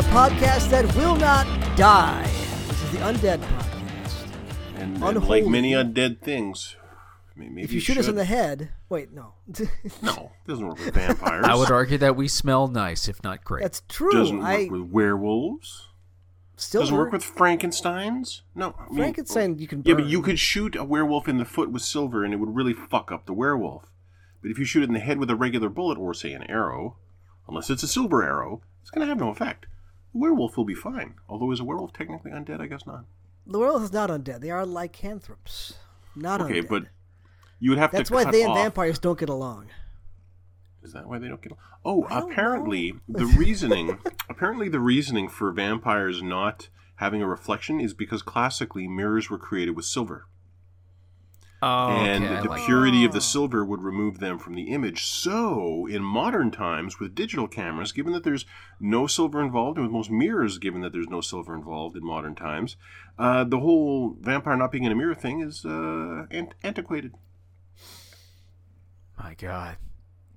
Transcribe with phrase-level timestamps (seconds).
[0.00, 1.46] the podcast that will not
[1.76, 2.22] die.
[2.68, 4.34] This is the Undead Podcast.
[4.76, 6.76] And, and like many undead things,
[7.36, 9.34] maybe If you shoot us in the head, wait, no,
[10.02, 11.44] no, it doesn't work with vampires.
[11.46, 13.62] I would argue that we smell nice, if not great.
[13.62, 14.10] that's true.
[14.10, 15.88] doesn't work I with werewolves.
[16.56, 18.40] still Doesn't work with Frankenstein's.
[18.54, 19.58] No, I mean- Frankenstein.
[19.58, 22.32] You can Yeah, but you could shoot a werewolf in the foot with silver, and
[22.32, 23.84] it would really fuck up the werewolf.
[24.40, 26.44] But if you shoot it in the head with a regular bullet, or say an
[26.44, 26.96] arrow,
[27.46, 29.66] unless it's a silver arrow, it's going to have no effect.
[30.12, 31.14] The werewolf will be fine.
[31.28, 32.60] Although is a werewolf technically undead?
[32.60, 33.04] I guess not.
[33.46, 34.40] The world is not undead.
[34.40, 35.74] They are lycanthropes,
[36.14, 36.44] not undead.
[36.44, 36.68] Okay, undead.
[36.68, 36.82] but
[37.58, 38.14] you would have that's to.
[38.14, 39.68] That's why they and vampires don't get along.
[40.82, 41.52] Is that why they don't get?
[41.52, 41.62] Along?
[41.84, 48.22] Oh, apparently the reasoning, apparently the reasoning for vampires not having a reflection is because
[48.22, 50.26] classically mirrors were created with silver,
[51.62, 53.14] oh, and okay, the like purity of Oh.
[53.14, 55.04] the silver would remove them from the image.
[55.04, 58.46] So, in modern times, with digital cameras, given that there's
[58.78, 62.34] no silver involved, and with most mirrors, given that there's no silver involved in modern
[62.34, 62.76] times,
[63.18, 67.14] uh, the whole vampire not being in a mirror thing is uh, ant- antiquated.
[69.18, 69.76] My God,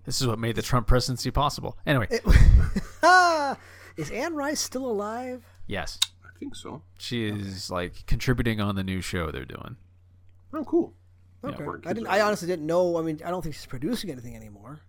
[0.05, 1.77] this is what made the Trump presidency possible.
[1.85, 2.07] Anyway,
[3.01, 3.57] Ah,
[3.97, 5.45] is Anne Rice still alive?
[5.67, 6.81] yes, I think so.
[6.97, 9.77] she is like contributing on the new show they're doing.
[10.53, 10.94] Oh, cool.
[11.44, 11.63] Okay.
[11.63, 12.08] where I didn't.
[12.08, 12.97] are I honestly didn't know.
[12.97, 14.81] I mean, I don't think she's producing anything anymore.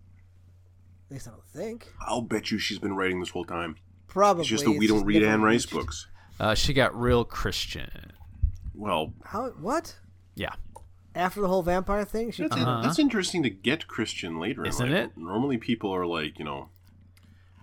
[1.08, 1.92] At least I don't think.
[2.00, 3.76] I'll bet you she's been writing this whole time.
[4.06, 4.42] Probably.
[4.42, 5.72] It's just that we don't read Anne Rice reached.
[5.72, 6.06] books.
[6.38, 8.12] Uh, she got real Christian.
[8.74, 9.50] Well, How?
[9.50, 9.96] What?
[10.34, 10.54] Yeah,
[11.14, 12.42] After the whole vampire thing, she.
[12.42, 12.82] that's, Uh-huh.
[12.82, 14.64] that's interesting to get Christian later.
[14.66, 15.10] Isn't like, it?
[15.16, 16.70] Normally, people are like, you know,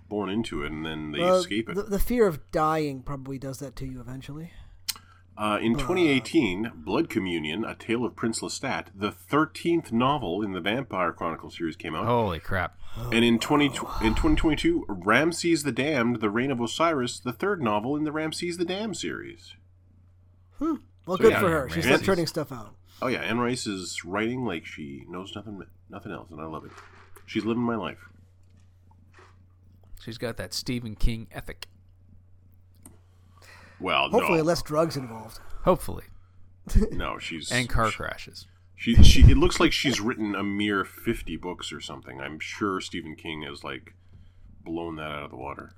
[0.08, 1.74] born into it and then they Well, escape it.
[1.74, 4.52] The, the fear of dying probably does that to you eventually.
[5.36, 10.60] Uh, in 2018, Blood Communion: A Tale of Prince Lestat, the 13th novel in the
[10.60, 12.04] Vampire Chronicles series, came out.
[12.04, 12.78] holy crap!
[13.10, 17.96] And in 20 in 2022, Ramses the Damned: The Reign of Osiris, the third novel
[17.96, 19.54] in the Ramses the Damned series.
[20.58, 20.74] Hmm.
[21.06, 21.68] Well, So, good yeah, for her.
[21.70, 22.00] She's Ramses.
[22.02, 22.74] not turning stuff out.
[23.00, 26.64] Oh yeah, Anne Rice is writing like she knows nothing nothing else, and I love
[26.66, 26.72] it.
[27.26, 28.08] She's living my life.
[30.04, 31.66] She's got that Stephen King ethic.
[33.82, 35.38] Well, Hopefully, no, less drugs involved.
[35.64, 36.04] Hopefully,
[36.92, 38.46] no, she's and car crashes.
[38.76, 42.20] She, she, it looks like she's written a mere 50 books or something.
[42.20, 43.94] I'm sure Stephen King has, like,
[44.64, 45.74] blown that out of the water.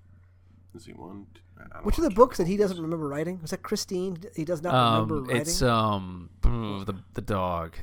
[0.75, 1.26] Is he one,
[1.59, 2.04] I don't Which know.
[2.04, 3.41] of the books that he doesn't remember writing?
[3.43, 4.19] Was that Christine?
[4.34, 5.43] He does not remember Um, writing.
[5.43, 7.76] it's um the the dog.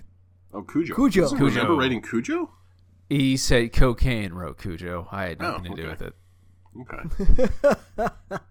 [0.53, 0.93] Oh, Cujo.
[0.95, 1.21] Cujo.
[1.21, 1.55] Doesn't Cujo.
[1.55, 2.51] remember writing Cujo?
[3.07, 5.07] He said cocaine wrote Cujo.
[5.11, 6.15] I had Oh, nothing to do with it.
[6.81, 8.07] Okay.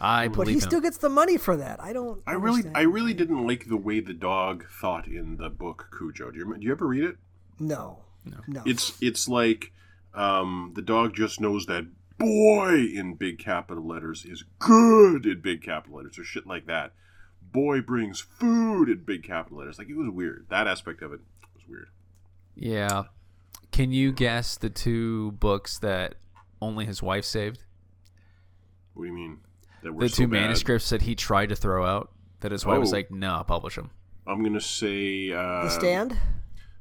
[0.00, 0.60] I but believe he him.
[0.60, 1.82] still gets the money for that.
[1.82, 2.22] I don't.
[2.26, 2.62] I really.
[2.74, 6.30] I really didn't like the way the dog thought in the book Cujo.
[6.30, 7.16] Do you, do you ever read it?
[7.58, 8.00] No.
[8.46, 8.62] No.
[8.66, 9.72] It's, it's like
[10.12, 11.86] um, the dog just knows that
[12.18, 16.92] boy in big capital letters is good in big capital letters or shit like that.
[17.52, 19.78] Boy brings food in big capital letters.
[19.78, 20.46] Like it was weird.
[20.48, 21.20] That aspect of it
[21.54, 21.88] was weird.
[22.54, 23.04] Yeah.
[23.70, 26.16] Can you guess the two books that
[26.60, 27.62] only his wife saved?
[28.94, 29.38] What do you mean?
[29.82, 30.40] That were The so two bad?
[30.42, 32.10] manuscripts that he tried to throw out
[32.40, 32.96] that his wife was Oh.
[32.96, 33.90] like, "No, I'll publish them."
[34.26, 36.18] I'm gonna say uh, the stand.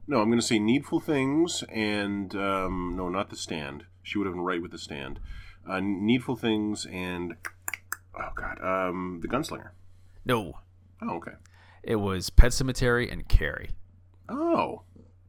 [0.07, 3.85] No, I'm gonna say Needful Things and um, no, not the Stand.
[4.03, 5.19] She would have been right with the Stand.
[5.67, 7.35] Uh, Needful Things and
[8.15, 9.69] oh god, um, the Gunslinger.
[10.25, 10.59] No,
[11.01, 11.33] Oh, okay.
[11.83, 13.71] it was Pet Sematary and Carrie.
[14.29, 14.83] Oh,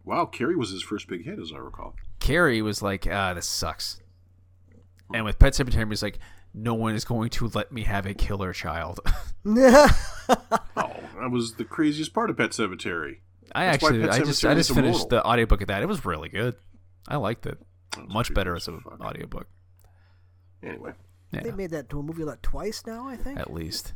[0.05, 0.25] wow.
[0.26, 1.94] Carrie was his first big hit, as I recall.
[2.21, 4.00] Carrie was like, "Ah, this sucks,"
[5.14, 6.19] and with Pet Sematary, he was like,
[6.56, 9.00] "No one is going to let me have a killer child."
[9.49, 13.19] Oh, that was the craziest part of Pet Sematary.
[13.55, 15.82] I That's actually, Pet I just, I just is finished the audiobook of that.
[15.82, 16.56] It was really good.
[17.08, 17.58] I liked it.
[17.97, 19.00] That Much better as as an fuck.
[19.00, 19.47] audiobook.
[20.62, 20.93] Anyway,
[21.31, 23.06] Yeah, They made that to a movie like twice now.
[23.06, 23.38] I think.
[23.38, 23.94] at least.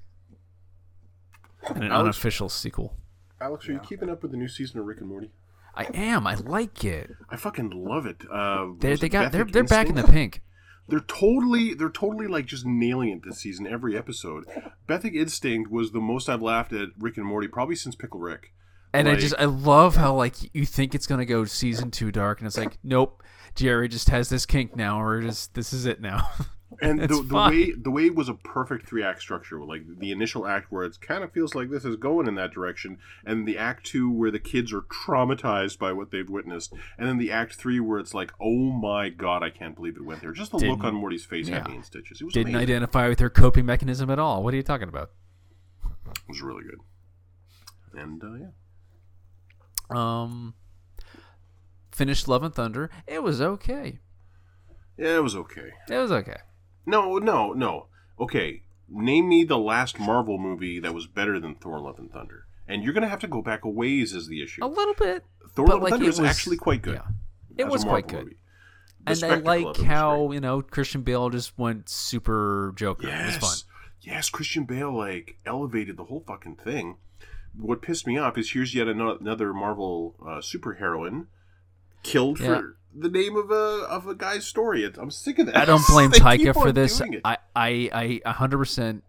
[1.67, 2.97] And an Alex- unofficial sequel.
[3.41, 5.31] Alex, are you keeping up with the new season of Rick and Morty?
[5.75, 6.27] I am.
[6.27, 7.11] I like it.
[7.29, 8.23] I fucking love it.
[8.31, 10.43] Uh, They they it got they're they're back in the pink.
[10.91, 14.45] They're totally, they're totally like just nailing it this season, every episode.
[14.87, 18.53] Bethic Twinstinct was the most I've laughed at Rick and Morty probably since Pickle Rick.
[18.93, 22.41] And I just I love how like you think it's gonna go season two dark,
[22.41, 23.23] and it's like nope.
[23.55, 26.29] Jerry just has this kink now, or just this is it now.
[26.81, 30.13] And the, the way the way it was a perfect three act structure, like the
[30.13, 33.47] initial act where it kind of feels like this is going in that direction, and
[33.47, 37.33] the act two where the kids are traumatized by what they've witnessed, and then the
[37.33, 40.31] act three where it's like, oh my god, I can't believe it went there.
[40.33, 41.69] Just the look Didn't- on Morty's face yeah.
[41.69, 42.21] in stitches.
[42.21, 42.63] It was Didn't amazing.
[42.77, 44.45] identify with her coping mechanism at all.
[44.45, 45.11] What are you talking about?
[46.07, 46.81] It was really good.
[48.01, 48.51] And uh, yeah,
[49.91, 50.55] Um,
[51.91, 52.91] finished Love and Thunder.
[53.09, 53.99] It was okay.
[54.97, 55.73] Yeah, it was okay.
[55.89, 56.37] It was okay.
[56.87, 57.87] No, no, no.
[58.19, 62.47] Okay, name me the last Marvel movie that was better than Thor: Love and Thunder.
[62.69, 64.65] And you're gonna have to go back a ways as the issue.
[64.65, 65.25] A little bit.
[65.55, 66.95] Thor: Love like, and Thunder it is was- actually quite good.
[66.95, 67.09] yeah.
[67.59, 68.25] It was quite good.
[68.25, 68.37] movie.
[69.07, 73.09] And I like was how, you know, Christian Bale just went super Joker.
[73.09, 73.51] It was fun.
[73.51, 73.65] Yes.
[74.03, 76.97] Yes, Christian Bale like elevated the whole fucking thing.
[77.59, 81.27] What pissed me off is here's yet another Marvel uh, superheroine
[82.03, 82.47] killed Yeah.
[82.47, 83.55] for the name of a
[83.89, 84.85] of a guy's story.
[84.99, 85.57] I'm sick of that.
[85.57, 87.01] I don't blame Taika for this.
[87.25, 89.05] I, I, I, hundred percent.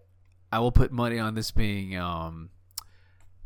[0.52, 2.50] I will put money on this being um,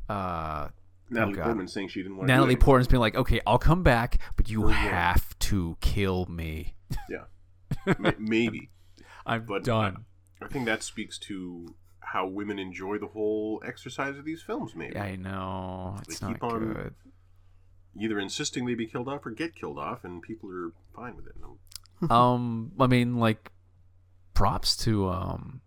[0.09, 0.69] uh,
[1.09, 1.43] Natalie God.
[1.45, 2.55] Portman saying she didn't want Natalie.
[2.55, 6.75] Portman's being like, okay, I'll come back, but you For have to kill me.
[7.09, 8.69] Yeah, Ma- maybe.
[9.25, 10.05] I'm But- done.
[10.41, 14.75] I think that speaks to how women enjoy the whole exercise of these films.
[14.75, 16.93] Maybe I know it's They not keep on- good.
[17.99, 21.25] Either insisting they be killed off or get killed off, and people are fine with
[21.27, 22.11] it.
[22.11, 23.51] um, I mean, like,
[24.33, 25.61] props to um,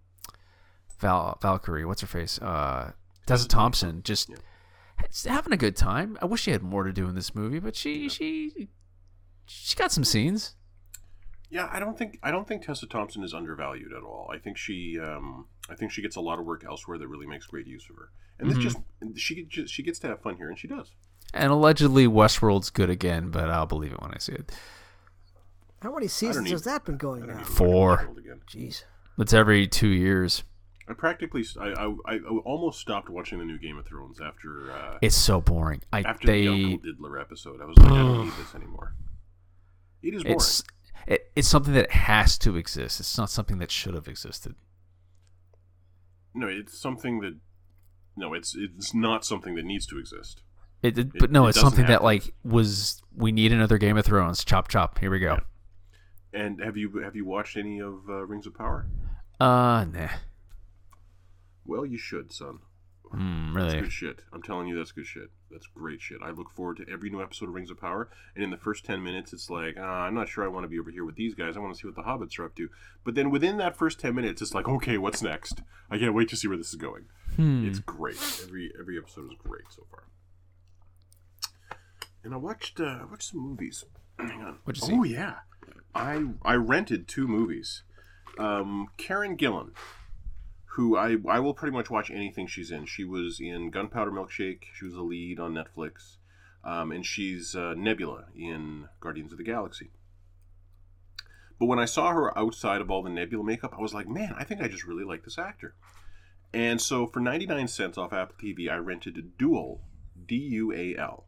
[1.01, 1.85] Val Valkyrie.
[1.85, 2.39] What's her face?
[2.41, 2.93] Uh,
[3.27, 4.03] Tessa Tessa Thompson.
[4.03, 4.37] Just Yeah.
[5.33, 6.19] having a good time.
[6.21, 8.69] I wish she had more to do in this movie, but she she
[9.47, 10.55] she got some scenes.
[11.51, 14.31] Yeah, I don't think I don't think Tessa Thompson is undervalued at all.
[14.33, 17.27] I think she um, I think she gets a lot of work elsewhere that really
[17.27, 18.11] makes great use of her.
[18.39, 18.63] And this Mhm.
[18.63, 18.77] just
[19.17, 20.93] she get- just she gets to have fun here, and she does.
[21.35, 24.53] And allegedly, Westworld's good again, but I'll believe it when I see it.
[25.83, 27.37] How many seasons need- has that been going don't now?
[27.39, 28.09] need to watch Four.
[28.51, 28.85] Jeez.
[29.19, 30.43] It's every two years.
[30.89, 31.69] I practically I,
[32.07, 35.83] I, I almost stopped watching the new Game of Thrones after uh, It's so boring.
[35.93, 37.61] I after they the Uncle Diddler episode.
[37.61, 38.95] I was like, I don't need this anymore.
[40.03, 40.37] It is boring.
[40.37, 40.65] it's
[41.07, 43.01] it, it's something that has to exist.
[43.01, 44.55] It's not something that should have existed.
[46.35, 47.37] No, it's something that
[48.17, 50.43] no, it's it's not something that needs to exist.
[50.83, 53.97] It, it- but no, it it's something have that like was we need another Game
[53.97, 54.45] of Thrones.
[54.45, 54.99] Chop chop.
[54.99, 55.39] Here we go.
[56.33, 58.87] And have you have you watched any of uh, Rings of Power?
[59.41, 60.09] Uh, nah.
[61.65, 62.59] Well, you should, son.
[63.15, 63.81] Mm, That's really?
[63.83, 64.23] good shit.
[64.35, 65.31] I'm telling you, that's good shit.
[65.51, 66.19] That's great shit.
[66.23, 68.11] I look forward to every new episode of Rings of Power.
[68.35, 70.69] And in the first 10 minutes, it's like, ah, I'm not sure I want to
[70.69, 71.57] be over here with these guys.
[71.57, 72.69] I want to see what the hobbits are up to.
[73.05, 75.63] But then within that first 10 minutes, it's like, okay, what's next?
[75.91, 77.07] I can't wait to see where this is going.
[77.37, 77.67] Hmm.
[77.67, 78.19] It's great.
[78.45, 80.03] Every every episode is great so far.
[82.29, 83.87] And I watched uh, I watched some movies.
[84.19, 84.59] Hang on.
[84.65, 84.95] What'd you see?
[84.95, 85.37] Oh yeah,
[85.95, 87.85] I I rented two movies.
[88.39, 89.71] Um, Karen Gillan,
[90.73, 92.85] who I I will pretty much watch anything she's in.
[92.85, 94.65] She was in Gunpowder Milkshake.
[94.75, 96.19] She was a lead on Netflix,
[96.63, 99.89] um, and she's uh, Nebula in Guardians of the Galaxy.
[101.59, 104.35] But when I saw her outside of all the Nebula makeup, I was like, man,
[104.37, 105.75] I think I just really like this actor.
[106.53, 109.81] And so for 99 cents off Apple TV, I rented Dual,
[110.27, 111.25] D U A L.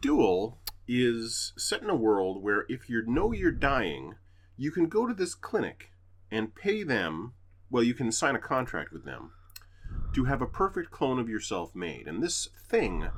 [0.00, 0.58] Dual
[0.88, 4.14] is set in a world where if you know you're dying,
[4.56, 5.90] you can go to this clinic
[6.30, 7.34] and pay them,
[7.70, 9.32] well, you can sign a contract with them
[10.14, 12.06] to have a perfect clone of yourself made.
[12.06, 13.08] And this thing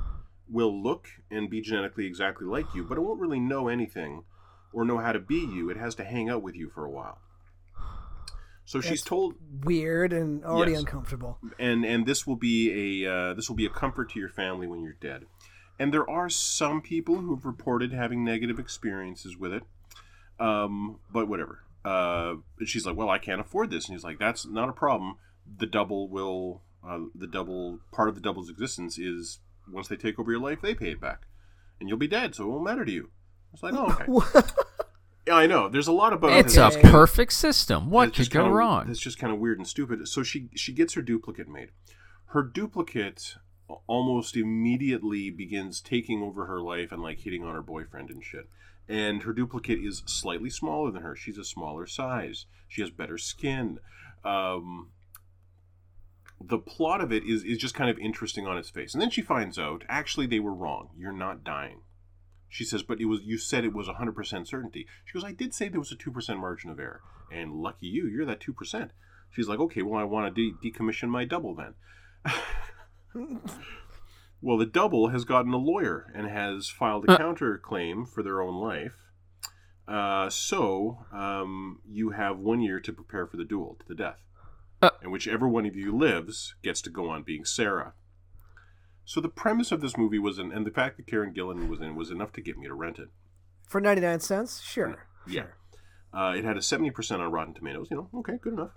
[0.49, 4.23] will look and be genetically exactly like you, but it won't really know anything
[4.73, 5.69] or know how to be you.
[5.69, 7.19] It has to hang out with you for a while.
[8.65, 10.81] So she's That's- told Weird and already Yes.
[10.81, 11.39] uncomfortable.
[11.57, 14.67] and and this will be a uh, this will be a comfort to your family
[14.67, 15.25] when you're dead.
[15.79, 19.63] And there are some people who've reported having negative experiences with it,
[20.39, 21.63] um, but whatever.
[21.85, 24.73] Uh, and she's like, "Well, I can't afford this," and he's like, "That's not a
[24.73, 25.15] problem.
[25.57, 29.39] The double will uh, the double part of the double's existence is
[29.71, 31.21] once they take over your life, they pay it back,
[31.79, 33.09] and you'll be dead, so it won't matter to you."
[33.53, 34.47] It's like, "Oh, okay."
[35.27, 35.69] yeah, I know.
[35.69, 37.89] There's a lot about It's a that's kinda- perfect system.
[37.89, 38.89] What that's could go kinda- wrong?
[38.89, 40.05] It's just kind of weird and stupid.
[40.09, 41.69] So she she gets her duplicate made.
[42.27, 43.35] Her duplicate
[43.87, 48.49] almost immediately begins taking over her life and like hitting on her boyfriend and shit.
[48.87, 51.15] And her duplicate is slightly smaller than her.
[51.15, 52.45] She's a smaller size.
[52.67, 53.79] She has better skin.
[54.23, 54.89] Um,
[56.41, 58.93] the plot of it is is just kind of interesting on its face.
[58.93, 60.89] And then she finds out actually they were wrong.
[60.97, 61.81] You're not dying.
[62.47, 64.87] She says, but it was you said it was 100% certainty.
[65.05, 67.01] She goes, I did say there was a 2% margin of error.
[67.31, 68.89] And lucky you, you're that 2%.
[69.31, 71.75] She's like, okay, well, I want to de- decommission my double then.
[74.41, 77.17] well, the double has gotten a lawyer and has filed a Uh.
[77.17, 78.95] counterclaim for their own life.
[79.87, 84.19] Uh, so um, you have one year to prepare for the duel to the death.
[84.81, 84.91] Uh.
[85.01, 87.93] and whichever one of you lives gets to go on being Sarah.
[89.03, 91.95] So the premise of this movie was, and the fact that Karen Gillan was in
[91.95, 93.09] was enough to get me to rent it.
[93.67, 94.61] For 99 cents?
[94.61, 95.05] Sure.
[95.27, 95.41] Yeah.
[95.41, 95.55] Sure.
[96.13, 97.87] Uh, it had a 70% on Rotten Tomatoes.
[97.91, 98.71] You know, okay, good enough.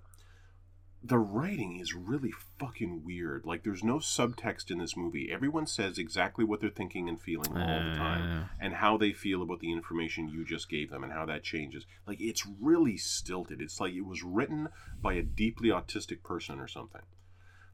[1.04, 3.44] The writing is really fucking weird.
[3.44, 5.30] Like, there's no subtext in this movie.
[5.32, 8.44] Everyone says exactly what they're thinking and feeling all the time, uh.
[8.61, 11.87] and how they feel about the information you just gave them, and how that changes.
[12.06, 13.61] Like, it's really stilted.
[13.61, 14.68] It's like it was written
[15.00, 17.02] by a deeply autistic person or something.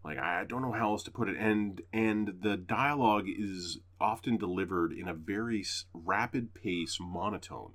[0.05, 1.37] Like, I don't know how else to put it.
[1.37, 7.73] And and the dialogue is often delivered in a very rapid pace, monotone.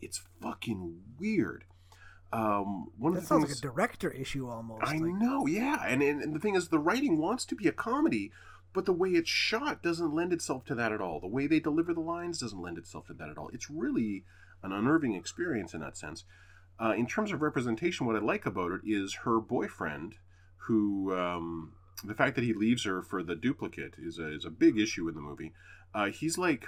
[0.00, 1.64] It's fucking weird.
[2.32, 4.84] Um, one That of the sounds things like a director issue almost.
[4.84, 7.68] I like, know, yeah, and, and and the thing is, the writing wants to be
[7.68, 8.32] a comedy,
[8.72, 11.20] but the way it's shot doesn't lend itself to that at all.
[11.20, 13.48] The way they deliver the lines doesn't lend itself to that at all.
[13.52, 14.24] It's really
[14.62, 16.24] an unnerving experience in that sense.
[16.78, 20.16] Uh, in terms of representation, what I like about it is her boyfriend,
[20.66, 21.72] who um,
[22.04, 25.08] the fact that he leaves her for the duplicate is a, is a big issue
[25.08, 25.52] in the movie.
[25.94, 26.66] Uh, he's like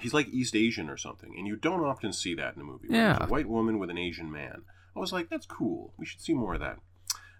[0.00, 2.88] he's like East Asian or something, and you don't often see that in a movie.
[2.88, 3.24] there's Yeah.
[3.24, 4.62] a white woman with an Asian man.
[4.96, 5.92] I was like, that's cool.
[5.98, 6.78] We should see more of that.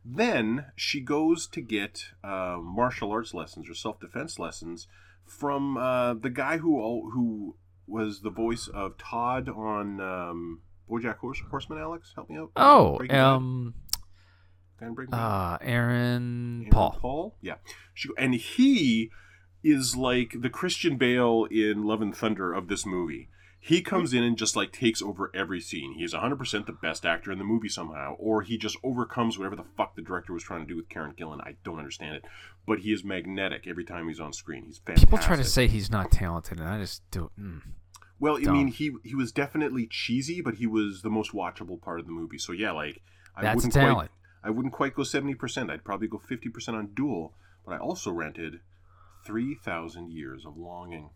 [0.04, 4.86] Then she goes to get uh, martial arts lessons or self defense lessons
[5.26, 10.60] from uh, the guy who who was the voice of Todd on um,
[10.90, 11.78] BoJack Horse- Horseman.
[11.78, 12.50] Alex, help me out.
[12.56, 13.74] Oh, Breaking um,
[14.80, 15.08] Bad?
[15.12, 16.96] uh, Aaron Aaron Paul.
[17.00, 17.54] Paul, yeah.
[17.94, 19.10] She, and he
[19.62, 23.28] is like the Christian Bale in Love and Thunder of this movie.
[23.60, 25.94] He comes in and just like takes over every scene.
[25.94, 29.56] He is 100% the best actor in the movie somehow, or he just overcomes whatever
[29.56, 31.40] the fuck the director was trying to do with Karen Gillan.
[31.40, 32.24] I don't understand it,
[32.66, 34.64] but he is magnetic every time he's on screen.
[34.64, 35.08] He's fantastic.
[35.08, 37.30] People try to say he's not talented, and I just do.
[37.38, 37.62] Mm.
[38.20, 38.56] Well, I Dumb.
[38.56, 42.12] mean, he he was definitely cheesy, but he was the most watchable part of the
[42.12, 42.38] movie.
[42.38, 43.00] So yeah, like
[43.36, 43.96] I That's wouldn't talent.
[43.96, 44.10] quite
[44.44, 45.70] I wouldn't quite go seventy percent.
[45.70, 47.34] I'd probably go fifty percent on Dual,
[47.66, 48.60] but I also rented
[49.28, 51.10] three thousand years of longing.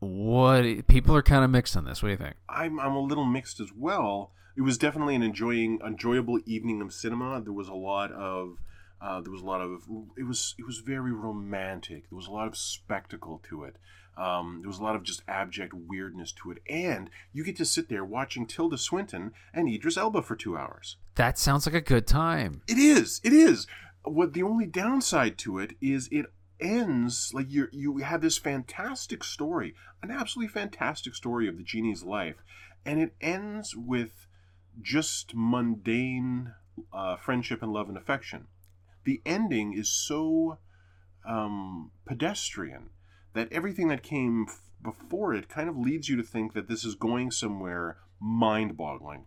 [0.00, 2.02] What people are kind of mixed on this.
[2.02, 2.36] What do you think?
[2.48, 4.32] I'm I'm a little mixed as well.
[4.56, 7.40] It was definitely an enjoying enjoyable evening of cinema.
[7.40, 8.58] There was a lot of
[9.00, 9.82] uh, there was a lot of
[10.16, 12.10] it was it was very romantic.
[12.10, 13.76] There was a lot of spectacle to it.
[14.16, 17.64] Um, there was a lot of just abject weirdness to it, and you get to
[17.64, 20.96] sit there watching Tilda Swinton and Idris Elba for two hours.
[21.14, 22.62] That sounds like a good time.
[22.66, 23.20] It is.
[23.22, 23.66] It is.
[24.02, 26.26] What the only downside to it is it
[26.60, 32.02] ends like you you have this fantastic story, an absolutely fantastic story of the genie's
[32.02, 32.36] life,
[32.84, 34.26] and it ends with
[34.80, 36.54] just mundane
[36.92, 38.46] uh, friendship and love and affection.
[39.04, 40.58] The ending is so
[41.26, 42.90] um, pedestrian
[43.34, 46.84] that everything that came f- before it kind of leads you to think that this
[46.84, 49.26] is going somewhere mind-boggling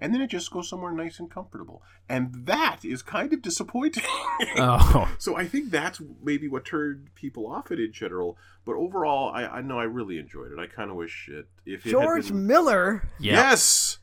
[0.00, 4.02] and then it just goes somewhere nice and comfortable and that is kind of disappointing
[4.58, 9.30] Oh, so i think that's maybe what turned people off it in general but overall
[9.34, 12.24] i, I know i really enjoyed it i kind of wish it if it George
[12.26, 13.34] had been, Miller yeah.
[13.34, 13.98] yes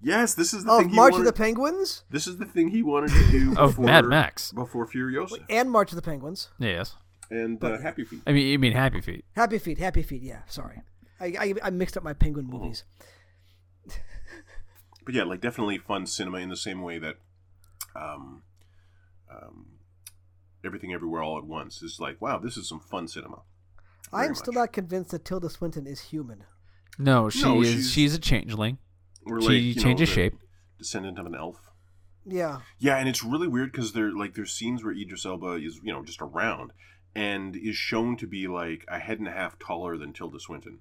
[0.00, 2.68] yes this is the of thing March wanted, of the Penguins this is the thing
[2.68, 4.52] he wanted to do Of before, Mad Max.
[4.52, 6.48] before furiosa and March of the Penguins.
[6.58, 6.96] Yes.
[7.30, 9.24] and uh, happy feet I mean, you mean Happy Feet?
[9.36, 10.22] Happy Feet, Happy Feet.
[10.22, 10.80] Yeah, sorry,
[11.20, 12.58] I I, I mixed up my Penguin Oh.
[12.58, 12.84] movies.
[15.04, 17.16] But yeah, like definitely fun cinema in the same way that
[17.96, 18.42] um,
[19.30, 19.66] um,
[20.64, 23.42] everything everywhere all at once is like, wow, this is some fun cinema.
[24.12, 24.60] I am still much.
[24.60, 26.44] not convinced that Tilda Swinton is human.
[26.98, 27.68] No, she No, is.
[27.72, 28.78] she's- She's, a changeling.
[29.24, 30.34] Or She like, you know, changes the shape.
[30.78, 31.60] Descendant of an elf.
[32.26, 35.80] Yeah, Yeah, and it's really weird because there like there's scenes where Idris Elba is
[35.82, 36.72] you know just around
[37.14, 40.80] and is shown to be like a head and a half taller than Tilda Swinton.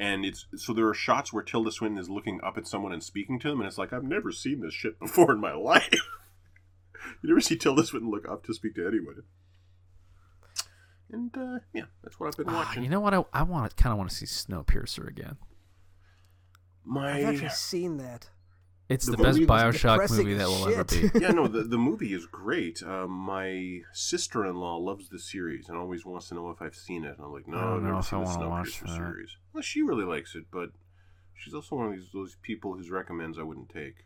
[0.00, 3.02] And it's so there are shots where Tilda Swinton is looking up at someone and
[3.02, 5.88] speaking to them, and it's like I've never seen this shit before in my life.
[7.22, 9.22] you never see Tilda Swinton look up to speak to anyone.
[11.12, 12.82] And uh, yeah, that's what I've been Ah, watching.
[12.82, 13.14] you know what?
[13.14, 15.36] I, I want to kind of want to see Snowpiercer again.
[16.84, 18.30] my I've actually seen that.
[18.88, 21.10] It's The the, best Bioshock movie as that will ever be.
[21.18, 22.82] yeah, no, the, the movie is great.
[22.82, 26.74] Um, my sister in law loves the series and always wants to know if I've
[26.76, 27.16] seen it.
[27.16, 28.68] And I'm like, no, I don't I've know never if I seen the wanna watch
[28.68, 28.96] Snowpiercer that.
[28.96, 29.36] series.
[29.54, 30.70] Well, she really likes it, but
[31.34, 34.04] she's also one of these those people whose recommends I wouldn't take.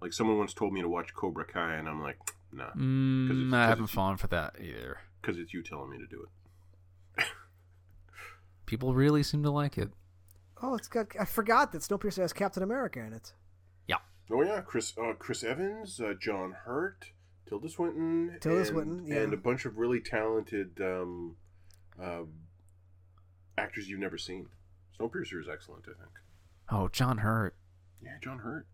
[0.00, 2.16] Like someone once told me to watch Cobra Kai, and I'm like,
[2.50, 5.00] nah, it's- Mm, 'cause I haven't it's- fallen for that either.
[5.20, 6.22] because it's you telling me to do
[7.18, 7.26] it.
[8.64, 9.90] People really seem to like it.
[10.62, 11.08] Oh, it's got.
[11.20, 13.34] I forgot that Snowpiercer has Captain America in it.
[14.32, 17.12] Oh yeah, Chris uh, Chris Evans, uh, John Hurt,
[17.46, 19.16] Tilda Swinton, Tilda and, Swinton, yeah.
[19.16, 21.36] and a bunch of really talented um,
[22.02, 22.22] uh,
[23.58, 24.46] actors you've never seen.
[24.98, 26.12] Snowpiercer is excellent, I think.
[26.70, 27.56] Oh, John Hurt.
[28.02, 28.66] Yeah, John Hurt.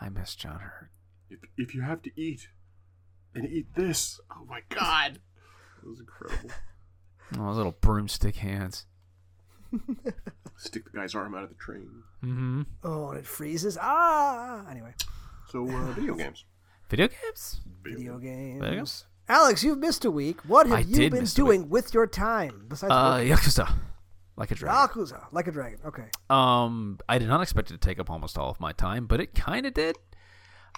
[0.00, 0.90] I miss John Hurt.
[1.30, 2.48] If if you have to eat,
[3.34, 5.20] and eat this, oh my god,
[5.80, 6.50] that was incredible.
[7.36, 8.86] Oh, those little broomstick hands.
[10.56, 11.88] Stick the guy's arm out of the train.
[12.24, 12.62] Mm-hmm.
[12.84, 13.76] Oh, and it freezes.
[13.80, 14.64] Ah.
[14.70, 14.94] Anyway,
[15.50, 16.44] So uh, video games.
[16.88, 17.60] Video games?
[17.82, 18.60] Video games.
[18.60, 19.04] Video games?
[19.28, 20.40] Alex, you've missed a week.
[20.46, 23.32] What have I you been doing with your time besides Uh, working?
[23.36, 23.74] Yakuza.
[24.36, 24.76] Like a dragon.
[24.88, 25.78] Yakuza, like a dragon.
[25.84, 26.04] Okay.
[26.30, 29.18] Um, I did not expect it to take up almost all of my time, but
[29.20, 29.96] it kind of did.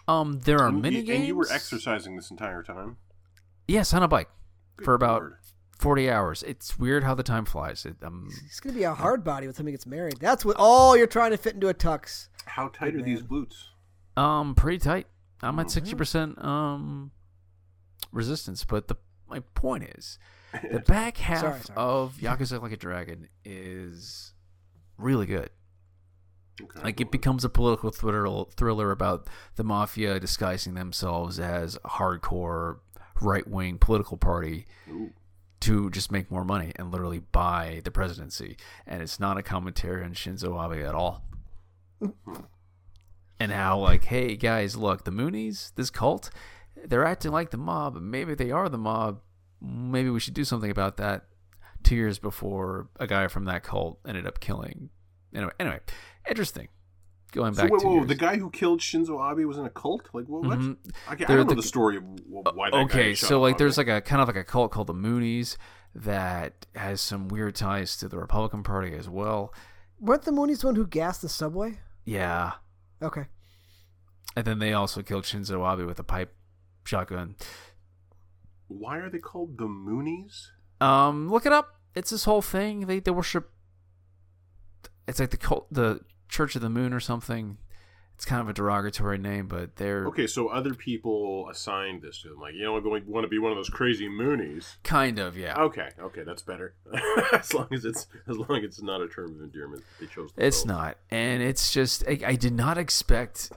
[0.07, 1.19] Um, there are And mini you- games.
[1.19, 2.97] And you were exercising this entire time.
[3.67, 4.31] Yes, on a bike
[4.77, 5.35] Good for about Lord.
[5.79, 6.43] Forty hours.
[6.43, 7.87] It's weird how the time flies.
[7.87, 10.17] It, um, He's gonna be a hard body when somebody gets married.
[10.21, 10.57] That's what.
[10.59, 12.29] all you're trying to fit into a tux.
[12.47, 13.29] How tight Good are these man.
[13.29, 13.69] boots?
[14.17, 15.07] um, pretty tight.
[15.43, 15.71] I'm at Mhm.
[15.71, 17.13] sixty percent um
[18.13, 18.97] resistance, but the
[19.29, 20.19] my point is,
[20.73, 21.79] the back half Sorry, sorry.
[21.79, 24.33] of Yakuza Like a Dragon is
[24.97, 25.51] really good.
[26.61, 31.89] Okay, Like it becomes a political thriller, thriller about the mafia disguising themselves as a
[31.91, 32.79] hardcore
[33.21, 35.13] right wing political party ooh.
[35.61, 38.57] To just make more money and literally buy the presidency.
[38.87, 41.25] And it's not a commentary on Shinzo Abe at all.
[43.41, 46.31] and how like, hey guys, look, the Moonies, this cult,
[46.87, 47.97] they're acting like the mob.
[48.01, 49.21] Maybe they are the mob.
[49.61, 51.25] Maybe we should do something about that.
[51.83, 54.91] Two years before a guy from that cult ended up killing.
[55.35, 55.81] Anyway, anyway,
[56.29, 56.69] interesting.
[57.33, 59.71] Going So back wait, two whoa, the guy who killed Shinzo Abe was in a
[59.71, 60.09] cult?
[60.15, 60.45] Like what?
[60.47, 60.59] what?
[60.59, 60.77] Mhm.
[61.07, 63.29] I, can't- I don't know the- the story of wh- why that guy okay shot
[63.29, 63.59] so like Abe.
[63.59, 65.57] there's like a kind of like a cult called the moonies
[65.95, 69.53] that has some weird ties to the republican party as well
[70.01, 71.81] Weren't the Moonies the one who gassed the subway?
[72.05, 72.53] yeah
[73.03, 73.27] Okay.
[74.35, 76.35] and then they also killed shinzo abe with a pipe
[76.85, 77.37] shotgun
[78.69, 80.47] Why are they called the Moonies?
[80.81, 83.51] um look it up it's this whole thing they they worship
[85.07, 87.59] it's like the cult the church of the moon or something
[88.19, 92.31] it's kind of a derogatory name but they're Okay, so other people assigned this to
[92.31, 92.41] them.
[92.41, 94.77] Like, you know, we want to be one of those crazy Moonies.
[94.83, 96.75] kind of yeah Okay, okay, that's better.
[97.33, 100.31] as long as it's as long as it's not a term of endearment they chose.
[100.37, 100.67] It's themselves.
[100.67, 103.53] not, and it's just I, I did not expect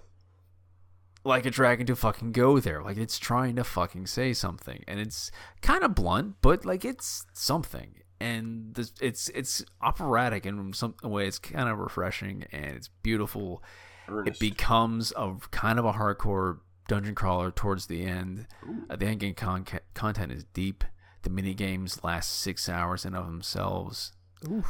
[1.23, 2.83] like a dragon to fucking go there.
[2.83, 5.31] Like it's trying to fucking say something, and it's
[5.63, 11.27] kind of blunt, but like it's something, and this, it's it's operatic in some way.
[11.27, 13.63] It's kind of refreshing and it's beautiful.
[14.07, 14.35] Earnest.
[14.35, 18.47] It becomes a kind of a hardcore dungeon crawler towards the end.
[18.89, 20.83] Uh, the end game con- content is deep.
[21.23, 24.11] The mini games last six hours in of themselves
[24.47, 24.63] Ooh.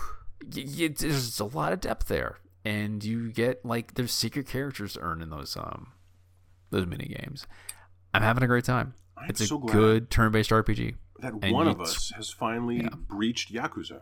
[0.55, 4.93] y- y- there's a lot of depth there, and you get like there's secret characters
[4.93, 5.93] to earn in those um
[6.69, 7.47] those mini games.
[8.13, 8.93] I'm having a great time.
[9.17, 10.95] I'm it's a glad good turn-based RPG.
[11.21, 12.89] That and one of us has finally Yeah.
[12.95, 14.01] breached Yakuza.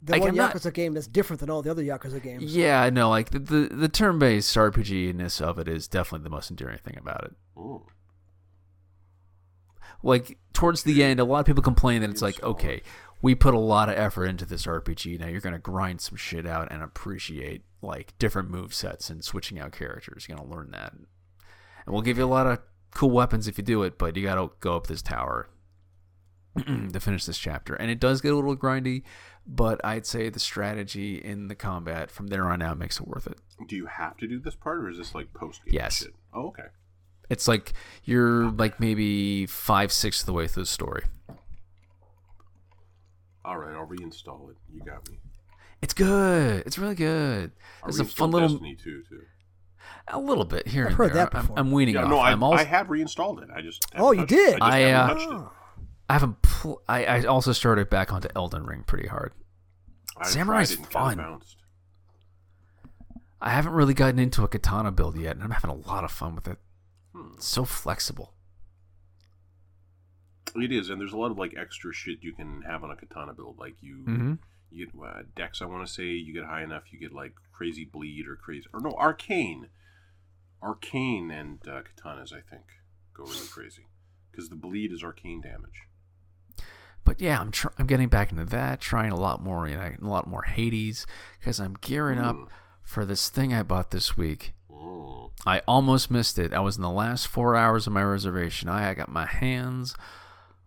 [0.00, 2.54] The Like, one I'm not- Yakuza game that's different than all the other Yakuza games.
[2.54, 3.10] Yeah, I know.
[3.10, 6.96] Like the the, the turn-based RPG ness of it is definitely the most endearing thing
[6.98, 7.32] about it.
[7.58, 7.84] Ooh.
[10.02, 12.82] Like towards the end, a lot of people complain that it's like, okay,
[13.20, 15.18] we put a lot of effort into this RPG.
[15.18, 19.58] Now you're gonna grind some shit out and appreciate like different move sets and switching
[19.58, 20.26] out characters.
[20.28, 21.06] You're gonna learn that, and
[21.88, 22.60] we'll give you a lot of
[22.94, 23.98] cool weapons if you do it.
[23.98, 25.48] But you gotta go up this tower
[26.66, 29.02] to finish this chapter, and it does get a little grindy.
[29.50, 33.26] But I'd say the strategy in the combat from there on out makes it worth
[33.26, 33.38] it.
[33.66, 35.98] Do you have to do this part, or is this like post game Yes.
[36.02, 36.14] shit?
[36.34, 36.66] Oh, okay.
[37.30, 37.72] It's like
[38.04, 41.04] you're like maybe five sixths of the way through the story.
[43.44, 44.56] All right, I'll reinstall it.
[44.72, 45.18] You got me.
[45.80, 46.62] It's good.
[46.66, 47.52] It's really good.
[47.82, 49.22] There's a fun little, Destiny 2 too.
[50.10, 51.24] A little bit here I've and heard there.
[51.26, 51.58] that I'm, before.
[51.58, 52.10] I'm weaning Yeah, off.
[52.10, 53.48] no, I, I'm also, I have reinstalled it.
[53.54, 54.54] I just Oh, you touched- did?
[54.54, 55.48] I, just I, haven't uh, touched it.
[56.08, 56.42] I haven't.
[56.42, 59.32] Pl- I I also started back onto Elden Ring pretty hard.
[60.16, 61.40] I Samurai's it and fun.
[63.40, 66.10] I haven't really gotten into a katana build yet, and I'm having a lot of
[66.10, 66.58] fun with it.
[67.14, 67.34] Hmm.
[67.36, 68.32] It's so flexible.
[70.56, 72.96] It is, and there's a lot of like extra shit you can have on a
[72.96, 73.58] katana build.
[73.58, 74.32] Like you, hmm
[74.70, 75.62] you get uh, dex.
[75.62, 78.66] I want to say you get high enough, you get like crazy bleed or crazy
[78.72, 79.68] or no arcane,
[80.62, 82.32] arcane and uh, katanas.
[82.32, 82.64] I think
[83.14, 83.86] go really crazy
[84.30, 85.82] because the bleed is arcane damage.
[87.04, 88.80] But yeah, I'm tr- I'm getting back into that.
[88.80, 91.06] Trying a lot more, you know, a lot more Hades
[91.38, 92.48] because I'm gearing up Mm.
[92.82, 94.52] for this thing I bought this week.
[94.70, 95.30] Mm.
[95.46, 96.52] I almost missed it.
[96.52, 98.68] I was in the last four hours of my reservation.
[98.68, 99.94] I, I got my hands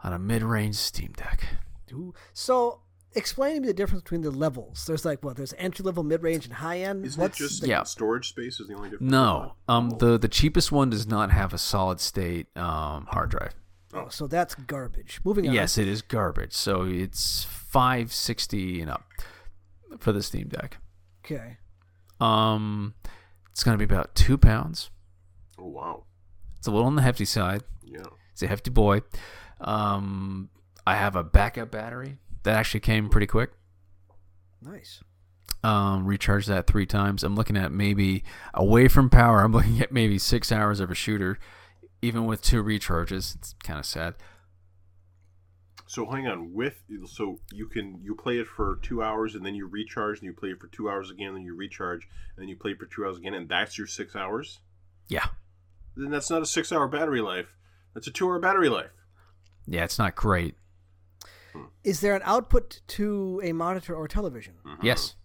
[0.04, 1.45] on a mid-range Steam Deck.
[1.93, 2.13] Ooh.
[2.34, 2.80] So,
[3.15, 4.86] explain to me the difference between the levels.
[4.86, 5.36] There's like what?
[5.38, 7.06] There's entry level, mid range, and high end.
[7.06, 7.84] Isn't What's it just the, Yeah.
[7.84, 9.12] storage space is the only difference?
[9.12, 9.97] No, um, Oh.
[9.97, 13.54] the the cheapest one does not have a solid state um hard drive.
[13.93, 15.19] Oh, so that's garbage.
[15.26, 15.54] Moving on.
[15.54, 16.54] Yes, it is garbage.
[16.54, 19.04] So it's five sixty and up
[20.00, 20.78] for the Steam Deck.
[21.26, 21.58] Okay.
[22.19, 22.93] Um,
[23.52, 24.89] it's gonna be about two pounds.
[25.58, 26.06] Oh wow,
[26.58, 27.63] It's a little on the hefty side.
[27.84, 28.04] yeah.
[28.32, 29.02] It's a hefty boy.
[29.60, 30.50] Um,
[30.88, 33.51] I have a backup battery that actually came pretty quick.
[34.62, 35.01] Nice.
[35.63, 37.23] Um, recharge that three times.
[37.23, 38.23] I'm looking at maybe
[38.54, 39.41] away from power.
[39.41, 41.38] I'm looking at maybe six hours of a shooter,
[42.01, 43.36] even with two recharges.
[43.36, 44.15] It's kind of sad.
[45.88, 49.56] So hang on, with so you can you play it for two hours and then
[49.56, 52.47] you recharge and you play it for two hours again, then you recharge and then
[52.47, 54.62] you play it for two hours again, and that's your six hours.
[55.10, 55.25] Yeah,
[55.97, 57.47] Then that's not a six-hour battery life.
[57.93, 58.91] That's a two-hour battery life.
[59.67, 60.56] yeah, it's not great.
[61.83, 64.55] Is there an output to a monitor or television?
[64.81, 65.15] Yes,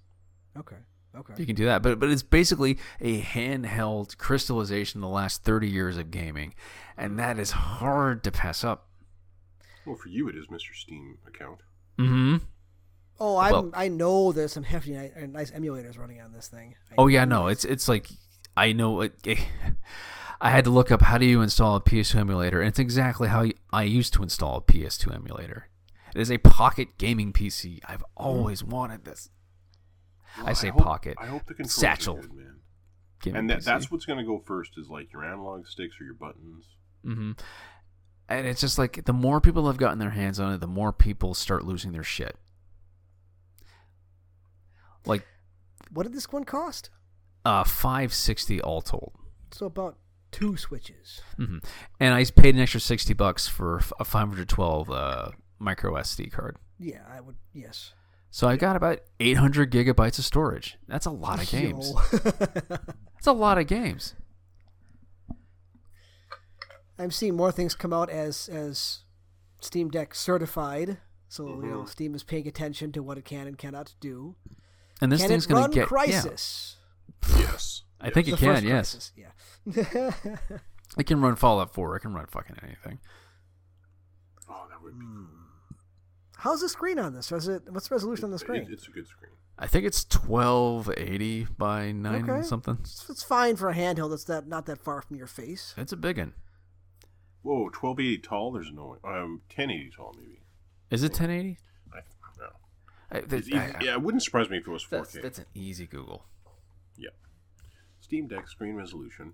[0.59, 0.77] Okay.
[1.19, 1.33] Okay.
[1.39, 5.67] you can do that, but but it's basically a handheld crystallization of the last 30
[5.69, 6.55] years of gaming,
[6.97, 8.89] and that is hard to pass up.
[9.87, 11.61] Well, for you it is, Mister Steam account.
[11.99, 12.37] Mm-hmm.
[13.19, 16.75] Oh, I'm, Well- I know there's some hefty, uh, nice emulators running on this thing.
[16.91, 18.09] I Oh yeah, no, it's it's like
[18.57, 19.15] I know it.
[20.39, 23.29] I had to look up how do you install a PS2 emulator, and it's exactly
[23.29, 25.69] how I used to install a PS2 emulator.
[26.17, 27.81] It is a pocket gaming PC.
[27.85, 29.29] I've always wanted this.
[30.39, 31.15] Well, I say hope- pocket.
[31.21, 32.17] I hope the controls Satchel.
[32.17, 32.57] are good, man.
[33.23, 33.65] Gaming And that, PC.
[33.65, 36.65] that's what's going to go first is like your analog sticks or your buttons.
[37.05, 37.33] Mm-hmm.
[38.31, 40.91] And it's just like the more people have gotten their hands on it, the more
[40.91, 42.37] people start losing their shit.
[45.05, 45.27] Like
[45.91, 46.91] What did this one cost?
[47.45, 49.13] uh, five sixty all told.
[49.53, 49.99] So about
[50.33, 51.21] two switches.
[51.37, 51.59] hmm
[52.01, 56.31] And I paid an extra sixty bucks for a five hundred twelve uh, micro SD
[56.33, 56.57] card.
[56.79, 57.37] Yeah, I would.
[57.53, 57.93] Yes.
[58.31, 60.79] So I got about 800 gigabytes of storage.
[60.87, 61.93] That's a lot of games.
[62.13, 64.15] That's a lot of games.
[66.99, 69.01] I'm seeing more things come out as as
[69.61, 70.99] Steam Deck certified.
[71.29, 71.87] So you know, mm-hmm.
[71.87, 74.37] Steam is paying attention to what it can and cannot do.
[75.01, 76.77] And this can thing's going to get Crysis?
[77.29, 77.83] Yes.
[78.01, 78.65] Yeah, I think it The can.
[78.65, 79.13] Yes,
[79.67, 80.47] Crysis, Yeah.
[80.99, 81.97] it can run Fallout 4.
[81.97, 83.01] It can run fucking anything.
[84.49, 85.05] Oh, that would be.
[85.05, 85.25] Hmm.
[86.47, 87.33] How's the screen on this?
[87.33, 88.69] Is it what's the resolution on the It, screen?
[88.71, 89.33] it's a good screen.
[89.59, 92.43] I think it's 1280 by 9 Okay.
[92.47, 92.79] something.
[92.83, 94.11] It's, it's fine for a handheld.
[94.11, 95.75] That's that not that far from your face.
[95.77, 96.35] It's a big one.
[97.43, 98.53] Whoa, 1280 tall?
[98.53, 98.99] There's no way.
[99.03, 100.39] Um, 1080 tall, maybe.
[100.91, 101.59] Is it 1080?
[101.93, 101.99] I,
[102.39, 102.47] no.
[103.11, 103.55] I, It's that- easy.
[103.57, 104.91] I- yeah, it wouldn't surprise me if it was 4K.
[104.91, 106.27] that's, that's an easy Google.
[106.97, 107.11] Yeah.
[108.01, 109.33] Steam Deck screen resolution.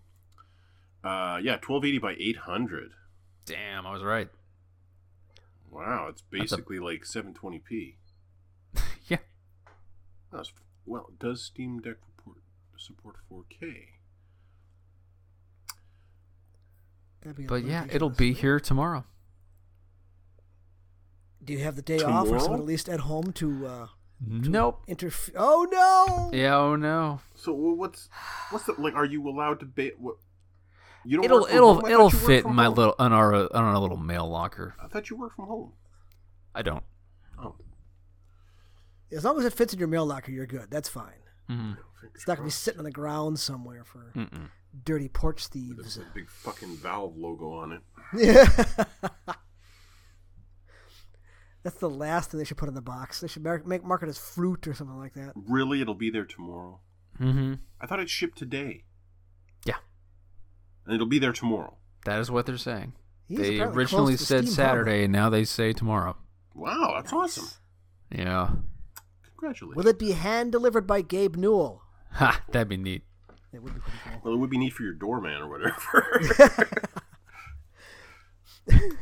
[1.04, 2.92] Uh, yeah, 1280 by 800.
[3.44, 4.30] Damn, I was right.
[5.72, 7.94] Wow, it's That's a- basically like 720p.
[9.08, 9.16] yeah.
[10.30, 10.52] That's,
[10.86, 12.38] well, does Steam Deck report,
[12.76, 13.74] support 4K?
[17.22, 19.04] That'd be a But yeah, it'll be here tomorrow.
[21.44, 22.42] Do you have the day off, or Tomorrow?
[22.42, 23.86] someone at least at home to uh,
[24.24, 24.84] Nope.
[24.86, 25.34] interfere?
[25.36, 26.30] Oh no!
[26.36, 27.20] Yeah, oh no.
[27.34, 28.08] So what's
[28.50, 28.94] what's the like?
[28.94, 30.16] Are you allowed to ba- what?
[31.04, 31.24] You don't.
[31.24, 31.90] It'll it'll home?
[31.90, 32.74] It'll thought you worked fit in my home.
[32.74, 34.74] little on our on our little mail locker.
[34.82, 35.72] I thought you work from home.
[36.54, 36.84] I don't.
[37.38, 37.56] Oh,
[39.10, 40.70] As long as it fits in your mail locker, you're good.
[40.70, 41.12] That's fine.
[41.50, 41.72] Mm-hmm.
[42.14, 44.48] It's not gonna be sitting on the ground somewhere for Mm-mm.
[44.84, 45.76] dirty porch thieves.
[45.78, 46.08] There's thieves.
[46.10, 47.80] a big fucking Valve logo on it.
[48.16, 48.46] Yeah.
[51.62, 53.20] That's the last thing they should put in the box.
[53.20, 55.32] They should mar- make mark it as fruit or something like that.
[55.36, 56.80] Really, it'll be there tomorrow.
[57.20, 57.54] Mm-hmm.
[57.80, 58.82] I thought it shipped today,
[59.64, 59.76] Yeah,
[60.86, 61.76] and it'll be there tomorrow.
[62.04, 62.92] that is what they're saying.
[63.28, 66.16] He's they originally said Steam Saturday, and now they say tomorrow.
[66.54, 67.48] Wow, that's awesome.
[68.10, 68.50] Yeah.
[69.38, 69.76] Congratulations.
[69.76, 71.82] Will it be hand delivered by Gabe Newell?
[72.12, 73.04] Ha, that'd be neat.
[73.52, 74.20] It would be pretty cool.
[74.24, 76.20] well, it would be neat for your doorman or whatever.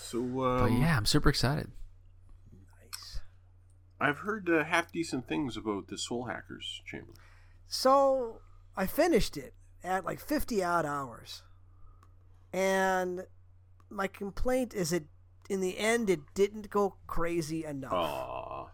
[0.00, 1.70] so, um, But yeah, I'm super excited.
[2.52, 3.20] Nice.
[4.00, 7.12] I've heard uh, half decent things about the Soul Hackers Chamber.
[7.68, 8.40] So
[8.76, 11.42] I finished it at like 50 odd hours.
[12.52, 13.26] And
[13.88, 15.04] my complaint is it
[15.48, 17.92] in the end it didn't go crazy enough.
[17.92, 18.68] Aww.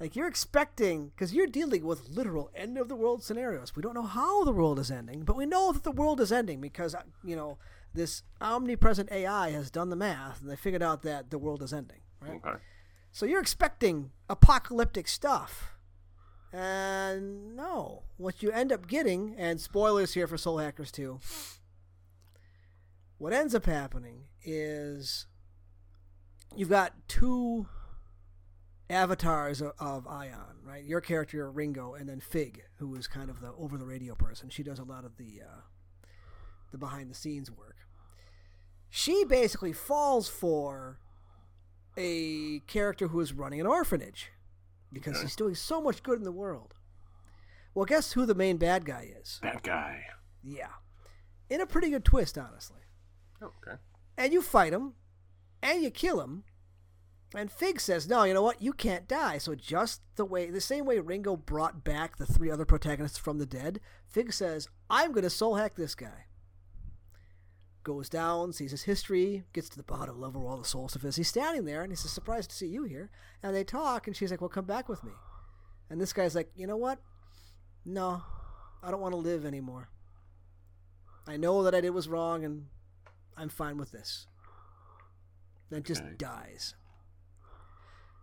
[0.00, 3.74] Like you're expecting cuz you're dealing with literal end of the world scenarios.
[3.74, 6.30] We don't know how the world is ending, but we know that the world is
[6.30, 7.58] ending because uh, you know
[7.94, 11.72] this omnipresent AI has done the math and they figured out that the world is
[11.72, 12.40] ending, right?
[12.44, 12.58] Okay.
[13.10, 15.77] So you're expecting apocalyptic stuff.
[16.52, 21.20] And no, what you end up getting, and spoilers here for Soul Hackers 2,
[23.18, 25.26] what ends up happening is
[26.56, 27.66] you've got two
[28.88, 30.84] avatars of, of Aion, right?
[30.84, 34.48] Your character, Ringo, and then Fig, who is kind of the over the radio person.
[34.48, 35.60] She does a lot of the uh,
[36.70, 37.76] the behind the scenes work.
[38.88, 40.98] She basically falls for
[41.96, 44.30] a character who is running an orphanage
[44.92, 45.22] because Okay.
[45.24, 46.74] he's doing so much good in the world.
[47.74, 49.38] Well, guess who the main bad guy is?
[49.42, 50.04] Bad guy.
[50.42, 50.70] Yeah.
[51.50, 52.80] In a pretty good twist, honestly.
[53.40, 53.78] Oh, okay.
[54.16, 54.94] And you fight him,
[55.62, 56.44] and you kill him,
[57.34, 58.62] And Fig says, "No, you know what?
[58.62, 62.50] You can't die." So just the way, the same way Ringo brought back the three
[62.50, 66.24] other protagonists from the dead, Fig says, "I'm going to soul hack this guy."
[67.84, 71.04] Goes down, sees his history, gets to the bottom level where all the soul stuff
[71.04, 71.16] is.
[71.16, 73.10] He's standing there, and he's surprised to see you here.
[73.42, 75.12] And they talk, and she's like, "Well, come back with me."
[75.88, 77.00] And this guy's like, "You know what?
[77.84, 78.22] No,
[78.82, 79.88] I don't want to live anymore.
[81.26, 82.66] I know that I did was wrong, and
[83.36, 84.26] I'm fine with this."
[85.70, 86.14] Then just Okay.
[86.18, 86.74] dies.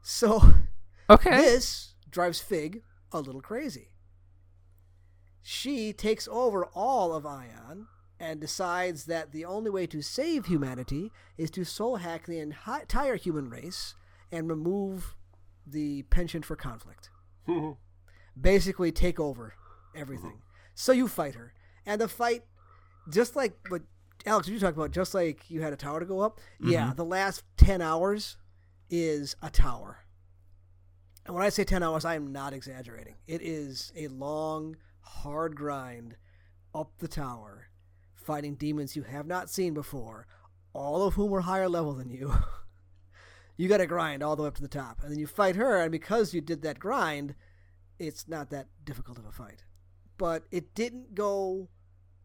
[0.02, 0.54] So
[1.10, 1.38] Okay.
[1.38, 3.94] this drives Fig a little crazy.
[5.41, 7.88] She takes over all of Aion
[8.19, 13.15] and decides that the only way to save humanity is to soul hack the entire
[13.15, 13.95] human race
[14.32, 15.15] and remove
[15.65, 17.10] the penchant for conflict.
[18.39, 19.56] Basically, take over
[19.95, 20.32] everything.
[20.32, 20.39] Mm-hmm.
[20.73, 21.54] So you fight her,
[21.86, 22.43] and the fight,
[23.10, 23.82] just like what
[24.25, 26.39] Alex, you talked about, just like you had a tower to go up.
[26.60, 26.95] Yeah, mm-hmm.
[26.95, 28.38] the last ten hours
[28.89, 29.99] is a tower.
[31.25, 33.15] And when I say 10 hours, I am not exaggerating.
[33.28, 36.17] It is a long, hard grind
[36.73, 37.69] up the tower,
[38.26, 40.28] fighting demons you have not seen before,
[40.74, 42.34] all of whom are higher level than you.
[43.58, 45.02] you got to grind all the way up to the top.
[45.02, 47.36] And then you fight her, and because you did that grind,
[48.00, 49.64] it's not that difficult of a fight.
[50.18, 51.70] But it didn't go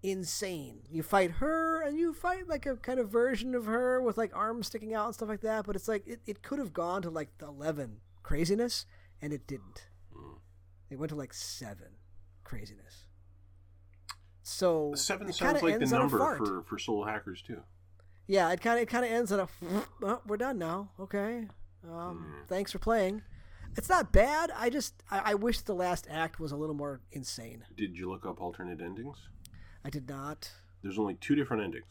[0.02, 0.82] insane.
[0.90, 4.34] You fight her, and you fight like a kind of version of her with like
[4.34, 5.66] arms sticking out and stuff like that.
[5.66, 8.86] But it's like it, it could have gone to like the 11 craziness,
[9.20, 9.86] and it didn't.
[10.12, 10.38] Hmm.
[10.88, 11.76] It went to like 7
[12.42, 13.06] craziness.
[14.50, 17.60] So Seven sounds like the number for, for soul hackers too.
[18.26, 19.48] Yeah, it kind of it kind of ends at a.
[20.02, 20.90] Oh, we're done now.
[20.98, 21.46] Okay.
[21.88, 22.46] Um, Hmm.
[22.48, 23.22] Thanks for playing.
[23.76, 24.50] It's not bad.
[24.54, 27.64] I just I, I wish the last act was a little more insane.
[27.76, 29.16] Did you look up alternate endings?
[29.84, 30.50] I did not.
[30.82, 31.86] There's only two different endings.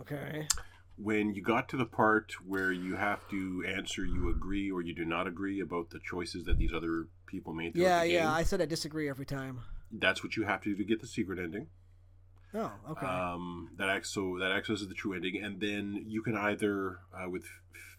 [0.00, 0.48] Okay.
[0.96, 4.94] When you got to the part where you have to answer you agree or you
[4.94, 8.32] do not agree about the choices that these other people made Yeah, the game, yeah.
[8.32, 9.60] I said I disagree every time.
[9.90, 11.68] That's what you have to do to get the secret ending.
[12.54, 13.06] Oh, okay.
[13.06, 17.28] Um, that acts so that accesses the true ending, and then you can either uh,
[17.28, 17.44] with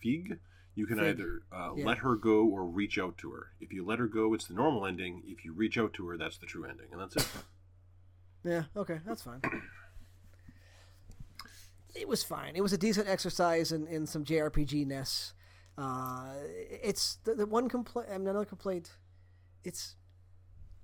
[0.02, 0.40] Fig,
[0.74, 1.86] you can Fig, either uh, yeah.
[1.86, 3.52] let her go or reach out to her.
[3.60, 5.22] If you let her go, it's the normal ending.
[5.28, 7.28] If you reach out to her, that's the true ending, and that's it.
[8.44, 8.64] yeah.
[8.76, 9.42] Okay, that's fine.
[11.94, 12.56] It was fine.
[12.56, 15.34] It was a decent exercise in, in some JRPG ness.
[15.78, 18.10] Uh, it's the, the one complaint.
[18.12, 18.92] I mean, another complaint.
[19.64, 19.96] It's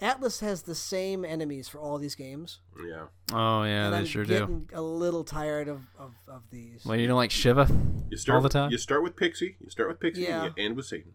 [0.01, 2.60] Atlus has the same enemies for all these games.
[2.88, 3.05] yeah.
[3.31, 4.34] Oh yeah, and they I'm sure do.
[4.39, 6.86] getting a little tired of, of, of these.
[6.86, 7.67] Well, you don't like Shiva
[8.10, 8.71] You start all the time.
[8.71, 9.55] You start with Pixie.
[9.62, 10.45] You start with Pixie, Yeah.
[10.45, 11.13] and you end with Satan.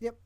[0.00, 0.16] Yep.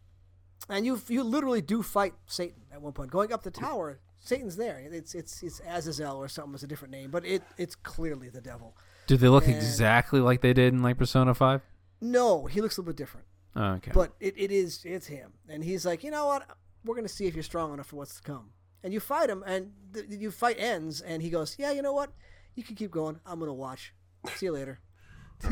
[0.68, 3.10] And you you literally do fight Satan at one point.
[3.10, 4.78] Going up the tower, Satan's there.
[4.90, 6.54] It's it's it's Azazel or something.
[6.54, 8.76] It's a different name, but it it's clearly the devil.
[9.06, 11.60] Do they look and- exactly like they did in like Persona Five?
[12.00, 13.90] No, he looks a little bit different, Oh, okay.
[13.92, 15.32] but it, it is it's him.
[15.50, 16.46] And he's like, you know what?
[16.84, 18.50] We're gonna see if you're strong enough for what's to come.
[18.82, 21.92] And you fight him, and the, you fight ends, and he goes, yeah, you know
[21.92, 22.10] what?
[22.54, 23.20] You can keep going.
[23.26, 23.92] I'm gonna watch.
[24.36, 24.80] See you later.
[25.44, 25.48] I,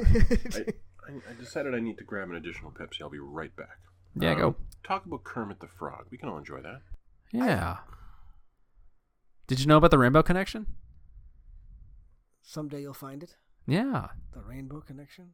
[1.08, 3.02] I, I decided I need to grab an additional Pepsi.
[3.02, 3.78] I'll be right back.
[4.18, 4.54] yeah, Um, go.
[4.84, 6.06] Talk about Kermit the Frog.
[6.10, 6.80] We can all enjoy that.
[7.32, 7.78] Yeah.
[9.46, 10.66] Did you know about the Rainbow Connection?
[12.42, 13.36] Someday you'll find it.
[13.66, 14.08] Yeah.
[14.32, 15.32] The Rainbow Connection.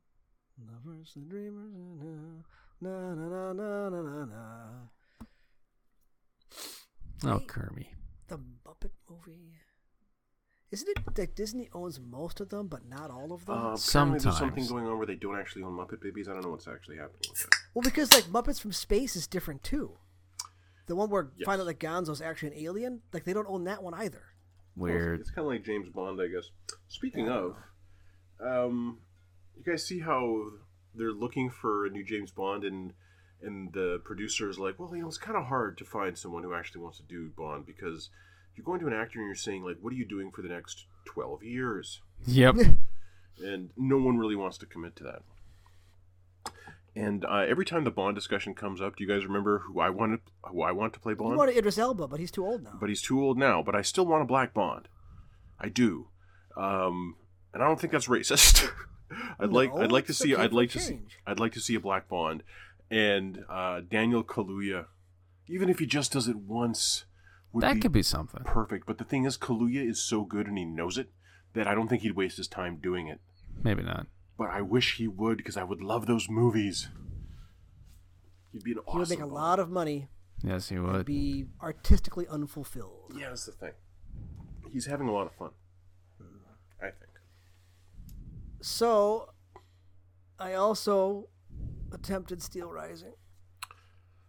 [0.68, 1.72] Lovers and dreamers.
[2.80, 4.88] Na na na na na na na.
[7.26, 7.87] Oh, Kermit.
[8.28, 9.52] The Muppet movie.
[10.70, 13.56] Isn't it that Disney owns most of them, but not all of them?
[13.56, 14.24] Uh, Sometimes.
[14.24, 16.28] there's something going on where they don't actually own Muppet Babies.
[16.28, 17.50] I don't know what's actually happening with that.
[17.74, 19.98] well, because like Muppets from Space is different too.
[20.87, 21.46] The one where Yes.
[21.46, 24.22] find out that Gonzo's actually an alien, like they don't own that one either.
[24.76, 25.20] Weird.
[25.20, 26.50] It's kind of like James Bond, I guess.
[26.88, 27.54] Speaking of,
[28.40, 28.98] um,
[29.56, 30.46] you guys see how
[30.94, 32.92] they're looking for a new James Bond, and
[33.44, 36.42] and the producer is like, well, you know, it's kind of hard to find someone
[36.42, 38.11] who actually wants to do Bond because
[38.57, 40.48] you're going to an actor and you're saying like, what are you doing for the
[40.48, 42.00] next twelve years?
[42.26, 42.57] Yep.
[43.44, 45.22] and no one really wants to commit to that.
[46.96, 49.90] And uh, every time the Bond discussion comes up, do you guys remember who I
[49.90, 50.20] wanted?
[50.44, 51.37] Who I want to play You Bond?
[51.37, 52.76] wanted Idris Elba, but he's too old now.
[52.80, 53.62] but he's too old now.
[53.64, 54.87] But I still want a black Bond.
[55.59, 56.07] I do,
[56.57, 57.16] um,
[57.52, 58.68] and I don't think that's racist.
[59.40, 61.00] I'd like I'd like to see I'd like to see.
[61.26, 62.44] I'd like to see a black Bond,
[62.90, 64.87] and uh, Daniel Kaluuya,
[65.49, 67.05] even if he just does it once,
[67.53, 68.42] would That be could be something.
[68.44, 68.87] perfect.
[68.87, 71.11] But the thing is, Kaluuya is so good and he knows it
[71.55, 73.20] that I don't think he'd waste his time doing it.
[73.62, 74.07] Maybe not.
[74.37, 76.88] But I wish he would because I would love those movies.
[78.53, 78.92] He'd be an awesome.
[78.94, 80.09] he would make a lot of money,
[80.42, 81.07] Yes, he would.
[81.07, 83.12] be artistically unfulfilled.
[83.16, 83.73] Yeah, that's the thing.
[84.73, 85.51] He's having a lot of fun.
[86.81, 87.12] I think.
[88.61, 89.31] So,
[90.38, 91.29] I also
[91.98, 93.14] attempted Steel Rising.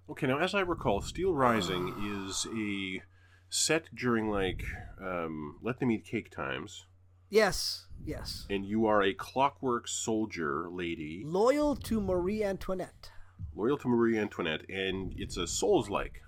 [0.10, 1.90] Okay, now as I recall, Steel Rising
[2.28, 3.02] is a
[3.50, 4.64] set during like
[5.02, 6.86] um, Let Them Eat Cake times,
[7.30, 8.46] Yes, yes.
[8.50, 13.12] and you are a clockwork soldier lady, Loyal to Marie Antoinette.
[13.56, 16.22] loyal to Marie Antoinette, and it's a Souls-like,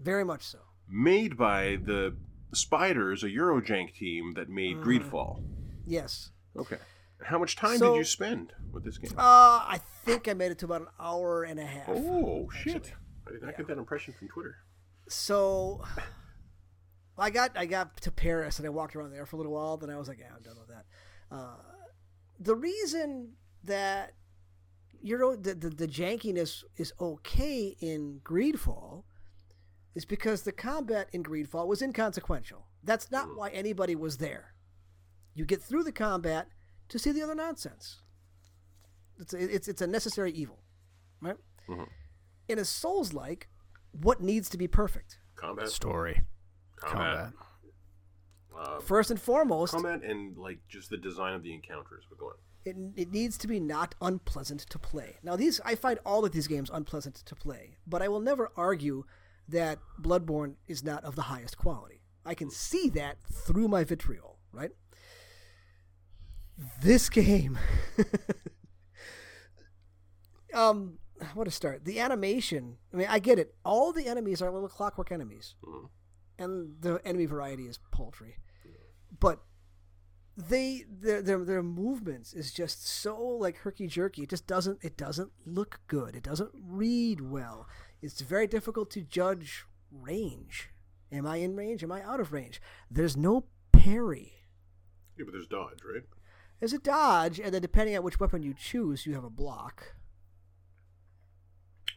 [0.00, 0.58] Very much so.
[0.88, 2.16] made by the
[2.54, 4.84] Spiders, a Eurojank team that made Mm.
[4.84, 5.42] Greedfall.
[5.86, 6.30] Yes.
[6.56, 6.78] Okay.
[7.24, 9.12] How much time So- did you spend with this game?
[9.18, 9.20] Uh,
[9.66, 11.88] I think I made it to about an hour and a half.
[11.88, 12.94] oh shit!
[13.26, 13.56] I did not Yeah.
[13.58, 14.56] get that impression from Twitter.
[15.08, 15.84] So
[17.18, 19.76] I got I got to Paris and I walked around there for a little while.
[19.76, 20.86] Then I was like, yeah, I'm done with that.
[21.30, 21.56] Uh,
[22.38, 24.14] the reason that
[25.02, 29.04] Euro the, the the jankiness is okay in Greedfall
[29.94, 32.68] is because the combat in Greedfall was inconsequential.
[32.84, 34.54] That's not why anybody was there.
[35.34, 36.48] You get through the combat
[36.88, 38.00] to see the other nonsense.
[39.18, 40.60] It's a, it's it's a necessary evil,
[41.20, 41.36] right?
[41.68, 41.88] Mhm.
[42.48, 43.48] In a Souls like,
[43.92, 45.18] what needs to be perfect?
[45.36, 46.22] Combat, Story.
[46.76, 48.68] combat, Combat.
[48.76, 52.04] uh, First and foremost, combat, and like just the design of the encounters.
[52.08, 52.34] But go on.
[52.64, 55.16] it, it needs to be not unpleasant to play.
[55.22, 58.50] Now, these I find all of these games unpleasant to play, but I will never
[58.56, 59.04] argue
[59.48, 62.02] that Bloodborne is not of the highest quality.
[62.24, 64.70] I can see that through my vitriol, right?
[66.82, 67.56] This game,
[70.54, 70.98] um,
[71.34, 71.84] what to start?
[71.84, 72.76] The animation.
[72.92, 73.54] I mean, I get it.
[73.64, 75.88] All the enemies are little clockwork enemies, Mhm.
[76.38, 78.38] and the enemy variety is paltry,
[79.20, 79.44] but
[80.36, 84.22] they their their their movements is just so like herky jerky.
[84.22, 86.14] It just doesn't it doesn't look good.
[86.16, 87.68] It doesn't read well.
[88.02, 90.70] It's very difficult to judge range.
[91.10, 91.82] Am I in range?
[91.82, 92.60] Am I out of range?
[92.90, 94.34] There's no parry.
[95.16, 96.04] Yeah, but there's dodge, right?
[96.60, 99.94] There's a dodge, and then depending on which weapon you choose, you have a block.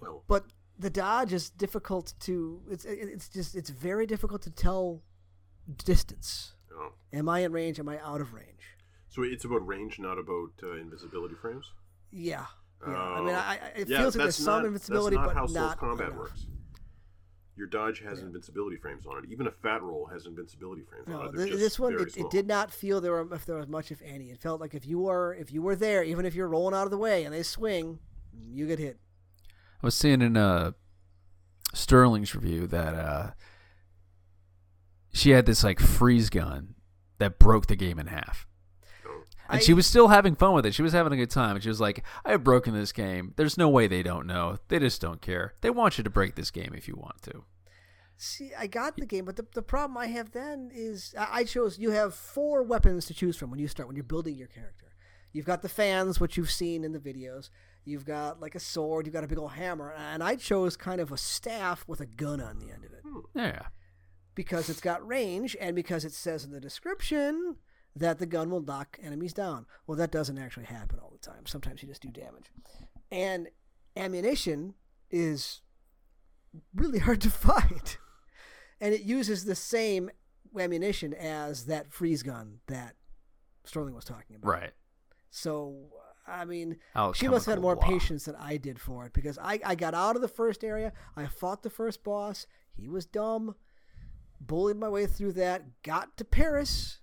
[0.01, 0.45] Well, But
[0.77, 2.61] the dodge is difficult to.
[2.69, 5.01] It's it's just it's very difficult to tell
[5.85, 6.53] distance.
[6.73, 6.93] oh.
[7.13, 7.79] Am I in range?
[7.79, 8.47] Am I out of range?
[9.09, 11.65] so it's about range, not about uh, invisibility frames.
[12.11, 12.45] Yeah.
[12.87, 12.93] Yeah.
[12.95, 13.37] I mean, Oh.
[13.37, 16.07] I, I, it yeah, feels like there's some invisibility, that's not but how not combat
[16.07, 16.17] enough.
[16.19, 16.45] works.
[17.57, 19.29] Your dodge has invincibility frames on it.
[19.29, 21.35] Even a fat roll has invincibility frames on No, it.
[21.35, 23.91] They're th- this one it, it did not feel there were if there was much,
[23.91, 24.31] if any.
[24.31, 26.85] It felt like if you were if you were there, even if you're rolling out
[26.85, 27.99] of the way and they swing,
[28.33, 28.99] you get hit.
[29.83, 30.71] I was seeing in uh,
[31.73, 33.31] Sterling's review that uh,
[35.13, 36.75] she had this like freeze gun
[37.17, 38.47] that broke the game in half.
[39.51, 40.73] And I- she was still having fun with it.
[40.73, 41.55] She was having a good time.
[41.55, 43.33] And she was like, I have broken this game.
[43.35, 44.57] There's no way they don't know.
[44.69, 45.53] They just don't care.
[45.61, 47.43] They want you to break this game if you want to.
[48.17, 51.43] See, I got the game, but the, the problem I have then is I, I
[51.43, 54.47] chose you have four weapons to choose from when you start when you're building your
[54.47, 54.85] character.
[55.33, 57.49] You've got the fans, which you've seen in the videos.
[57.83, 59.07] You've got like a sword.
[59.07, 62.05] You've got a big old hammer, and I chose kind of a staff with a
[62.05, 62.99] gun on the end of it.
[63.03, 63.19] Hmm.
[63.33, 63.61] Yeah.
[64.35, 67.55] because it's got range and because it says in the description
[67.95, 69.65] that the gun will knock enemies down.
[69.85, 71.45] Well, that doesn't actually happen all the time.
[71.45, 72.51] Sometimes you just do damage.
[73.11, 73.49] And
[73.95, 74.75] ammunition
[75.09, 75.61] is
[76.73, 77.97] really hard to find.
[78.79, 80.09] And it uses the same
[80.57, 82.95] ammunition as that freeze gun that
[83.63, 84.49] Sterling was talking about.
[84.49, 84.71] Right.
[85.29, 85.75] So,
[86.27, 89.05] I mean, I'll she must have had more cool uh, patience than I did for
[89.05, 90.93] it because I, I got out of the first area.
[91.15, 92.47] I fought the first boss.
[92.73, 93.55] He was dumb.
[94.39, 95.83] Bullied my way through that.
[95.83, 97.00] Got to Paris.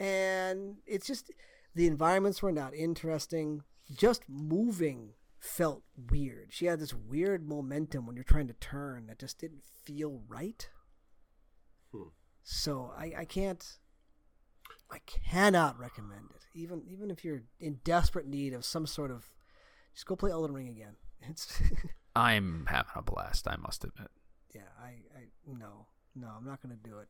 [0.00, 1.30] And it's just,
[1.74, 3.62] the environments were not interesting.
[3.96, 6.48] Just moving felt weird.
[6.50, 10.68] She had this weird momentum when you're trying to turn that just didn't feel right.
[11.92, 12.08] Hmm.
[12.42, 13.64] So I, I can't.
[14.90, 16.46] I cannot recommend it.
[16.54, 19.28] Even even if you're in desperate need of some sort of,
[19.92, 20.96] just go play Elden Ring again.
[21.28, 21.60] It's
[22.16, 24.08] I'm having a blast, I must admit.
[24.54, 24.62] yeah.
[24.80, 24.86] I,
[25.16, 27.08] I no no I'm not gonna do it.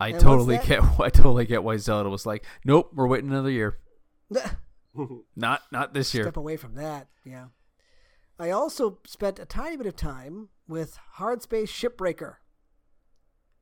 [0.00, 3.50] I And totally get I totally get why Zelda was like, Nope, we're waiting another
[3.50, 3.78] year.
[5.36, 6.24] Not not this year.
[6.24, 7.08] Step away from that.
[7.24, 7.46] Yeah.
[8.38, 12.36] I also spent a tiny bit of time with Hard Space Shipbreaker.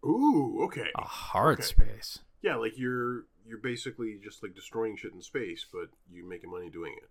[0.04, 0.88] Ooh, okay.
[0.96, 1.64] A hard Okay.
[1.66, 2.20] space.
[2.42, 6.70] Yeah, like you're you're basically just like destroying shit in space, but you're making money
[6.70, 7.10] doing it.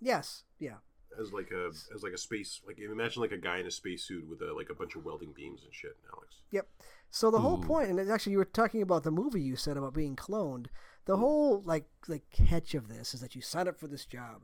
[0.00, 0.42] Yes.
[0.58, 0.76] Yeah.
[1.18, 4.28] As like a as like a space like imagine like a guy in a spacesuit
[4.28, 6.36] with a like a bunch of welding beams and shit, Alex.
[6.50, 6.68] Yep.
[7.10, 9.76] So the whole point, and it's actually you were talking about the movie you said
[9.76, 10.66] about being cloned.
[11.06, 14.42] The whole like like catch of this is that you sign up for this job,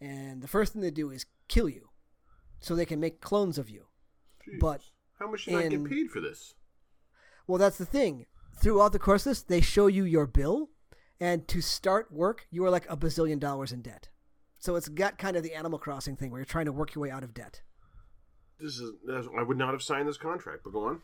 [0.00, 1.90] and the first thing they do is kill you,
[2.60, 3.86] so they can make clones of you.
[4.44, 4.60] Jesus.
[4.60, 4.82] But
[5.18, 6.54] how much did I in- get paid for this?
[7.46, 8.26] Well, that's the thing.
[8.56, 10.70] Throughout the course of this, they show you your bill,
[11.20, 14.08] and to start work, you are like a bazillion dollars in debt.
[14.58, 17.02] So it's got kind of the Animal Crossing thing where you're trying to work your
[17.02, 17.60] way out of debt.
[18.58, 18.92] This is
[19.38, 21.02] I would not have signed this contract, but go on.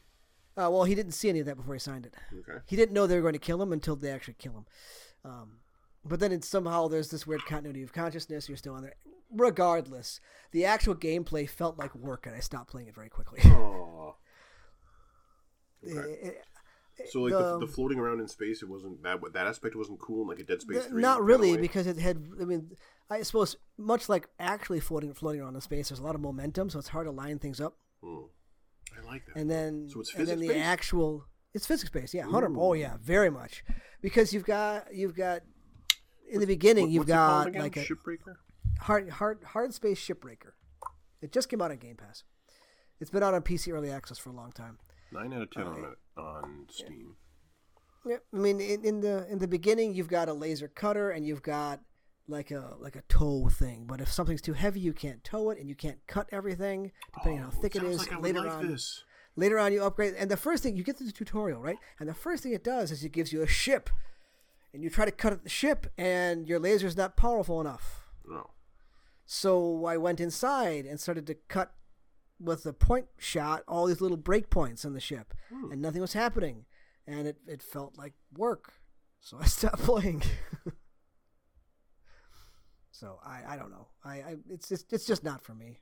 [0.56, 2.14] Uh, well, he didn't see any of that before he signed it.
[2.32, 2.58] Okay.
[2.66, 4.66] He didn't know they were going to kill him until they actually kill him.
[5.24, 5.50] Um,
[6.04, 8.48] but then it's somehow there's this weird continuity of consciousness.
[8.48, 8.94] You're still on there.
[9.34, 13.40] Regardless, the actual gameplay felt like work, and I stopped playing it very quickly.
[13.40, 14.14] Aww.
[15.82, 16.44] It- it-
[17.10, 19.98] So like the, the- the floating around in space, it wasn't that that aspect wasn't
[20.00, 20.26] cool.
[20.28, 20.78] Like a Dead Space.
[20.78, 22.22] Th- 3 not really, because it had.
[22.40, 22.72] I mean,
[23.10, 26.70] I suppose much like actually floating floating around in space, there's a lot of momentum,
[26.70, 27.76] so it's hard to line things up.
[28.04, 28.24] Hmm.
[28.96, 29.36] I like that.
[29.40, 30.66] And then, So it's and then the physics-based?
[30.68, 31.24] actual,
[31.54, 32.54] it's physics based, yeah, hundred.
[32.58, 33.64] Oh yeah, very much,
[34.02, 35.40] because you've got you've got
[36.30, 38.34] in the beginning What- you've what's it called got like a shipbreaker.
[38.80, 40.52] hard hard hard space shipbreaker.
[41.22, 42.24] It just came out on Game Pass.
[43.00, 44.78] It's been out on PC early access for a long time.
[45.12, 47.16] Nine out of ten on it on Steam.
[48.04, 51.26] Yeah, I mean, in, in the in the beginning, you've got a laser cutter and
[51.26, 51.80] you've got
[52.28, 53.84] like a like a tow thing.
[53.86, 57.42] But if something's too heavy, you can't tow it and you can't cut everything depending
[57.42, 58.10] on how Oh, thick it oh, sounds is.
[58.10, 59.04] Like later like on, this.
[59.36, 60.14] later on, you upgrade.
[60.14, 61.78] And the first thing you get to the tutorial, right?
[62.00, 63.90] And the first thing it does is it gives you a ship,
[64.72, 68.08] and you try to cut the ship, and your laser's not powerful enough.
[68.26, 68.50] No.
[69.26, 71.72] So I went inside and started to cut
[72.42, 75.72] with the point shot all these little breakpoints on the ship, hmm.
[75.72, 76.64] and nothing was happening,
[77.06, 78.74] and it, it felt like work.
[79.20, 80.22] So I stopped playing.
[82.90, 83.88] so I, I don't know.
[84.04, 85.78] I, I it's just it's just not for me.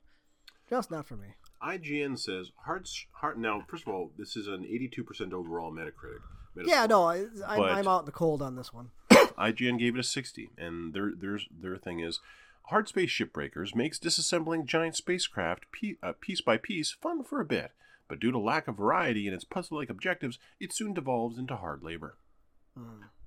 [0.69, 1.29] Just not for me.
[1.63, 3.39] IGN says hearts heart.
[3.39, 6.21] Now, first of all, this is an 82% overall Metacritic.
[6.65, 8.91] Yeah, no, I, I'm, I'm out in the cold on this one.
[9.11, 12.21] IGN gave it a 60, and their their their thing is
[12.65, 17.45] hard space shipbreakers makes disassembling giant spacecraft pe- uh, piece by piece fun for a
[17.45, 17.73] bit,
[18.09, 21.83] but due to lack of variety in its puzzle-like objectives, it soon devolves into hard
[21.83, 22.17] labor.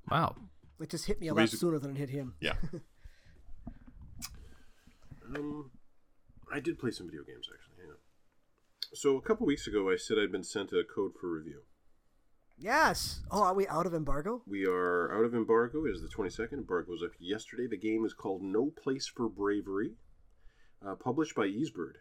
[0.09, 0.35] Wow.
[0.79, 2.33] It just hit me a So lot basic- sooner than it hit him.
[2.39, 2.53] Yeah.
[5.35, 5.71] um,
[6.51, 7.81] I did play some video games actually.
[7.83, 7.97] Hang on.
[8.93, 11.61] So a couple weeks ago, I said I'd been sent a code for review.
[12.57, 13.21] Yes.
[13.29, 14.41] Oh, are we out of embargo?
[14.47, 15.85] We are out of embargo.
[15.85, 16.53] It is the 22nd.
[16.53, 17.67] Embargo was up yesterday.
[17.67, 19.95] The game is called No Place for Bravery,
[20.85, 21.95] uh, published by Ysbryd.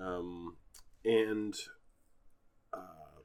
[0.00, 0.56] Um,
[1.04, 1.54] and
[2.72, 3.20] uh,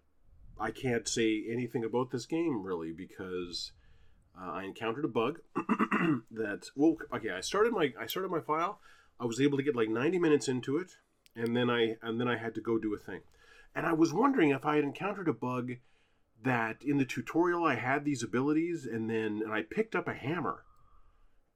[0.59, 3.71] I can't say anything about this game really because
[4.39, 5.39] uh, I encountered a bug
[6.31, 6.69] that.
[6.75, 7.29] Well, okay.
[7.29, 8.79] I started my I started my file.
[9.19, 10.97] I was able to get like 90 minutes into it,
[11.35, 13.21] and then I and then I had to go do a thing.
[13.73, 15.73] And I was wondering if I had encountered a bug
[16.43, 20.13] that in the tutorial I had these abilities and then and I picked up a
[20.13, 20.63] hammer.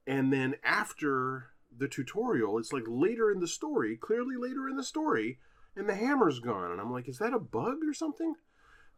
[0.06, 4.84] And then after the tutorial, it's like later in the story, clearly later in the
[4.84, 5.38] story,
[5.76, 8.34] and the hammer's gone and I'm like, is that a bug or something?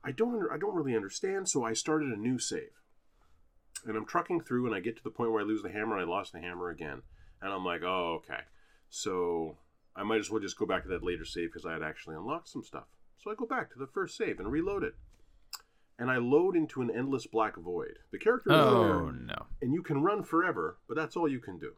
[0.03, 2.80] I don't I don't really understand, so I started a new save.
[3.87, 5.99] And I'm trucking through and I get to the point where I lose the hammer
[5.99, 7.03] I lost the hammer again.
[7.43, 8.45] And I'm like, "Oh, okay."
[8.89, 9.59] So
[9.97, 12.16] I might as well just go back to that later save because I had actually
[12.16, 12.87] unlocked some stuff.
[13.22, 14.95] So I go back to the first save and reload it.
[15.99, 17.99] And I load into an endless black void.
[18.11, 19.47] The character is Oh there, no.
[19.62, 21.72] and you can run forever, but that's all you can do.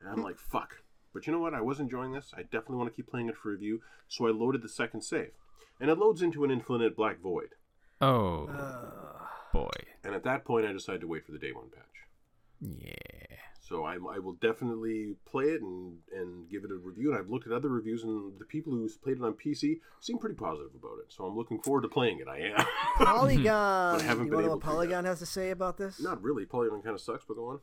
[0.00, 0.82] And I'm like, fuck.
[1.14, 1.54] But you know what?
[1.54, 2.32] I was enjoying this.
[2.36, 3.80] I definitely want to keep playing it for review.
[4.08, 5.30] So I loaded the second save.
[5.80, 7.54] And it loads into an infinite black void.
[8.00, 9.70] Oh Uh, boy.
[10.02, 11.84] And at that point, I decided to wait for the day one patch.
[12.60, 13.23] Yeah.
[13.66, 17.10] So I, I will definitely play it and, and give it a review.
[17.12, 20.18] And I've looked at other reviews, and the people who played it on PC seem
[20.18, 21.10] pretty positive about it.
[21.10, 22.28] So I'm looking forward to playing it.
[22.28, 22.66] I am.
[23.06, 23.96] Polygon.
[23.96, 24.66] But I haven't you been want to know able what to.
[24.66, 25.98] Polygon has to say about this?
[25.98, 26.44] Not really.
[26.44, 27.60] Polygon kind of sucks, but go on.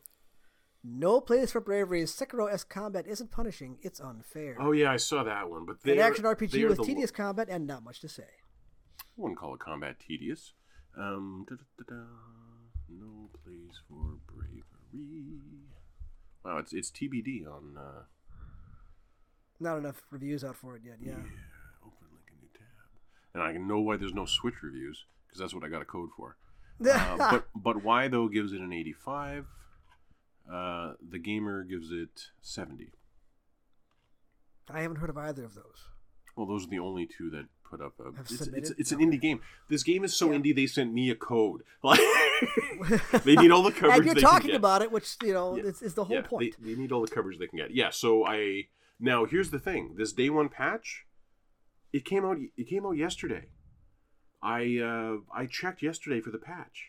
[0.84, 2.02] No place for bravery.
[2.06, 4.58] Sekiro-esque combat isn't punishing; it's unfair.
[4.60, 5.68] Oh yeah, I saw that one.
[5.68, 8.24] But An they action are- RPG with the- tedious combat and not much to say.
[8.24, 10.54] I wouldn't call it combat tedious.
[10.98, 11.46] Um,
[12.90, 14.64] no place for bravery.
[16.44, 17.78] Wow, it's it's TBD on.
[17.78, 18.04] Uh,
[19.60, 20.98] Not enough reviews out for it yet.
[21.00, 21.12] Yeah.
[21.14, 25.54] open link a new tab, and I know why there's no Switch reviews because that's
[25.54, 26.38] what I got a code for.
[26.84, 29.46] Uh, but but why though gives it an 85.
[30.52, 32.90] Uh, the gamer gives it 70.
[34.68, 35.86] I haven't heard of either of those.
[36.36, 38.06] Well, those are the only two that put up a.
[38.06, 38.76] Have It's, it's, submitted?
[38.80, 39.42] it's an indie game.
[39.70, 40.40] This game is so Yeah.
[40.40, 40.56] indie.
[40.56, 41.62] They sent me a code.
[41.84, 42.00] Like
[43.24, 43.98] they need all the coverage.
[43.98, 44.56] and you're they can talking get.
[44.58, 45.64] about it, which you know Yeah.
[45.64, 46.56] is, is the whole yeah, point.
[46.60, 47.72] They, they need all the coverage they can get.
[47.72, 47.90] Yeah.
[47.92, 48.68] So I
[49.00, 49.96] now here's the thing.
[49.98, 51.06] This day one patch,
[51.94, 52.38] it came out.
[52.58, 53.48] It came out yesterday.
[54.42, 56.88] I uh, I checked yesterday for the patch.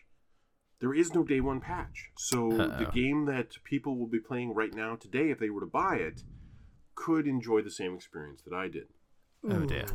[0.79, 2.09] There is no day one patch.
[2.17, 2.91] So the Uh-oh.
[2.91, 6.23] game that people will be playing right now today, if they were to buy it,
[6.95, 8.87] could enjoy the same experience that I did.
[9.49, 9.85] Oh dear.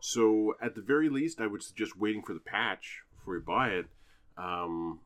[0.00, 3.70] So at the very least, I would suggest waiting for the patch before you buy
[3.70, 3.86] it,
[4.36, 5.00] um,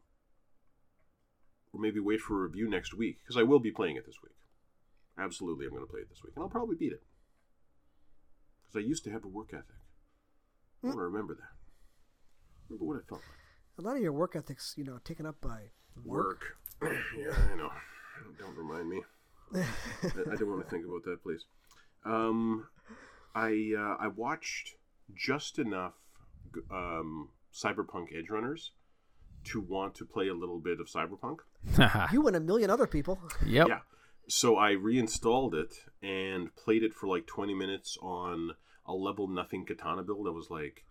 [1.72, 4.22] or maybe wait for a review next week because I will be playing it this
[4.22, 4.32] week.
[5.18, 7.02] Absolutely, I'm going to play it this week, and I'll probably beat it
[8.66, 9.66] because I used to have a work ethic.
[10.82, 11.52] I want to remember that.
[12.68, 13.84] Remember what I felt like.
[13.84, 15.70] A lot of your work ethics, you know, taken up by
[16.04, 16.56] work.
[16.80, 16.94] Work.
[17.18, 17.70] yeah, I know.
[18.38, 19.02] Don't remind me.
[19.54, 19.58] I,
[20.32, 21.44] I don't want to think about that, please.
[22.04, 22.66] Um,
[23.34, 24.76] I uh, I watched
[25.14, 25.94] just enough
[26.70, 28.72] um, Cyberpunk Edge Runners
[29.44, 31.38] to want to play a little bit of Cyberpunk.
[32.12, 33.20] You and a million other people.
[33.46, 33.68] yep.
[33.68, 33.78] Yeah.
[34.28, 38.52] So I reinstalled it and played it for like 20 minutes on
[38.86, 40.26] a level nothing katana build.
[40.26, 40.84] I was like,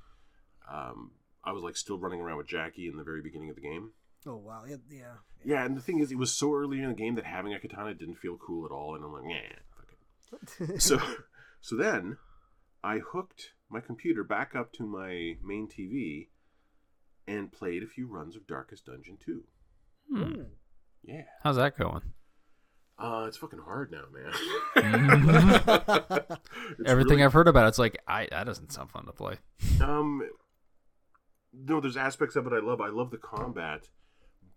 [0.69, 1.11] um,
[1.43, 3.91] I was like still running around with Jackie in the very beginning of the game.
[4.25, 5.13] Oh wow, yeah, yeah.
[5.43, 7.59] Yeah, and the thing is, it was so early in the game that having a
[7.59, 10.81] katana didn't feel cool at all, and I'm like, yeah, fuck it.
[10.81, 10.99] so,
[11.61, 12.17] so then
[12.83, 16.27] I hooked my computer back up to my main TV
[17.29, 19.43] and played a few runs of Darkest Dungeon 2.
[20.11, 20.41] Hmm.
[21.03, 21.23] Yeah.
[21.43, 22.01] How's that going?
[22.97, 24.33] Uh, it's fucking hard now, man.
[26.85, 29.35] Everything really- I've heard about, it's like I that doesn't sound fun to play.
[29.81, 30.21] Um,
[31.53, 32.81] no, there's aspects of it I love.
[32.81, 33.87] I love the combat,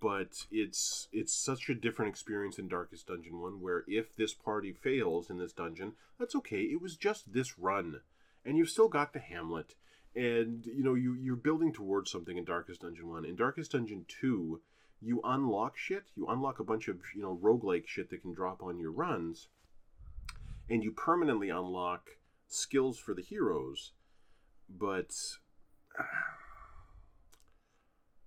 [0.01, 3.61] but it's it's such a different experience in Darkest Dungeon One.
[3.61, 6.63] Where if this party fails in this dungeon, that's okay.
[6.63, 8.01] It was just this run,
[8.45, 9.77] and you've still got the Hamlet,
[10.15, 13.25] and you know you you're building towards something in Darkest Dungeon One.
[13.25, 14.61] In Darkest Dungeon Two,
[15.01, 16.05] you unlock shit.
[16.15, 19.49] You unlock a bunch of you know roguelike shit that can drop on your runs,
[20.69, 22.11] and you permanently unlock
[22.49, 23.93] skills for the heroes,
[24.69, 25.15] but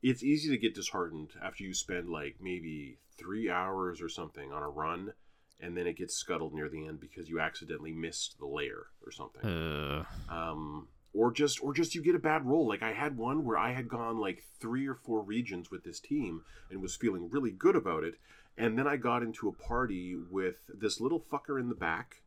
[0.02, 4.62] it's easy to get disheartened after you spend like maybe three hours or something on
[4.62, 5.14] a run
[5.62, 9.12] and then it gets scuttled near the end because you accidentally missed the layer or
[9.12, 13.18] something Uh, um, or just or just you get a bad roll like i had
[13.18, 16.96] one where i had gone like three or four regions with this team and was
[16.96, 18.16] feeling really good about it.
[18.58, 22.24] And then i got into a party with this little fucker in the back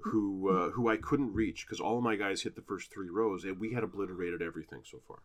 [0.00, 3.08] who uh, who i couldn't reach because all of my guys hit the first three
[3.08, 5.18] rows and we had obliterated everything so far.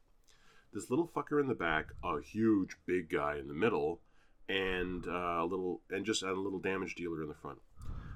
[0.73, 4.01] This little fucker in the back a huge big guy in the middle
[4.49, 7.59] and uh, a little and just a little damage dealer in the front.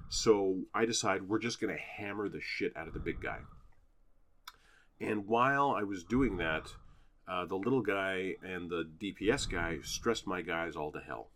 [0.09, 3.39] So i decide we're just going to hammer the shit out of the big guy
[4.99, 6.67] and while I was doing that,
[7.27, 11.29] uh, the little guy and the DPS guy stressed my guys all to hell.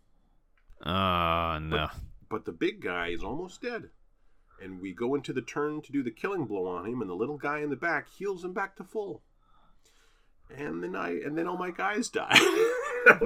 [0.82, 1.88] uh no.
[2.28, 3.90] But the big guy is almost dead.
[4.62, 7.14] And we go into the turn to do the killing blow on him, and the
[7.14, 9.22] little guy in the back heals him back to full.
[10.56, 12.38] And then I and then all my guys die.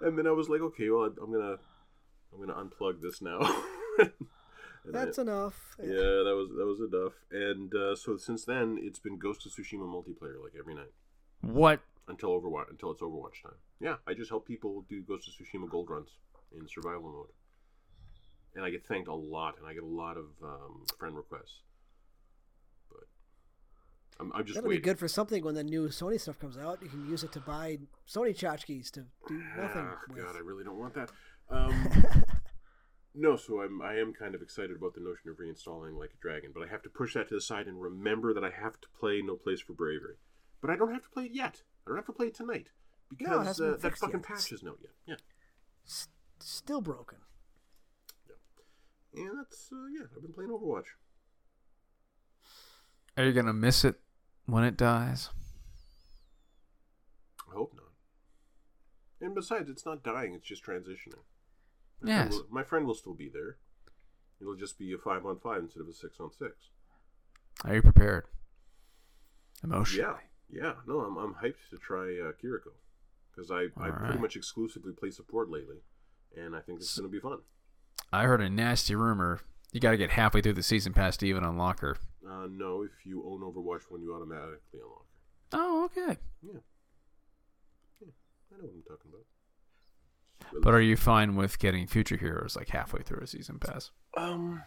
[0.00, 1.56] And then I was like, okay, well, I'm gonna
[2.32, 3.40] I'm gonna unplug this now.
[4.88, 5.76] And I- That's enough.
[5.78, 5.86] yeah,
[6.26, 7.12] that was that was enough.
[7.30, 10.92] And uh, so since then, it's been Ghost of Tsushima multiplayer like every night
[11.42, 11.80] What?
[12.08, 13.58] until Overwatch until it's Overwatch time.
[13.80, 16.08] Yeah, I just help people do Ghost of Tsushima gold runs
[16.58, 17.28] in survival mode,
[18.56, 21.60] and I get thanked a lot, and I get a lot of um, friend requests.
[22.90, 23.04] But
[24.18, 24.80] I'm, I'm just That'll waiting.
[24.82, 26.78] be good for something when the new Sony stuff comes out.
[26.82, 27.78] You can use it to buy
[28.08, 30.24] Sony tchotchkes to do nothing Ah, with.
[30.24, 31.10] God, I really don't want that.
[31.50, 31.88] Um,
[33.18, 36.22] no, so I'm I am kind of excited about the notion of reinstalling Like a
[36.22, 38.80] Dragon, but I have to push that to the side and remember that I have
[38.80, 40.16] to play No Place for Bravery.
[40.60, 41.62] But I don't have to play it yet.
[41.84, 42.68] I don't have to play it tonight
[43.10, 44.22] because hasn't uh, that fucking yet.
[44.22, 44.92] patch isn't yet.
[45.06, 45.14] Yeah,
[45.86, 46.08] S-
[46.40, 47.18] still broken.
[49.14, 50.06] Yeah, and that's uh, yeah.
[50.14, 50.84] I've been playing Overwatch.
[53.16, 53.96] Are you gonna miss it
[54.46, 55.30] when it dies?
[57.50, 57.84] I hope not.
[59.20, 61.24] And besides, it's not dying; it's just transitioning.
[62.00, 62.38] My friend Yes.
[62.38, 63.58] will- my friend will still be there.
[64.40, 66.68] It'll just be a five on five instead of a six on six.
[67.64, 68.26] Are you prepared?
[69.64, 70.04] Emotionally.
[70.04, 70.18] Yeah,
[70.62, 70.74] yeah.
[70.86, 72.70] No, I'm, I'm hyped to try uh, Kiriko
[73.34, 75.78] because I, I pretty much exclusively play support lately,
[76.36, 77.38] and I think it's going to be fun.
[78.12, 79.40] I heard a nasty rumor.
[79.72, 81.96] You got to get halfway through the season pass to even unlock her.
[82.26, 85.18] Uh, no, if you own Overwatch one, you automatically unlock it.
[85.52, 86.16] Oh, okay.
[86.42, 86.60] Yeah.
[88.00, 88.08] Yeah,
[88.52, 89.24] I know what I'm talking about.
[90.62, 93.90] But are you fine with getting future heroes like halfway through a season pass?
[94.16, 94.62] um,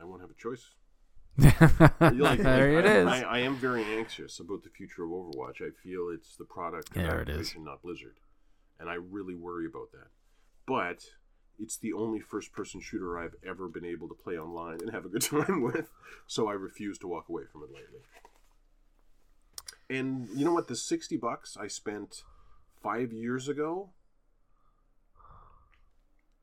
[0.00, 0.70] I won't have a choice.
[1.36, 3.06] there You like- it I, is.
[3.08, 5.60] I, I am very anxious about the future of Overwatch.
[5.60, 7.50] I feel it's the product of There it is.
[7.50, 8.16] Activision, not Blizzard,
[8.78, 10.08] and I really worry about that.
[10.66, 11.04] But
[11.58, 15.08] it's the only first-person shooter I've ever been able to play online and have a
[15.08, 15.90] good time with,
[16.26, 18.00] so I refuse to walk away from it lightly.
[19.90, 20.68] And you know what?
[20.68, 22.22] The sixty bucks I spent
[22.84, 23.90] five years ago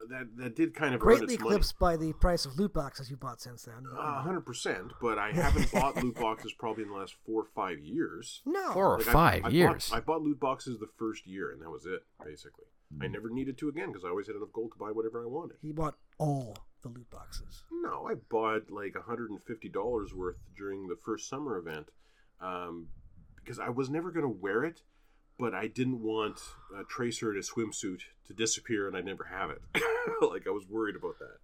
[0.10, 1.56] that that did kind of earn Greatly its money.
[1.56, 3.84] eclipsed by the price of loot boxes you bought since then.
[3.98, 7.48] A hundred percent, but I haven't bought loot boxes probably in the last four or
[7.56, 8.42] five years.
[8.46, 8.72] no.
[8.74, 9.90] Four or Like, five I, years.
[9.90, 12.66] Bought, I bought loot boxes the first year, and that was it, basically.
[13.00, 13.12] I Hmm.
[13.14, 15.58] never needed to again because I always had enough gold to buy whatever I wanted.
[15.62, 17.64] He bought all the loot boxes.
[17.72, 21.90] No, I bought like $150 worth during the first summer event
[22.42, 22.88] um,
[23.36, 24.82] because I was never going to wear it,
[25.42, 26.40] but I didn't want
[26.80, 29.62] a Tracer in a swimsuit to disappear and I'd never have it.
[30.22, 31.38] like, I was worried about that.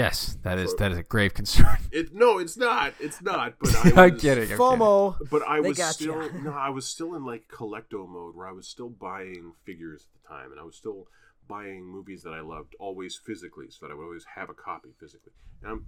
[0.00, 1.78] yes, that is So- that is a grave concern.
[1.90, 2.92] It No, it's not.
[3.00, 3.54] It's not.
[3.58, 4.42] But I I'm was, kidding.
[4.44, 4.58] I'm kidding.
[4.58, 5.30] FOMO.
[5.30, 6.28] But I They was still ya.
[6.42, 10.12] no, I was still in like collecto mode where I was still buying figures at
[10.22, 11.08] the time, and I was still
[11.48, 14.90] buying movies that I loved always physically, so that I would always have a copy
[15.00, 15.32] physically.
[15.62, 15.86] And I'm,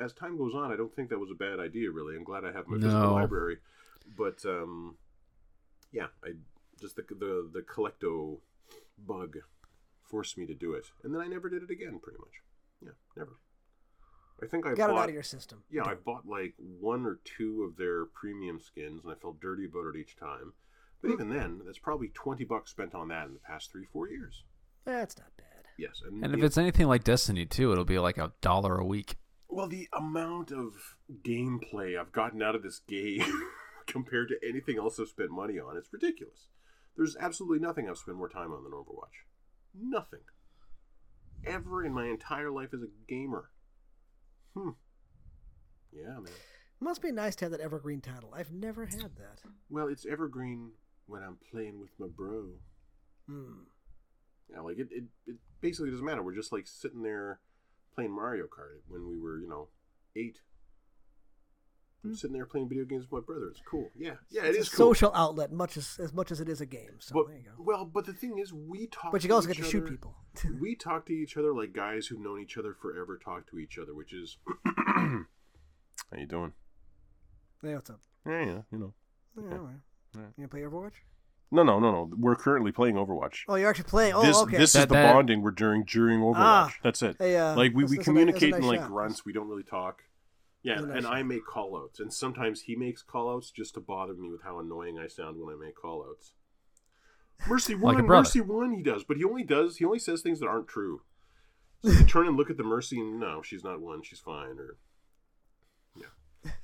[0.00, 1.90] as time goes on, I don't think that was a bad idea.
[1.92, 3.14] Really, I'm glad I have my physical No.
[3.14, 3.58] library.
[4.16, 4.96] But um,
[5.92, 6.32] yeah, I
[6.80, 8.38] just the the the collecto
[9.06, 9.38] bug
[10.02, 12.00] forced me to do it, and then I never did it again.
[12.02, 12.42] Pretty much,
[12.82, 13.38] yeah, never.
[14.42, 15.64] I think I Got it bought, out of your system.
[15.68, 19.64] yeah, I bought like one or two of their premium skins, and I felt dirty
[19.64, 20.52] about it each time.
[21.02, 21.14] But hmm.
[21.14, 24.44] even then, that's probably twenty bucks spent on that in the past three, four years.
[24.84, 25.44] That's not bad.
[25.78, 28.84] Yes, and, And if it's anything like Destiny 2, it'll be like a dollar a
[28.84, 29.16] week.
[29.48, 33.22] well, the amount of gameplay I've gotten out of this game
[33.88, 36.46] compared to anything else I've spent money on, it's ridiculous.
[36.96, 39.24] There's absolutely nothing I've spent more time on than Overwatch.
[39.74, 40.20] Nothing.
[41.46, 43.50] Ever in my entire life as a gamer.
[44.54, 44.70] Hmm.
[45.92, 46.32] Yeah, man.
[46.80, 48.32] Must be nice to have that evergreen title.
[48.36, 49.40] I've never had that.
[49.68, 50.72] Well, it's evergreen
[51.06, 52.50] when I'm playing with my bro.
[53.28, 53.62] Hmm.
[54.50, 56.22] Yeah, like it, it, it basically doesn't matter.
[56.22, 57.40] We're just like sitting there
[57.94, 59.68] playing Mario Kart when we were, you know,
[60.16, 60.38] eight.
[62.04, 63.48] I'm sitting there playing video games with my brother.
[63.50, 63.90] It's cool.
[63.96, 64.94] Yeah, yeah, it it's is a cool.
[64.94, 66.96] social outlet, much as as much as it is a game.
[67.00, 67.50] So But, there you go.
[67.58, 69.10] well, but the thing is, we talk.
[69.12, 70.14] But you to also each get to shoot other- people.
[70.60, 73.78] we talk to each other like guys who've known each other forever talk to each
[73.78, 74.38] other, which is.
[76.10, 76.52] How you doing?
[77.62, 78.00] Hey, what's up?
[78.26, 78.94] Yeah, yeah, you know.
[79.36, 79.56] Yeah, Okay.
[79.56, 79.74] all right.
[80.14, 80.20] Yeah.
[80.22, 80.92] You gonna play Overwatch?
[81.50, 82.10] No, no, no, no.
[82.16, 83.40] We're currently playing Overwatch.
[83.48, 84.14] Oh, you're actually playing.
[84.14, 84.56] Oh, this okay.
[84.58, 86.34] this is the that- bonding we're during during Overwatch.
[86.36, 86.72] Ah.
[86.82, 87.16] That's it.
[87.18, 88.88] Hey, uh, like we, we that's a ni- that's a communicate in like shot.
[88.88, 89.24] grunts.
[89.26, 90.02] We don't really talk.
[90.62, 91.26] Yeah, That's a nice and I shot.
[91.26, 95.06] make callouts, and sometimes he makes callouts just to bother me with how annoying I
[95.06, 96.32] sound when I make callouts.
[97.46, 98.22] Mercy Like one, brother.
[98.22, 101.02] Mercy one, he does, but he only does he only says things that aren't true.
[101.84, 104.58] So you turn and look at the Mercy, and no, she's not one, she's fine.
[104.58, 104.76] Or
[105.96, 106.50] yeah.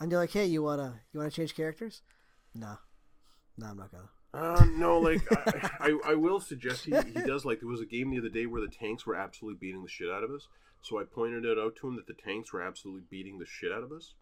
[0.00, 2.02] And you're like, hey, you wanna you wanna change characters?
[2.54, 2.76] No,
[3.58, 4.08] no, I'm not gonna.
[4.34, 7.86] Uh, no, like I, I, I will suggest he, he does like there was a
[7.86, 10.48] game the other day where the tanks were absolutely beating the shit out of us.
[10.82, 13.70] So I pointed it out to him that the tanks were absolutely beating the shit
[13.72, 14.14] out of us,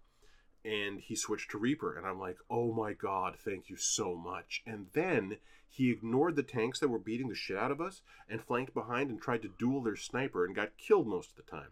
[0.64, 4.62] and he switched to Reaper, and I'm like, oh my god, thank you so much.
[4.66, 5.38] And then
[5.68, 9.08] he ignored the tanks that were beating the shit out of us and flanked behind
[9.11, 11.70] and tried to duel their sniper and got killed most of the time.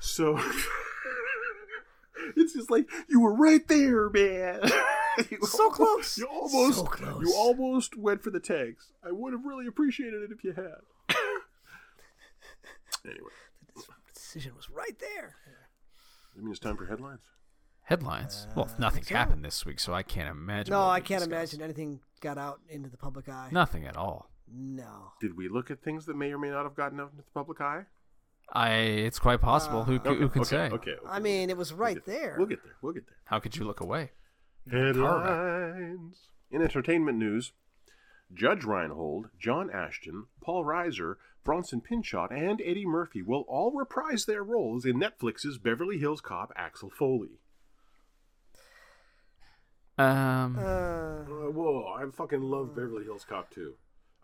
[0.00, 0.38] So
[2.36, 4.60] it's just like you were right there, man.
[5.28, 6.18] You So almost- close.
[6.18, 7.20] You almost, So close.
[7.20, 8.92] you almost went for the tanks.
[9.04, 10.76] I would have really appreciated it if you had.
[13.04, 13.30] anyway,
[14.32, 15.34] decision was right there.
[16.36, 17.22] I mean it's time for headlines.
[17.82, 18.46] Headlines.
[18.54, 19.16] well, Uh, nothing's so.
[19.16, 20.70] happened this week, so I can't imagine.
[20.72, 21.54] No, what I can't discussed.
[21.54, 23.48] imagine anything got out into the public eye.
[23.50, 24.30] Nothing at all.
[24.46, 25.12] No.
[25.20, 27.30] Did we look at things that may or may not have gotten out into the
[27.34, 27.86] public eye?
[28.52, 28.70] I.
[29.08, 29.84] It's quite possible.
[29.84, 30.66] who, Uh, who can okay, say?
[30.70, 32.34] Okay, okay, I mean, it was right get- there.
[32.38, 32.76] We'll get there.
[32.82, 33.16] We'll get there.
[33.24, 34.12] How could you look away?
[34.70, 36.28] Headlines.
[36.50, 37.52] In entertainment news,
[38.32, 44.44] Judge Reinhold, John Ashton, Paul Reiser, Bronson Pinchot, and Eddie Murphy will all reprise their
[44.44, 47.40] roles in Netflix's Beverly Hills Cop Axel Foley.
[49.98, 50.56] Um.
[50.58, 53.74] Uh, Uh, whoa, I fucking love Beverly Hills Cop 2.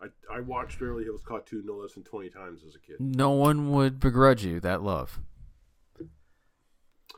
[0.01, 2.97] I, I watched Beverly Hills Cop 2 no less than 20 times as a kid.
[2.99, 5.19] no one would begrudge you that love.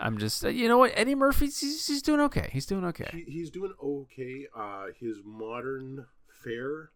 [0.02, 0.94] I'm just, uh, you know what?
[0.96, 2.50] Eddie Murphy's he's, he's doing okay.
[2.54, 3.10] He's doing okay.
[3.12, 4.48] He, he's doing okay.
[4.56, 6.06] Uh, his modern
[6.44, 6.92] fare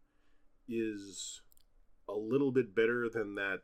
[0.67, 1.41] is
[2.07, 3.61] a little bit better than that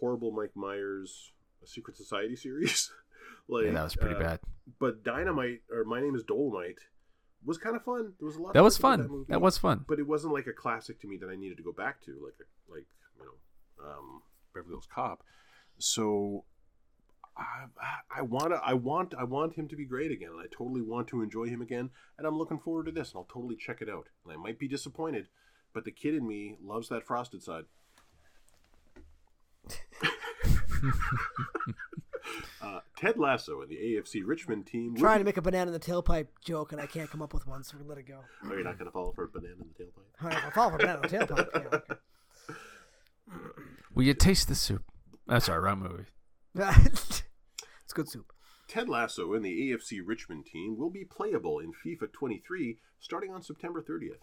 [0.00, 1.32] horrible Mike Myers
[1.64, 2.92] Secret Society series.
[3.48, 4.40] like Yeah, that was pretty uh, bad.
[4.78, 6.80] But Dynamite or My Name is Dolemite
[7.44, 8.12] was kind of fun.
[8.18, 8.54] There was a lot.
[8.54, 9.06] That of was fun.
[9.08, 9.84] movie, That was fun.
[9.86, 12.12] But it wasn't like a classic to me that I needed to go back to,
[12.24, 12.34] like
[12.68, 12.86] like
[13.18, 14.22] you know, um,
[14.54, 15.22] Beverly Hills Cop.
[15.78, 16.44] So
[17.38, 17.66] I,
[18.18, 20.80] I want to, I want, I want him to be great again, and I totally
[20.82, 23.82] want to enjoy him again, and I'm looking forward to this, and I'll totally check
[23.82, 24.08] it out.
[24.24, 25.28] And I might be disappointed,
[25.74, 27.64] but the kid in me loves that frosted side.
[32.62, 34.94] uh, Ted Lasso and the AFC Richmond team.
[34.94, 37.22] will trying be- to make a banana in the tailpipe joke, and I can't come
[37.22, 38.20] up with one, so we let it go.
[38.44, 40.22] Oh, you're not going to fall for a banana in the tailpipe.
[40.22, 41.48] All right, I'll fall for banana in the tailpipe.
[41.54, 41.94] Yeah, okay.
[43.94, 44.82] Will you taste the soup?
[45.26, 46.04] That's our wrong movie.
[47.98, 48.32] it's good soup.
[48.68, 53.42] Ted Lasso and the AFC Richmond team will be playable in FIFA 23 starting on
[53.42, 54.18] September 30th.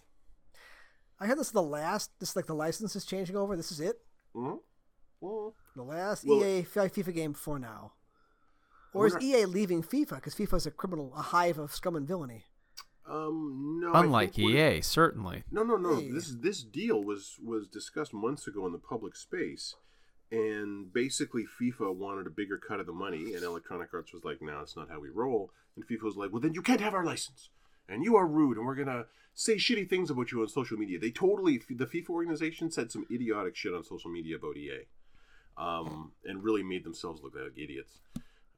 [1.19, 2.11] I heard this is the last.
[2.19, 3.55] This is like the license is changing over.
[3.55, 4.01] This is it.
[4.35, 4.57] Mm-hmm.
[5.21, 7.93] Well, The last Well- EA FIFA game for now.
[8.93, 11.95] Or is wonder- EA leaving FIFA because FIFA is a criminal, a hive of scum
[11.95, 12.43] and villainy?
[13.09, 13.91] um, no.
[13.93, 15.43] Unlike EA, certainly.
[15.51, 15.95] No, no, no.
[15.95, 16.09] Hey.
[16.11, 19.75] This this deal was was discussed months ago in the public space,
[20.33, 24.41] and basically FIFA wanted a bigger cut of the money, and Electronic Arts was like,
[24.41, 26.93] "No, it's not how we roll." And FIFA was like, "Well, then you can't have
[26.93, 27.49] our license,
[27.87, 30.99] and you are rude, and we're gonna say shitty things about you on social media."
[30.99, 34.87] They totally the FIFA organization said some idiotic shit on social media about EA,
[35.57, 37.99] um, and really made themselves look like idiots.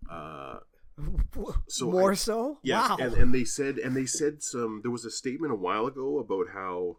[0.09, 0.59] Uh,
[1.67, 2.59] So More I- so?
[2.63, 2.97] Yes, wow.
[2.99, 4.79] and, and they said and they said some.
[4.81, 6.97] There was a statement a while ago about how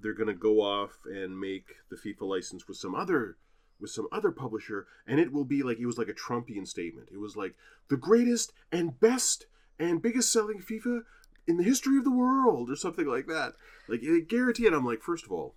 [0.00, 3.36] they're going to go off and make the FIFA license with some other
[3.80, 7.08] with some other publisher, and it will be like it was like a Trumpian statement.
[7.12, 7.54] It was like
[7.88, 9.46] the greatest and best
[9.78, 11.02] and biggest selling FIFA
[11.46, 13.54] in the history of the world, or something like that.
[13.88, 14.72] Like it.
[14.72, 15.54] I'm like, first of all,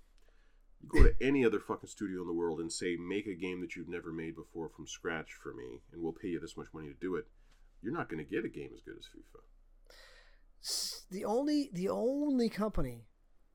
[0.87, 3.75] go to any other fucking studio in the world and say, make a game that
[3.75, 6.87] you've never made before from scratch for me, and we'll pay you this much money
[6.87, 7.27] to do it.
[7.81, 9.41] You're not going to get a game as good as FIFA.
[11.09, 13.05] The only the only company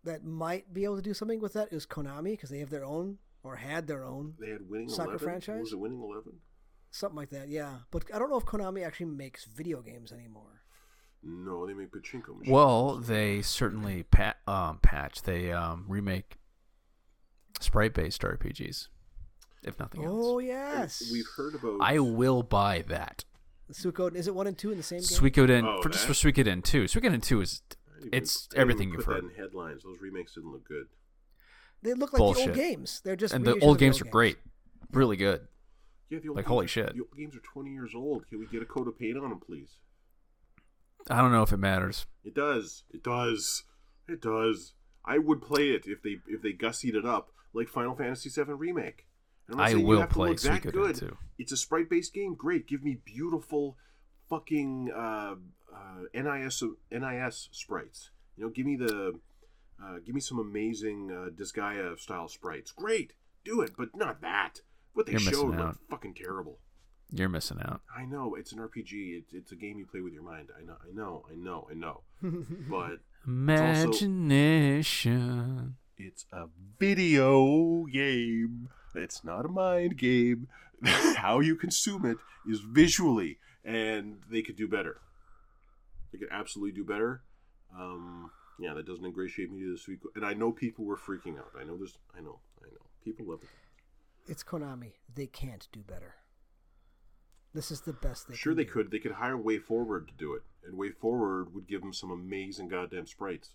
[0.04, 2.84] that might be able to do something with that is Konami because they have their
[2.84, 5.24] own or had their own They had winning Soccer 11.
[5.24, 5.60] franchise?
[5.60, 6.32] Was it winning eleven?
[6.90, 7.48] something like that.
[7.48, 10.62] Yeah, but I don't know if Konami actually makes video games anymore.
[11.24, 12.52] No, they make pachinko machines.
[12.52, 15.22] Well, they certainly pa- um, patch.
[15.22, 16.36] They um, remake
[17.60, 18.88] sprite-based RPGs,
[19.62, 20.12] if nothing else.
[20.14, 20.44] Oh else.
[20.44, 21.78] yes, we've heard about.
[21.80, 23.24] I will buy that.
[23.72, 24.14] Suikoden.
[24.16, 25.06] Is it one and two in the same game?
[25.08, 26.12] Suikoden Oh, for just for?
[26.12, 26.84] Suikoden two.
[26.84, 29.24] Suikoden two is I didn't even- it's I didn't everything even you've put heard.
[29.24, 29.82] that in headlines.
[29.82, 30.86] Those remakes didn't look good.
[31.84, 33.00] They look like the old games.
[33.04, 34.12] They're just and the reissues old of games are games.
[34.12, 34.36] great,
[34.90, 35.46] really good.
[36.10, 36.94] Yeah, the old Like, games, holy shit.
[36.94, 38.26] The old games are twenty years old.
[38.28, 39.76] Can we get a coat of paint on them, please?
[41.10, 42.06] I don't know if it matters.
[42.24, 42.84] It does.
[42.90, 43.64] It does.
[44.08, 44.72] It does.
[45.04, 48.52] I would play it if they if they gussied it up like Final Fantasy VII
[48.54, 49.06] remake.
[49.46, 50.96] And I'm not I saying you will have to play that good.
[50.96, 51.16] too.
[51.38, 52.34] It's a sprite based game.
[52.34, 52.66] Great.
[52.66, 53.76] Give me beautiful,
[54.30, 55.34] fucking uh,
[55.74, 58.10] uh, NIS NIS sprites.
[58.38, 59.18] You know, give me the
[59.82, 62.72] uh, give me some amazing uh, Disgaea style sprites.
[62.72, 63.12] Great.
[63.44, 64.60] Do it, but not that.
[64.94, 65.66] What they You're showed out.
[65.66, 66.58] looked fucking terrible.
[67.10, 67.82] You're missing out.
[67.96, 69.18] I know it's an RPG.
[69.18, 70.48] It's, it's a game you play with your mind.
[70.58, 70.76] I know.
[70.82, 71.24] I know.
[71.30, 71.66] I know.
[71.70, 72.02] I know.
[72.70, 73.00] But
[74.44, 75.76] Imagination.
[75.96, 76.46] It's a
[76.78, 78.68] video game.
[78.94, 80.48] It's not a mind game.
[80.84, 82.18] How you consume it
[82.48, 85.00] is visually, and they could do better.
[86.12, 87.22] They could absolutely do better.
[87.76, 90.00] Um, yeah, that doesn't ingratiate me to this week.
[90.14, 91.52] And I know people were freaking out.
[91.58, 91.98] I know there's.
[92.16, 92.38] I know.
[92.62, 92.80] I know.
[93.04, 93.48] People love it.
[94.30, 94.92] It's Konami.
[95.14, 96.14] They can't do better.
[97.52, 98.70] This is the best they Sure, can they do.
[98.70, 98.90] could.
[98.90, 102.10] They could hire Way Forward to do it, and Way Forward would give them some
[102.10, 103.50] amazing goddamn sprites.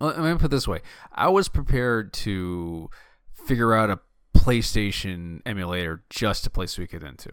[0.00, 0.80] Well, let me put it this way:
[1.12, 2.90] I was prepared to
[3.32, 4.00] figure out a
[4.36, 7.30] PlayStation emulator just to play Suikoden 2.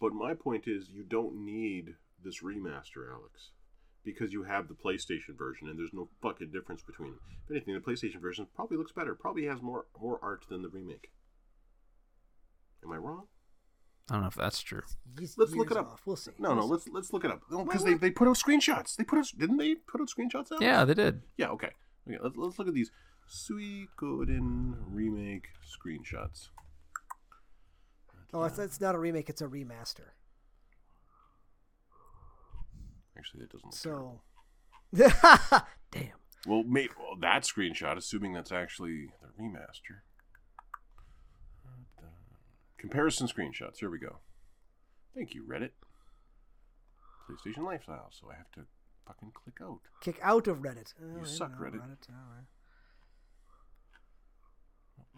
[0.00, 1.94] But my point is, you don't need
[2.24, 3.50] this remaster, Alex,
[4.04, 7.20] because you have the PlayStation version, and there's no fucking difference between them.
[7.44, 10.68] If anything, the PlayStation version probably looks better, probably has more more art than the
[10.68, 11.10] remake.
[12.84, 13.24] Am I wrong?
[14.08, 14.82] I don't know if that's true.
[15.18, 15.86] Years- Let's look it up.
[15.86, 16.02] off.
[16.04, 16.32] We'll see.
[16.38, 17.42] No, no, We'll let's let's look it up.
[17.48, 18.96] Why Because they, they put out screenshots.
[18.96, 20.50] They put out didn't they put out screenshots?
[20.50, 20.62] Alex?
[20.62, 21.22] Yeah, they did.
[21.36, 21.48] Yeah.
[21.50, 21.70] Okay.
[22.08, 22.18] Okay.
[22.20, 22.90] Let's let's look at these
[23.30, 26.48] Suikoden remake screenshots.
[28.32, 29.28] Oh, it's, it's not a remake.
[29.28, 30.10] It's a remaster.
[33.20, 33.74] Actually, that doesn't.
[33.74, 34.22] So,
[35.92, 36.16] damn.
[36.46, 40.00] Well, maybe well, that screenshot, assuming that's actually the remaster.
[42.78, 43.76] Comparison screenshots.
[43.80, 44.20] Here we go.
[45.14, 45.70] Thank you, Reddit.
[47.28, 48.08] PlayStation Lifestyle.
[48.10, 48.62] So I have to
[49.06, 49.80] fucking click out.
[50.00, 50.94] Kick out of Reddit.
[50.98, 51.80] Oh, You I suck, know, Reddit.
[52.08, 52.46] all right.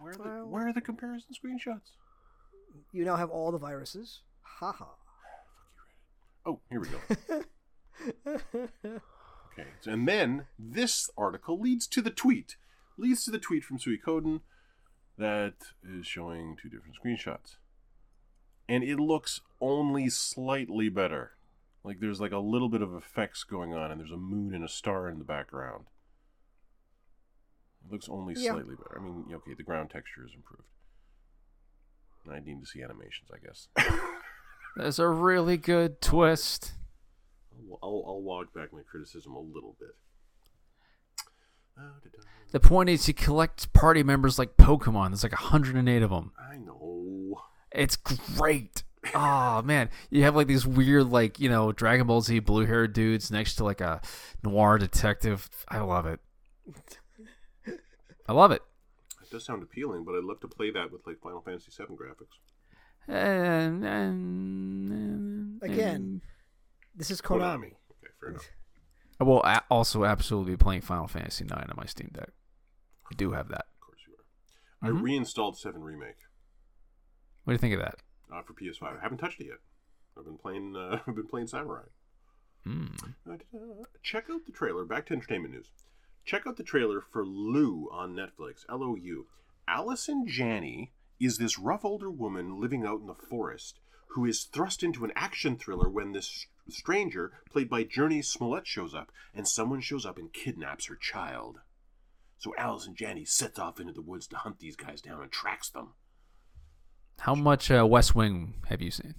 [0.01, 1.93] Where are the Well- Where are the comparison screenshots?
[2.91, 4.23] You now have all the viruses.
[4.43, 4.87] Haha.
[6.45, 6.99] Oh, here we go.
[8.27, 12.57] Okay, so- and then this article leads to the tweet.
[12.97, 14.41] Leads to the tweet from Suikoden
[15.19, 17.57] that is showing two different screenshots.
[18.69, 21.33] And it looks only slightly better.
[21.85, 24.65] Like there's like a little bit of effects going on, and there's a moon and
[24.65, 25.87] a star in the background.
[27.85, 28.53] It looks only Yeah.
[28.53, 28.99] slightly better.
[28.99, 30.63] I mean, okay, the ground texture is improved.
[32.31, 33.69] I need to see animations, I guess.
[34.77, 36.75] There's a really good twist.
[37.71, 39.91] I'll, I'll, I'll walk back my criticism a little bit.
[42.53, 45.09] The point is, you collect party members like Pokemon.
[45.11, 46.33] There's like 108 of them.
[46.39, 47.41] I know.
[47.71, 48.83] It's great.
[49.15, 52.93] Oh man, you have like these weird, like you know, Dragon Ball Z blue haired
[52.93, 54.03] dudes next to like a
[54.43, 55.49] noir detective.
[55.69, 56.21] I love it.
[58.29, 58.63] I love it.
[59.23, 61.95] It does sound appealing, but I'd love to play that with like Final Fantasy VII
[61.95, 62.37] graphics.
[63.09, 66.21] And, and, Again,
[66.95, 67.67] this is Konami.
[67.91, 68.49] Okay, fair enough.
[69.21, 72.31] I will a- also absolutely be playing Final Fantasy IX on my Steam Deck.
[73.11, 73.67] I do have that.
[73.75, 74.15] Of course you
[74.89, 74.91] are.
[74.93, 74.99] Mhm.
[74.99, 76.17] I reinstalled Seven Remake
[77.45, 77.97] What do you think of that?
[78.33, 78.97] uh, for PS5.
[78.99, 79.59] I haven't touched it yet.
[80.19, 80.75] I've been playing.
[80.77, 81.85] Uh, I've been playing Samurai.
[82.67, 83.15] Mm.
[83.29, 83.37] Uh,
[84.03, 84.85] Check out the trailer.
[84.85, 85.71] Back to entertainment news.
[86.25, 88.65] Check out the trailer for Lou on Netflix.
[88.69, 89.27] L O U.
[89.67, 94.83] Allison Janney is this rough older woman living out in the forest who is thrust
[94.83, 99.81] into an action thriller when this stranger, played by Jurnee Smollett, shows up, and someone
[99.81, 101.59] shows up and kidnaps her child.
[102.39, 105.71] So Allison Janney sets off into the woods to hunt these guys down and tracks
[105.71, 105.91] them.
[107.21, 109.15] How much uh, West Wing have you seen?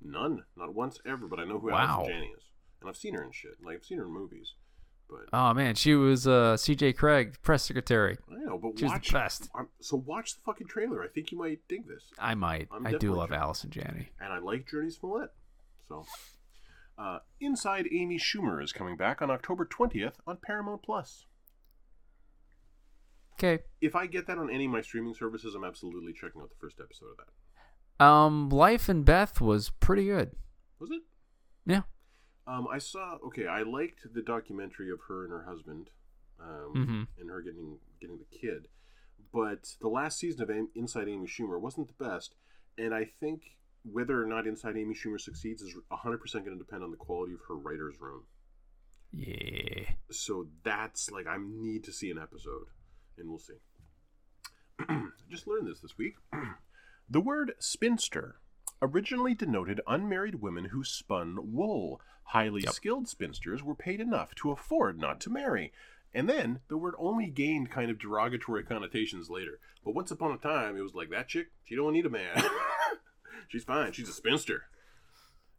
[0.00, 1.78] None, not once ever, but I know who Wow.
[2.00, 2.42] Allison Janney is,
[2.80, 3.52] and I've seen her in shit.
[3.64, 4.52] Like I've seen her in movies,
[5.08, 6.92] but Oh man, she was uh, C.J.
[6.92, 8.18] Cregg, press secretary.
[8.30, 8.58] I know.
[8.58, 9.48] But She was the best.
[9.54, 11.02] I'm- so watch the fucking trailer.
[11.02, 12.68] I think you might dig this, I might.
[12.70, 13.38] I'm I do love sure.
[13.38, 14.10] Allison Janney.
[14.20, 15.30] and I like Jurnee Smollett.
[15.88, 16.04] So,
[16.98, 21.26] uh, Inside Amy Schumer is coming back on October twentieth on Paramount Plus.
[23.34, 23.62] Okay.
[23.80, 26.56] If I get that on any of my streaming services, I'm absolutely checking out the
[26.60, 27.16] first episode of
[27.98, 28.04] that.
[28.04, 30.32] Um, Life and Beth was pretty good.
[30.78, 31.02] Was it?
[31.66, 31.82] Yeah.
[32.46, 33.16] Um, I saw.
[33.26, 35.90] Okay, I liked the documentary of her and her husband,
[36.38, 37.20] um, Mhm.
[37.20, 38.68] and her getting getting the kid.
[39.32, 42.36] But the last season of Inside Amy Schumer wasn't the best,
[42.78, 43.56] and I think
[43.90, 47.34] whether or not Inside Amy Schumer succeeds is 100% going to depend on the quality
[47.34, 48.22] of her writer's room.
[49.12, 49.84] Yeah.
[50.10, 52.66] So that's like I need to see an episode,
[53.18, 53.54] and we'll see.
[55.30, 56.14] Just learned this this week.
[57.08, 58.36] the word spinster
[58.82, 62.00] originally denoted unmarried women who spun wool.
[62.28, 62.72] Highly Yep.
[62.72, 65.72] skilled spinsters were paid enough to afford not to marry.
[66.14, 69.58] And then the word only gained kind of derogatory connotations later.
[69.84, 72.42] But once upon a time, it was like that chick, she don't need a man.
[73.48, 73.92] She's fine.
[73.92, 74.64] She's a spinster.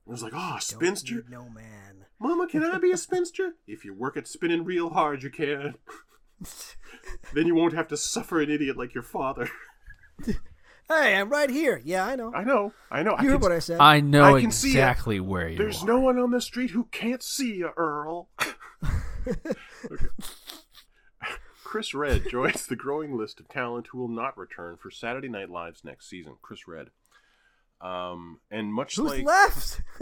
[0.08, 1.26] I was like, oh, spinster.
[1.30, 2.06] no man.
[2.20, 3.56] Mama, can I be a spinster?
[3.68, 5.76] if you work at spinning real hard, you can.
[7.34, 9.50] then you won't have to suffer an idiot like your father.
[10.88, 11.82] Hey, I'm right here.
[11.84, 12.32] Yeah, I know.
[12.32, 13.14] I know, I know.
[13.14, 13.80] I you can, what I said.
[13.80, 14.74] I know I can see it.
[14.74, 15.64] exactly where you are.
[15.64, 15.88] There's are.
[15.88, 18.30] no one on the street who can't see you, Earl.
[18.40, 20.06] Okay.
[21.64, 25.50] Chris Redd joins the growing list of talent who will not return for Saturday Night
[25.50, 26.36] Live's next season.
[26.42, 26.92] Chris Redd.
[27.82, 29.82] Um, and much Who's like left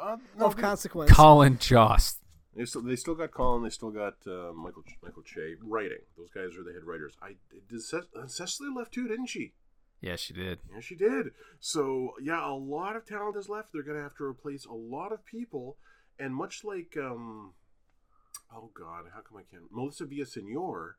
[0.00, 1.10] uh, no, of they- consequence?
[1.12, 2.20] Colin Jost.
[2.56, 3.64] They still, they still got Colin.
[3.64, 5.98] They still got uh, Michael Michael Che writing.
[6.16, 7.16] Those guys are the head writers.
[7.20, 7.34] I
[7.68, 9.54] did Ce- uh, Cecily left too, didn't she?
[10.00, 10.60] Yeah, she did.
[10.72, 11.32] Yeah, she did.
[11.58, 13.72] So yeah, a lot of talent is left.
[13.72, 15.78] They're gonna have to replace a lot of people,
[16.16, 17.54] and much like um,
[18.54, 19.64] oh god, how come I can't?
[19.72, 20.92] Melissa Villasenor,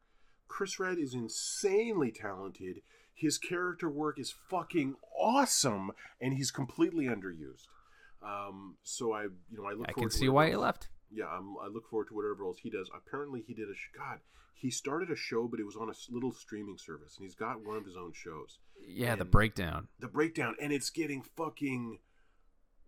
[0.49, 2.81] Chris Redd is insanely talented.
[3.16, 5.91] His character work is fucking awesome,
[6.22, 7.68] and he's completely underused.
[8.22, 9.88] Um, so I, you know, I look.
[9.89, 10.89] I can see why he left.
[11.11, 12.89] yeah, I'm, I look forward to whatever else he does.
[12.95, 14.20] Apparently, he did a sh- God.
[14.53, 17.63] He started a show, but it was on a little streaming service, and he's got
[17.66, 18.57] one of his own shows,
[18.88, 19.88] Yeah, the breakdown.
[19.99, 21.99] The Breakdown, and it's getting fucking.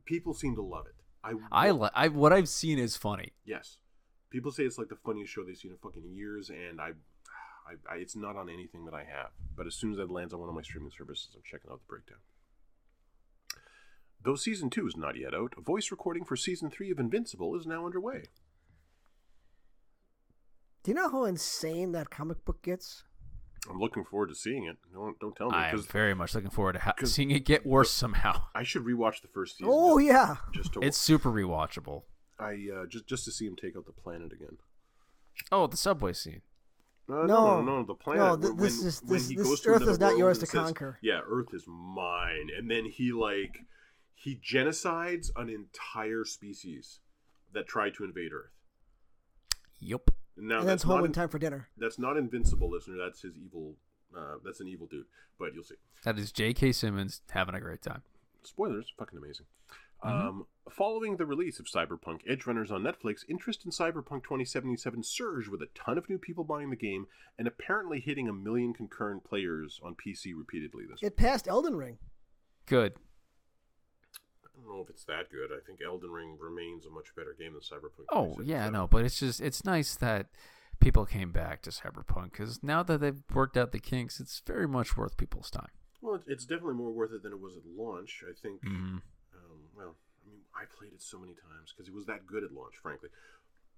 [0.06, 0.96] People seem to love it.
[1.24, 3.34] I, I, li- I what I've seen is funny.
[3.46, 3.78] yes,
[4.30, 6.92] people say it's like the funniest show they've seen in fucking years, and I,
[7.68, 9.32] I, I, it's not on anything that I have.
[9.56, 11.80] But as soon as it lands on one of my streaming services, I'm checking out
[11.80, 12.20] the Breakdown.
[14.24, 17.56] Though season two is not yet out, a voice recording for season three of Invincible
[17.56, 18.24] is now underway.
[20.84, 23.04] Do you know how insane that comic book gets?
[23.70, 24.78] I'm looking forward to seeing it.
[24.94, 27.46] Don't don't tell me I am because very much looking forward to ha- seeing it
[27.46, 28.44] get worse somehow.
[28.56, 29.72] I should rewatch the first season.
[29.76, 30.38] Oh yeah.
[30.54, 32.04] just to It's super rewatchable.
[32.40, 34.58] I uh, just just to see him take out the planet again.
[35.52, 36.42] Oh, the subway scene.
[37.10, 37.62] No, no, No.
[37.62, 38.22] no, no, the planet.
[38.22, 40.18] No, th- this when- is- when this- he this goes to Earth another is not
[40.18, 40.98] yours to says, conquer.
[41.02, 43.66] Yeah, Earth is mine, and then he like
[44.14, 47.00] he genocides an entire species
[47.54, 48.52] that tried to invade Earth.
[49.80, 50.10] Yep.
[50.36, 51.70] Now and then that's home in in- time for dinner.
[51.78, 52.98] that's not invincible, listener.
[52.98, 53.78] That's his evil.
[54.16, 55.06] Uh, that's an evil dude,
[55.38, 55.76] but you'll see.
[56.04, 56.72] That is J.K.
[56.72, 58.04] Simmons having a great time.
[58.44, 59.46] spoilers, fucking amazing.
[60.04, 60.10] Mhm.
[60.30, 65.50] Um, following the release of Cyberpunk Edge Runners on Netflix, interest in Cyberpunk 2077 surged
[65.50, 69.24] with a ton of new people buying the game and apparently hitting a million concurrent
[69.24, 71.12] players on PC repeatedly this week.
[71.12, 71.98] It passed Elden Ring.
[72.66, 72.94] Good.
[74.46, 75.52] I don't know if it's that good.
[75.52, 78.06] I think Elden Ring remains a much better game than Cyberpunk.
[78.10, 78.48] Oh 2077.
[78.48, 80.28] yeah, no, but it's just it's nice that
[80.80, 84.68] people came back to Cyberpunk because now that they've worked out the kinks, it's very
[84.68, 85.70] much worth people's time.
[86.02, 88.24] Well, it's definitely more worth it than it was at launch.
[88.30, 88.62] I think.
[88.64, 89.02] Mhm.
[89.78, 92.52] Well, I mean, I played it so many times because it was that good at
[92.52, 92.76] launch.
[92.82, 93.10] Frankly,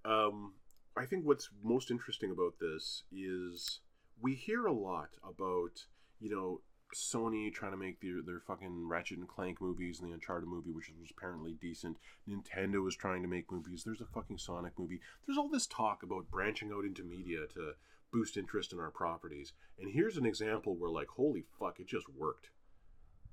[0.06, 0.54] um,
[0.96, 3.80] I think what's most interesting about this is
[4.22, 5.86] we hear a lot about
[6.20, 6.62] you know
[6.96, 10.72] Sony trying to make their their fucking Ratchet and Clank movies and the Uncharted movie,
[10.72, 11.98] which was apparently decent.
[12.28, 13.84] Nintendo is trying to make movies.
[13.84, 15.02] There's a fucking Sonic movie.
[15.26, 17.74] There's all this talk about branching out into media to
[18.12, 19.54] boost interest in our properties.
[19.80, 22.50] And here's an example where like, holy fuck, it just worked.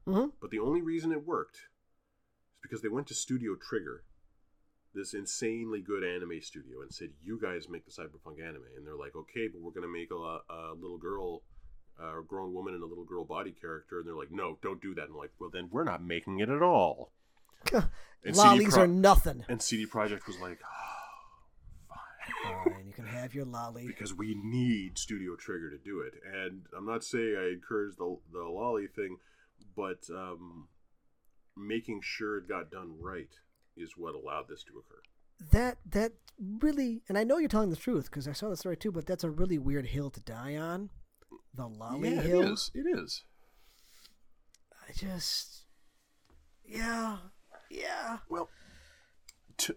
[0.06, 0.32] Mhm.
[0.38, 1.68] But the only reason it worked
[2.56, 4.02] is because they went to Studio Trigger,
[4.94, 8.96] this insanely good anime studio, and said, "You guys make the cyberpunk anime." And they're
[8.96, 11.42] like, "Okay, but we're gonna make a, a little girl,
[12.00, 14.80] uh, a grown woman, and a little girl body character." And they're like, "No, don't
[14.80, 17.12] do that." And I'm like, "Well, then we're not making it at all."
[18.24, 19.44] And Lollies Pro- are nothing.
[19.48, 21.94] And CD Projekt was like, oh,
[22.42, 22.64] fine.
[22.72, 23.86] Fine, you can have your lolly.
[23.86, 26.14] because we need Studio Trigger to do it.
[26.34, 29.18] And I'm not saying I encourage the the lolly thing,
[29.76, 30.66] but um,
[31.56, 33.30] making sure it got done right
[33.76, 35.00] is what allowed this to occur.
[35.52, 36.12] That that
[36.60, 38.92] really, and I know you're telling the truth because I saw the story too.
[38.92, 40.90] But that's a really weird hill to die on.
[41.54, 42.42] The lolly yeah, hill.
[42.42, 42.70] it is.
[42.74, 43.24] It is.
[44.88, 45.64] I just,
[46.64, 47.16] yeah,
[47.70, 48.18] yeah.
[48.28, 48.48] Well,
[49.58, 49.76] to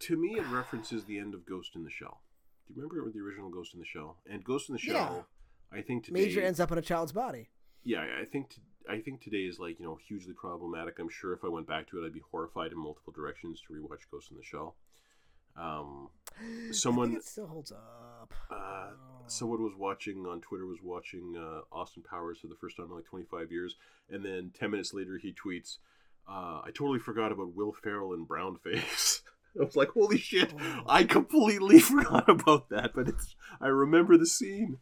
[0.00, 2.20] to me, it references the end of Ghost in the Shell.
[2.66, 4.16] Do you remember the original Ghost in the Shell?
[4.28, 5.26] And Ghost in the Shell,
[5.72, 7.48] I think today, Major ends up in a child's body.
[7.84, 10.98] yeah, I think t- I think today is like you know hugely problematic.
[10.98, 13.74] I'm sure if I went back to it, I'd be horrified in multiple directions to
[13.74, 14.76] rewatch Ghost in the Shell.
[15.56, 16.08] Um,
[16.72, 18.32] someone it still holds up.
[18.50, 18.90] uh,
[19.26, 22.94] someone was watching on Twitter was watching uh, Austin Powers for the first time in
[22.96, 23.76] like 25 years,
[24.10, 25.78] and then 10 minutes later he tweets,
[26.28, 29.22] uh, "I totally forgot about Will Ferrell and Brownface."
[29.60, 30.52] I was like, "Holy shit!
[30.58, 30.82] Oh.
[30.86, 34.78] I completely forgot about that." But it's I remember the scene.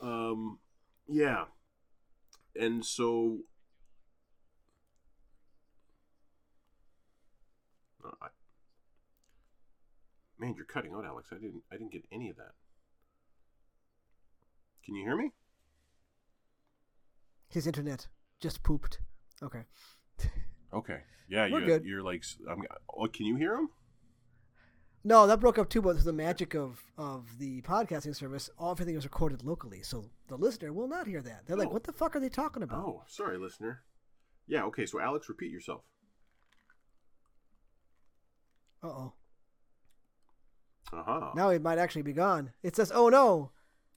[0.00, 0.58] Um,
[1.08, 1.44] yeah,
[2.58, 3.38] and so.
[8.04, 8.26] Uh, I,
[10.38, 11.28] man, you're cutting out, Alex.
[11.32, 11.62] I didn't.
[11.70, 12.52] I didn't get any of that.
[14.84, 15.30] Can you hear me?
[17.48, 18.08] His internet
[18.40, 18.98] just pooped.
[19.42, 19.62] Okay.
[20.72, 21.00] Okay.
[21.28, 21.84] Yeah, We're you, good.
[21.84, 22.24] you're like.
[22.48, 22.62] I'm,
[22.96, 23.68] oh, can you hear him?
[25.04, 28.70] No, that broke up too, but through the magic of, of the podcasting service, all
[28.70, 31.44] everything was recorded locally, so the listener will not hear that.
[31.46, 31.72] They're like, Oh.
[31.72, 33.82] "What the fuck are they talking about?" Oh, sorry, listener.
[34.46, 34.64] Yeah.
[34.64, 34.86] Okay.
[34.86, 35.82] So, Alex, repeat yourself.
[38.82, 39.12] Uh oh.
[40.92, 41.30] Uh huh.
[41.34, 42.52] Now it might actually be gone.
[42.62, 43.50] It says, "Oh no,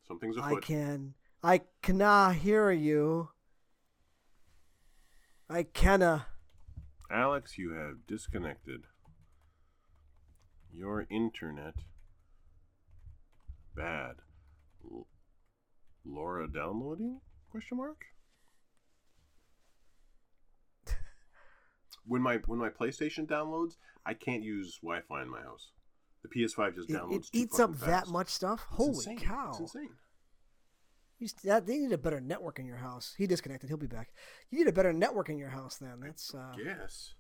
[0.08, 3.30] Something's I can, I cannot hear you.
[5.50, 6.28] I canna."
[7.12, 8.86] Alex, you have disconnected.
[10.78, 11.76] Your internet.
[13.76, 14.16] Bad.
[14.84, 15.08] L-
[16.06, 17.22] Laura downloading?
[17.50, 18.06] Question mark.
[22.06, 23.74] when my when my PlayStation downloads,
[24.06, 25.72] I can't use Wi-Fi in my house.
[26.24, 27.16] The PS5 just downloads.
[27.16, 28.66] it too eats up fucking that much stuff.
[28.70, 29.18] It's Holy insane.
[29.20, 29.50] cow!
[29.52, 29.90] It's insane.
[31.20, 33.14] You that, they need a better network in your house.
[33.18, 33.70] He disconnected.
[33.70, 34.10] He'll be back.
[34.52, 35.78] You need a better network in your house.
[35.78, 37.14] Then that's uh, Yes.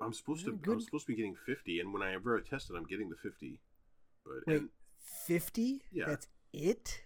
[0.00, 0.52] I'm supposed to.
[0.52, 0.74] good.
[0.74, 3.60] I'm supposed to be getting 50, and when I ever tested, I'm getting the 50.
[4.24, 4.62] But wait,
[5.26, 5.82] fifty.
[5.92, 6.04] Yeah.
[6.06, 7.00] That's it.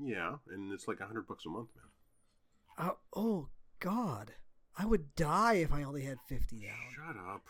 [0.00, 2.88] yeah, and it's like a hundred bucks a month, man.
[2.88, 3.48] Oh, oh
[3.80, 4.32] God,
[4.76, 6.76] I would die if I only had fifty down.
[6.94, 7.42] Shut up.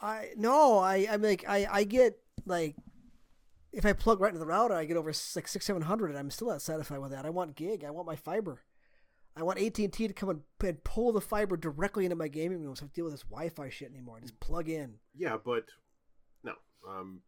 [0.00, 2.76] I no, I I'm like I I get like
[3.72, 6.10] if I plug right into the router, I get over s- like six seven hundred,
[6.10, 7.26] and I'm still not satisfied with that.
[7.26, 7.84] I want gig.
[7.84, 8.60] I want my fiber.
[9.36, 12.62] I want AT and T to come and, pull the fiber directly into my gaming
[12.62, 14.20] room, so I don't have to deal with this Wi-Fi shit anymore.
[14.20, 14.94] Just plug in.
[15.16, 15.64] Yeah, but
[16.42, 16.52] no.
[16.88, 17.20] Um,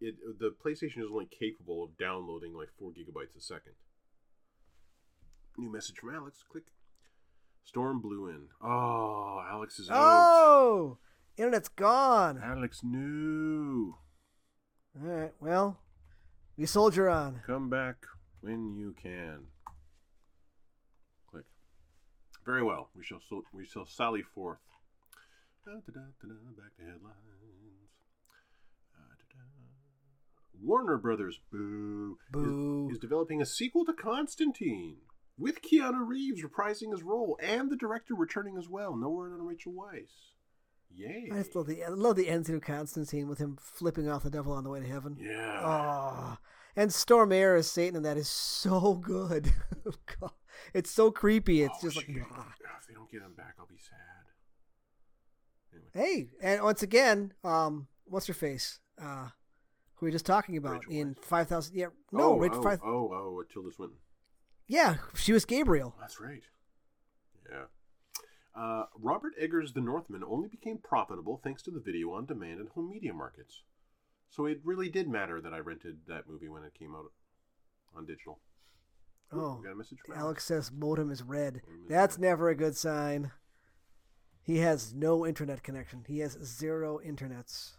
[0.00, 3.72] it the PlayStation is only capable of downloading like four gigabytes a second.
[5.58, 6.44] New message from Alex.
[6.50, 6.64] Click.
[7.64, 8.48] Storm blew in.
[8.62, 9.96] Oh, Alex is out.
[9.96, 10.98] Oh,
[11.36, 12.40] internet's gone.
[12.42, 13.98] Alex, no.
[15.00, 15.80] All right, well,
[16.56, 17.42] we soldier on.
[17.46, 17.96] Come back
[18.40, 19.46] when you can.
[22.44, 22.88] Very well.
[22.96, 24.58] We shall so, we shall sally forth.
[25.64, 27.16] Da-da-da-da-da, Back to headlines.
[30.62, 32.88] Warner Brothers, boo, Boo.
[32.90, 34.98] Is, developing a sequel to Constantine
[35.38, 38.94] with Keanu Reeves reprising his role and the director returning as well.
[38.94, 40.32] No word on Rachel Weisz.
[40.94, 41.30] Yay!
[41.32, 44.30] I just love the I love the end to Constantine with him flipping off the
[44.30, 45.16] devil on the way to heaven.
[45.20, 45.62] yeah.
[45.64, 46.36] Oh,
[46.76, 49.52] and Stormare as Satan, and that is so good.
[49.86, 50.32] Oh, God,
[50.74, 51.62] it's so creepy.
[51.62, 52.14] It's Oh, just like, if
[52.88, 53.96] they don't get him back, I'll be sad.
[55.72, 55.90] Anyway.
[55.94, 58.80] hey, and once again, um, what's her face?
[59.00, 59.28] Uh,
[59.94, 61.76] who we were just talking about Rachel in five thousand?
[61.76, 62.80] Yeah, no, oh, Rachel oh, five.
[62.84, 63.98] oh, oh, Tilda Swinton.
[64.66, 65.94] Yeah, she was Gabriel.
[66.00, 66.42] That's right.
[67.50, 67.64] Yeah.
[68.54, 72.68] Uh, Robert Eggers' The Northman only became profitable thanks to the video on demand and
[72.70, 73.62] home media markets.
[74.28, 77.12] So it really did matter that I rented that movie when it came out
[77.96, 78.38] on digital.
[79.32, 81.62] Oh, got a message from Alex says modem is red.
[81.64, 82.20] Modem is That's red.
[82.22, 83.30] never a good sign.
[84.42, 86.04] He has no internet connection.
[86.08, 87.72] He has zero internets.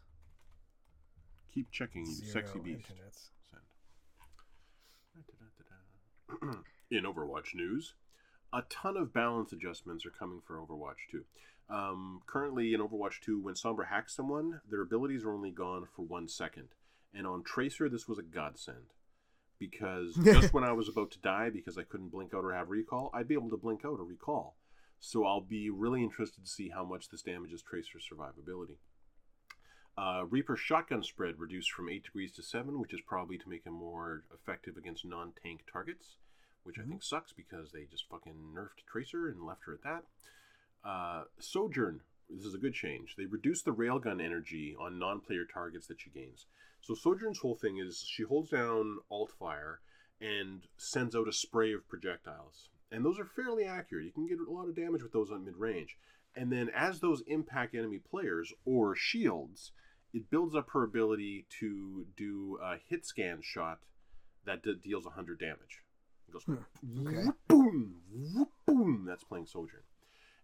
[1.53, 2.87] Keep checking, you Zero sexy beast.
[2.89, 3.29] internets.
[6.39, 6.63] Send.
[6.91, 7.93] In Overwatch news,
[8.53, 11.23] a ton of balance adjustments are coming for Overwatch 2.
[11.69, 16.01] Um, currently, in Overwatch 2, when Sombra hacks someone, their abilities are only gone for
[16.01, 16.67] one second.
[17.13, 18.87] And on Tracer, this was a godsend.
[19.61, 22.69] Because just when I was about to die because I couldn't blink out or have
[22.69, 24.57] recall, I'd be able to blink out or recall.
[24.99, 28.77] So I'll be really interested to see how much this damages Tracer's survivability.
[29.95, 33.65] Uh, Reaper shotgun spread reduced from 8 degrees to 7, which is probably to make
[33.65, 36.17] him more effective against non tank targets,
[36.63, 40.03] which I think sucks because they just fucking nerfed Tracer and left her at that.
[40.83, 43.15] Uh, Sojourn, this is a good change.
[43.15, 46.47] They reduced the railgun energy on non player targets that she gains.
[46.81, 49.81] So Sojourn's whole thing is she holds down Alt Fire
[50.19, 52.69] and sends out a spray of projectiles.
[52.91, 54.05] And those are fairly accurate.
[54.05, 55.97] You can get a lot of damage with those on mid range.
[56.35, 59.71] And then as those impact enemy players or shields,
[60.13, 63.79] it builds up her ability to do a hit scan shot
[64.45, 65.83] that d- deals 100 damage.
[66.27, 67.07] It goes hmm.
[67.07, 67.25] okay.
[67.25, 69.05] whoop, boom, whoop, boom.
[69.07, 69.83] That's playing Sojourn.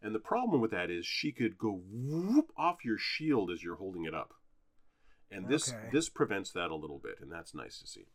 [0.01, 3.75] And the problem with that is she could go whoop off your shield as you're
[3.75, 4.33] holding it up.
[5.31, 5.89] And this Okay.
[5.91, 8.07] this prevents that a little bit, and that's nice to see.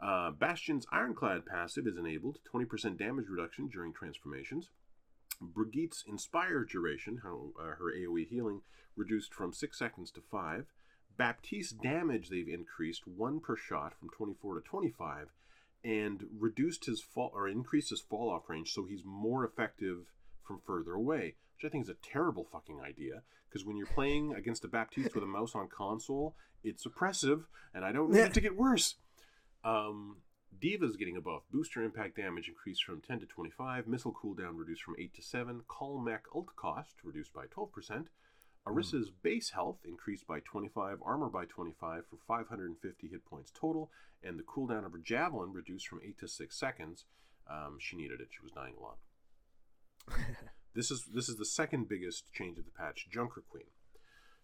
[0.00, 4.70] Uh, Bastion's Ironclad passive is enabled, 20% damage reduction during transformations.
[5.40, 8.62] Brigitte's Inspire duration, how, uh, her AoE healing,
[8.96, 10.66] reduced from 6 seconds to 5.
[11.16, 15.32] Baptiste's damage they've increased 1 per shot from 24 to 25,
[15.84, 20.12] and reduced his fall or increased his fall off range so he's more effective
[20.44, 23.22] from further away, which I think is a terrible fucking idea.
[23.48, 27.84] Because when you're playing against a Baptiste with a mouse on console, it's oppressive, and
[27.84, 28.96] I don't need it to get worse.
[29.64, 30.18] Um,
[30.60, 31.42] D.Va's getting a buff.
[31.50, 33.88] Booster impact damage increased from 10 to 25.
[33.88, 35.62] Missile cooldown reduced from 8 to 7.
[35.66, 38.06] Call mech ult cost reduced by 12%.
[38.66, 40.98] Orisa's base health increased by 25.
[41.02, 43.90] Armor by 25 for 550 hit points total.
[44.22, 47.04] And the cooldown of her javelin reduced from 8 to 6 seconds.
[47.50, 48.28] Um, she needed it.
[48.30, 48.98] She was dying a lot.
[50.78, 53.08] this is this is the second biggest change of the patch.
[53.10, 53.64] Junker Queen.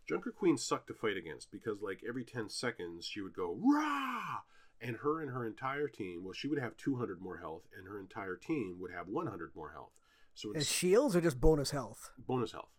[0.09, 4.41] Junker Queen sucked to fight against because like every 10 seconds she would go rah
[4.81, 8.01] and her and her entire team, well she would have 200 more health and her
[8.01, 9.93] entire team would have 100 more health.
[10.35, 12.11] So As shields or just bonus health?
[12.19, 12.73] bonus health.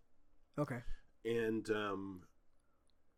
[0.59, 0.81] Okay.
[1.23, 2.23] And um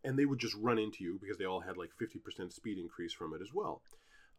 [0.03, 3.11] and they would just run into you because they all had like 50% speed increase
[3.11, 3.81] from it as well.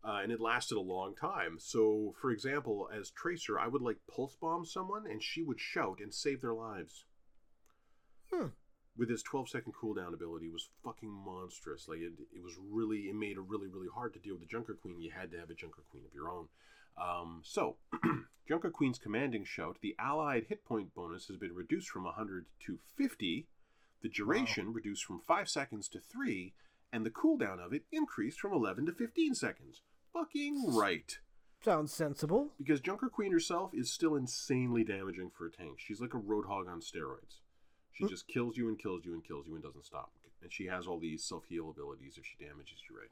[0.05, 1.59] Uh, and it lasted a long time.
[1.59, 5.99] So, for example, as Tracer, I would like pulse bomb someone and she would shout
[6.01, 7.05] and save their lives.
[8.33, 8.49] Hmm.
[8.97, 11.89] With his 12 second cooldown ability it was fucking monstrous.
[11.89, 14.49] Like it, it was really, it made it really, really hard to deal with the
[14.49, 15.01] Junker Queen.
[15.01, 16.49] You had to have a Junker Queen of your own.
[17.01, 17.77] Um, so,
[18.49, 22.79] Junker Queen's commanding shout, the allied hit point bonus has been reduced from 100 to
[22.97, 23.47] 50,
[24.03, 26.55] the duration reduced from 5 seconds to 3,
[26.93, 29.83] and the cooldown of it increased from 11 to 15 seconds.
[30.19, 31.17] Fucking right.
[31.65, 32.51] Sounds sensible.
[32.59, 35.79] Because Junker Queen herself is still insanely damaging for a tank.
[35.79, 37.39] She's like a roadhog on steroids.
[37.93, 40.11] She just kills you and kills you and kills you and doesn't stop.
[40.43, 43.11] And she has all these self heal abilities if she damages you right.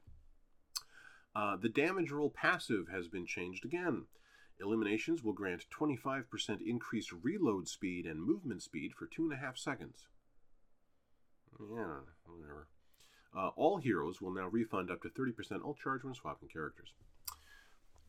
[1.35, 4.05] Uh, the damage roll passive has been changed again.
[4.59, 6.25] Eliminations will grant 25%
[6.65, 10.07] increased reload speed and movement speed for two and a half seconds.
[11.59, 12.67] Yeah, whatever.
[13.37, 16.93] Uh, all heroes will now refund up to 30% all charge when swapping characters.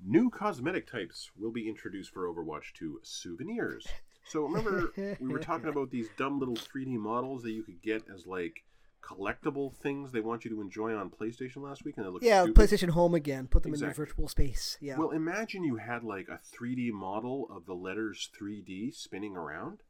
[0.02, 3.86] New cosmetic types will be introduced for Overwatch 2 souvenirs.
[4.24, 8.05] So remember, we were talking about these dumb little 3D models that you could get
[8.14, 8.64] as like
[9.02, 12.44] collectible things they want you to enjoy on PlayStation last week, and they look Yeah,
[12.44, 12.68] stupid.
[12.70, 13.48] PlayStation Home again.
[13.48, 14.76] Put them in your virtual space.
[14.80, 14.96] Yeah.
[14.98, 19.80] Well, imagine you had like a 3D model of the letters 3D spinning around,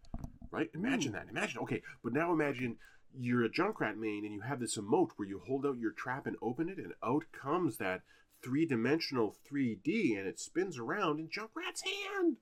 [0.50, 0.70] right?
[0.74, 1.26] Imagine that.
[1.30, 2.76] Imagine, okay, but now imagine
[3.18, 6.26] you're a Junkrat main and you have this emote where you hold out your trap
[6.26, 8.02] and open it, and out comes that
[8.42, 12.36] three dimensional 3D and it spins around in Junkrat's hand.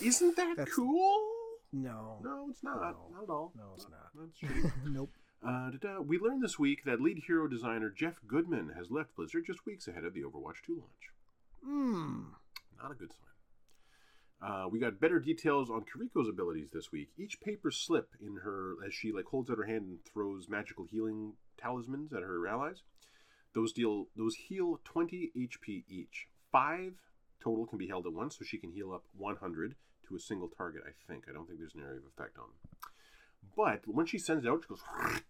[0.00, 1.26] Isn't that That's- cool?
[1.72, 2.18] no.
[2.22, 2.80] No, it's not.
[2.80, 3.06] No.
[3.12, 3.52] Not at all.
[3.56, 4.10] No, it's not.
[4.14, 5.10] That's nope.
[5.42, 5.70] Uh.
[6.02, 9.88] We learned this week that lead hero designer Geoff Goodman has left Blizzard just weeks
[9.88, 11.64] ahead of the Overwatch 2 launch.
[11.64, 12.22] Hmm.
[12.82, 13.20] Not a good sign.
[14.42, 17.10] Uh, we got better details on Kiriko's abilities this week.
[17.18, 20.86] Each paper slip in her as she like holds out her hand and throws magical
[20.90, 22.82] healing talismans at her allies.
[23.54, 26.26] Those deal those heal 20 HP each.
[26.50, 26.94] Five
[27.42, 29.74] total can be held at once, so she can heal up 100
[30.08, 30.82] to a single target.
[30.86, 31.24] I think.
[31.28, 32.48] I don't think there's an area of effect on.
[33.56, 34.82] But when she sends it out, she goes.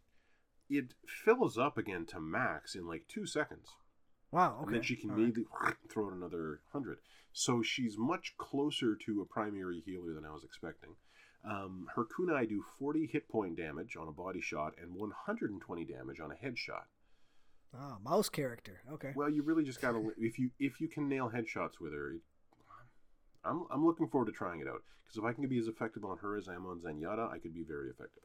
[0.72, 3.70] It fills up again to max in like two seconds.
[4.32, 4.58] Wow.
[4.58, 4.66] Okay.
[4.66, 5.22] And then she can All right.
[5.22, 5.52] immediately
[5.88, 6.98] throw out another 100.
[7.32, 10.90] So she's much closer to a primary healer than I was expecting.
[11.44, 16.20] Um, her kunai do 40 hit point damage on a body shot and 120 damage
[16.20, 16.84] on a headshot.
[17.74, 18.82] Ah, mouse character.
[18.92, 19.12] Okay.
[19.14, 22.12] Well, you really just gotta if you if you can nail headshots with her.
[22.12, 22.20] It,
[23.44, 26.04] I'm I'm looking forward to trying it out because if I can be as effective
[26.04, 28.24] on her as I am on Zenyatta, I could be very effective.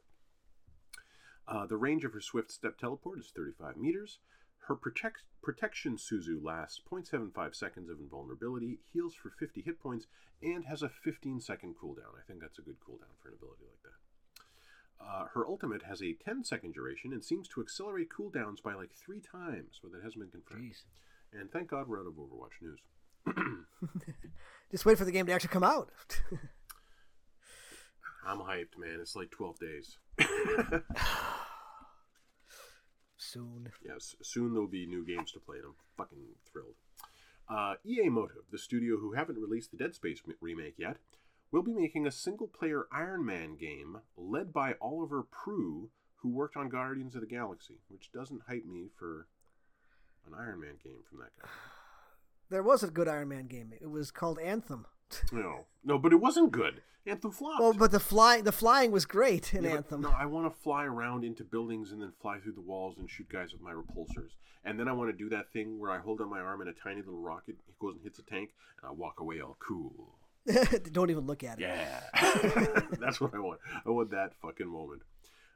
[1.48, 4.18] Uh, the range of her swift step teleport is 35 meters.
[4.66, 10.06] Her protect, protection Suzu lasts 0.75 seconds of invulnerability, heals for 50 hit points,
[10.42, 12.18] and has a 15 second cooldown.
[12.18, 13.92] I think that's a good cooldown for an ability like that.
[14.98, 18.90] Uh, her ultimate has a 10 second duration and seems to accelerate cooldowns by like
[18.92, 20.72] three times, but that hasn't been confirmed.
[20.72, 20.82] Jeez.
[21.38, 22.80] And thank God we're out of Overwatch news.
[24.72, 25.90] Just wait for the game to actually come out.
[28.26, 28.98] I'm hyped, man.
[29.00, 29.98] It's like 12 days.
[33.18, 33.70] Soon.
[33.84, 36.18] Yes, soon there'll be new games to play, and I'm fucking
[36.50, 36.74] thrilled.
[37.48, 40.98] Uh, EA Motive, the studio who haven't released the Dead Space m- remake yet,
[41.52, 46.56] will be making a single player Iron Man game led by Olivier Proulx, who worked
[46.56, 49.28] on Guardians of the Galaxy, which doesn't hype me for
[50.26, 51.48] an Iron Man game from that guy.
[52.48, 53.72] There was a good Iron Man game.
[53.80, 54.86] It was called Anthem.
[55.32, 56.82] No, no, but it wasn't good.
[57.06, 57.60] Anthem flopped.
[57.60, 60.00] Well, but the flying the flying was great in Yeah, Anthem.
[60.00, 63.08] No, I want to fly around into buildings and then fly through the walls and
[63.08, 64.32] shoot guys with my repulsors.
[64.64, 66.68] And then I want to do that thing where I hold on my arm and
[66.68, 68.50] a tiny little rocket goes and hits a tank,
[68.82, 70.18] and I walk away all cool.
[70.92, 71.62] Don't even look at it.
[71.62, 72.00] Yeah,
[73.00, 73.60] that's what I want.
[73.84, 75.02] I want that fucking moment.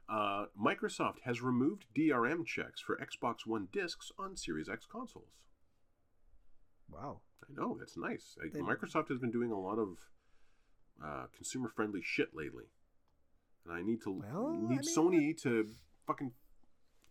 [0.09, 5.31] Uh, Microsoft has removed DRM checks for Xbox One discs on Series X consoles.
[6.91, 7.21] Wow.
[7.43, 8.35] I know that's nice.
[8.53, 9.97] They- Microsoft has been doing a lot of
[11.03, 12.65] uh, consumer-friendly shit lately,
[13.65, 15.67] and I need to Well, I need mean- Sony to
[16.05, 16.31] fucking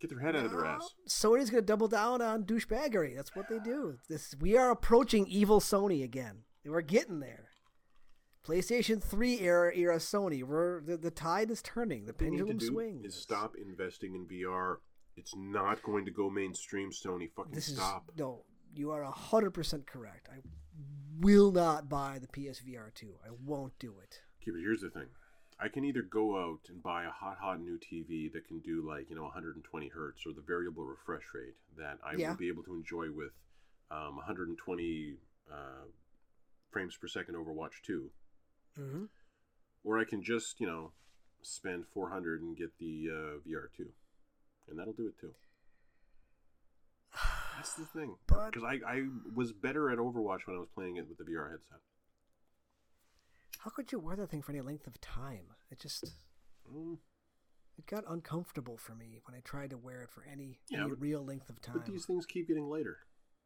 [0.00, 0.94] get their head out of their ass.
[1.08, 3.14] Sony's going to double down on douchebaggery.
[3.16, 3.98] That's what they do.
[4.08, 6.44] This we are approaching evil Sony again.
[6.64, 7.46] We're getting there.
[8.46, 10.42] PlayStation 3 era era Sony.
[10.42, 12.06] We're the, the tide is turning.
[12.06, 13.04] The What need to pendulum swings.
[13.06, 14.76] is stop investing in VR.
[15.16, 17.30] It's not going to go mainstream, Sony.
[17.30, 18.04] Fucking This stop.
[18.12, 18.44] is no.
[18.74, 20.28] You are hundred percent correct.
[20.32, 20.40] I
[21.20, 23.14] will not buy the PSVR 2.
[23.24, 24.20] I won't do it.
[24.42, 25.06] Okay, but here's the thing.
[25.62, 28.82] I can either go out and buy a hot, hot new TV that can do
[28.88, 32.30] like, you know, 120 hertz or the variable refresh rate that I Yeah.
[32.30, 33.32] will be able to enjoy with
[33.90, 35.16] um, 120
[35.52, 35.84] uh,
[36.70, 38.10] frames per second Overwatch 2.
[38.78, 39.04] Mm-hmm.
[39.84, 40.92] Or I can just, you know,
[41.42, 43.86] spend 400 and get the uh, VR 2.
[44.70, 45.34] And that'll do it too.
[47.60, 48.16] That's the thing.
[48.26, 49.02] Because I, I
[49.34, 51.76] was better at Overwatch when I was playing it with the VR headset.
[53.58, 55.44] How could you wear that thing for any length of time?
[55.70, 56.14] It just
[56.74, 56.96] Mm,
[57.76, 60.90] it got uncomfortable for me when I tried to wear it for any, Yeah, any
[60.90, 61.74] but- real length of time.
[61.76, 62.98] But these things keep getting lighter.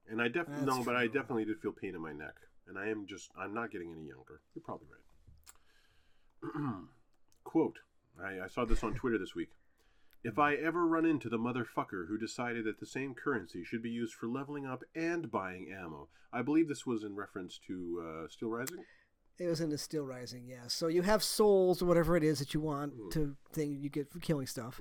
[0.09, 2.35] And I definitely no, but I definitely did feel pain in my neck.
[2.69, 4.43] And I am just I'm not getting any younger.
[4.55, 4.86] You're probably
[6.45, 6.53] right.
[7.45, 7.78] Quote
[8.23, 9.51] I, I saw this on Twitter this week.
[10.25, 13.91] If I ever run into the motherfucker who decided that the same currency should be
[13.91, 18.29] used for leveling up and buying ammo, I believe this was in reference to uh,
[18.31, 18.85] Steel Rising.
[19.39, 20.69] It was in the Steel Rising, yeah.
[20.69, 23.09] So you have souls or whatever it is that you want Mm-hmm.
[23.11, 24.81] to thing you get for killing stuff,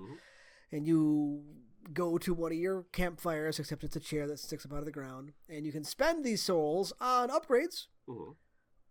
[0.71, 1.43] and you
[1.91, 4.85] go to one of your campfires, except it's a chair that sticks up out of
[4.85, 8.35] the ground, and you can spend these souls on upgrades, Mhm.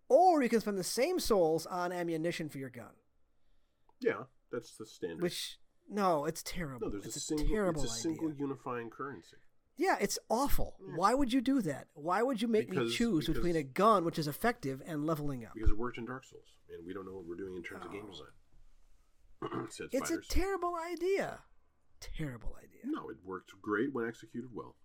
[0.07, 2.93] or you can spend the same souls on ammunition for your gun.
[3.99, 5.21] Yeah, that's the standard.
[5.23, 6.87] Which no, it's terrible.
[6.87, 8.39] no, there's it's a single terrible it's a single idea.
[8.39, 9.37] unifying currency.
[9.75, 10.75] Yeah, it's awful.
[10.95, 11.87] Why would you do that?
[11.95, 15.43] Why would you make me Because- choose between a gun, which is effective, and leveling
[15.45, 15.53] up?
[15.55, 17.83] Because it worked in Dark Souls, and we don't know what we're doing in terms
[17.85, 19.67] of game design.
[19.69, 21.39] Said It's a terrible idea.
[21.99, 22.81] Terrible idea.
[22.85, 24.75] No, it worked great when executed well.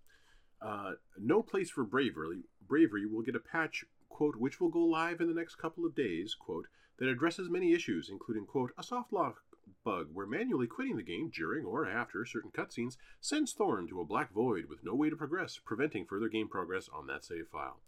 [0.63, 2.45] Uh, no place for bravery.
[2.67, 5.95] Bravery will get a patch, quote, which will go live in the next couple of
[5.95, 6.67] days, quote,
[6.99, 9.43] that addresses many issues, including, quote, a soft lock
[9.85, 14.05] bug where manually quitting the game during or after certain cutscenes sends Thorn to a
[14.05, 17.81] black void with no way to progress, preventing further game progress on that save file.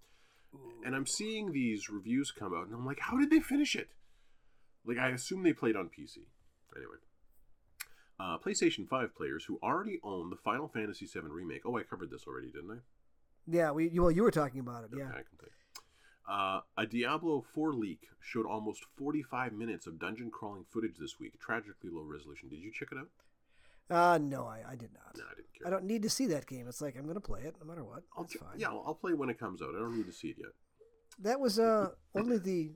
[0.84, 3.90] And I'm seeing these reviews come out, and I'm like, how did they finish it?
[4.84, 6.26] Like, I assume they played on PC.
[6.76, 6.96] Anyway.
[8.18, 11.62] Uh, PlayStation 5 players who already own the Final Fantasy VII Remake.
[11.64, 12.78] Oh, I covered this already, didn't I?
[13.46, 14.90] Yeah, we well you were talking about it.
[14.96, 15.08] Yeah.
[15.08, 15.52] I can think.
[16.30, 21.32] Uh, a Diablo 4 leak showed almost 45 minutes of dungeon crawling footage this week.
[21.40, 22.48] Tragically low resolution.
[22.48, 23.08] Did you check it out?
[23.90, 25.16] Uh, no, I, I did not.
[25.16, 25.66] No, I didn't care.
[25.66, 26.68] I don't need to see that game.
[26.68, 28.04] It's like I'm going to play it no matter what.
[28.16, 28.58] I'll That's fine.
[28.58, 29.70] Yeah, I'll, I'll play when it comes out.
[29.74, 30.50] I don't need to see it yet.
[31.18, 32.70] That was uh only the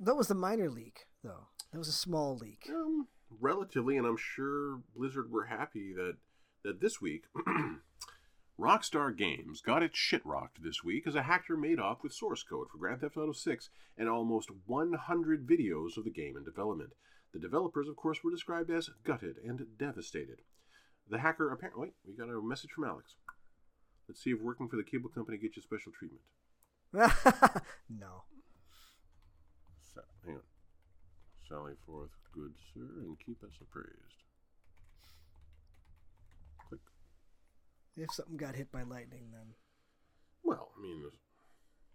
[0.00, 1.48] that was the minor leak though.
[1.72, 2.68] That was a small leak.
[2.70, 3.06] Um,
[3.40, 6.16] relatively, and I'm sure Blizzard were happy that
[6.64, 7.24] that this week
[8.58, 12.42] Rockstar Games got its shit rocked this week as a hacker made off with source
[12.42, 13.68] code for Grand Theft Auto 6
[13.98, 16.90] and almost 100 videos of the game in development.
[17.34, 20.40] The developers, of course, were described as gutted and devastated.
[21.08, 23.14] The hacker apparently, wait, we got a message from Alex.
[24.08, 26.22] Let's see if working for the cable company gets you special treatment.
[27.90, 28.22] no.
[29.94, 30.42] Sa- hang on.
[31.48, 34.22] Sally forth, good sir, and keep us appraised.
[36.68, 36.80] Click.
[37.96, 39.54] If something got hit by lightning, then
[40.42, 41.10] Well, I mean,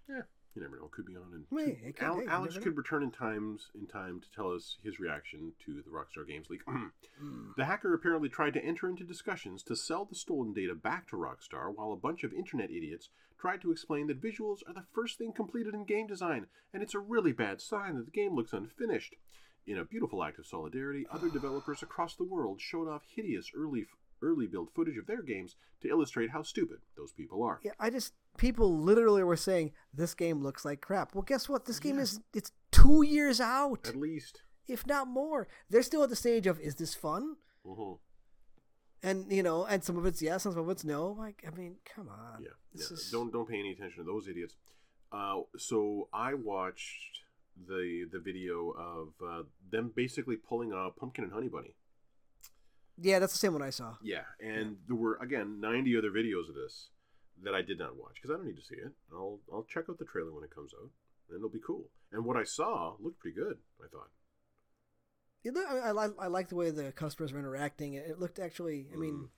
[0.10, 0.24] yeah,
[0.56, 0.86] you never know.
[0.86, 1.32] It could be on.
[1.34, 2.78] And Hey, it could- Al- hey, Alex could know.
[2.78, 6.62] return in times in time to tell us his reaction to the Rockstar Games leak.
[7.20, 7.52] Hmm.
[7.56, 11.16] the hacker apparently tried to enter into discussions to sell the stolen data back to
[11.16, 15.18] Rockstar, while a bunch of internet idiots tried to explain that visuals are the first
[15.20, 18.54] thing completed in game design, and it's a really bad sign that the game looks
[18.54, 19.16] unfinished.
[19.68, 23.86] In a beautiful act of solidarity, other developers across the world showed off hideous early
[24.22, 27.60] early build footage of their games to illustrate how stupid those people are.
[27.64, 31.14] yeah, I just people literally were saying this game looks like crap.
[31.16, 31.66] Well, guess what?
[31.66, 34.42] This game is it's two years out, At least.
[34.68, 35.48] if not more.
[35.70, 37.36] They're still at the stage of is this fun?
[37.66, 38.00] Mhm.
[39.04, 41.08] And you know, and some of it's yes, and some of it's no.
[41.12, 42.44] Like, I mean, come on.
[42.44, 42.82] Yeah, yeah.
[42.92, 44.56] is don't don't pay any attention to those idiots.
[45.12, 47.20] Uh, so I watched
[47.68, 51.74] the the video of uh, them basically pulling a pumpkin and honey bunny.
[53.02, 53.96] Yeah, that's the same one I saw.
[54.02, 56.90] Yeah, and there were again ninety other videos of this
[57.44, 58.92] that I did not watch because I don't need to see it.
[59.12, 60.90] I'll I'll check out the trailer when it comes out,
[61.30, 61.90] and it'll be cool.
[62.12, 63.58] And what I saw looked pretty good.
[63.84, 64.10] I thought.
[65.44, 67.96] It look, I, I, like- I like the way the customers were interacting.
[67.96, 69.30] It, looked actually, I mean, Mm.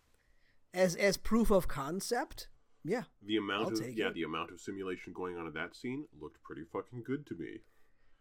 [0.74, 2.50] as as proof of concept,
[2.84, 3.04] yeah.
[3.26, 4.14] The amount I'll of yeah, it.
[4.16, 7.60] the amount of simulation going on in that scene looked pretty fucking good to me.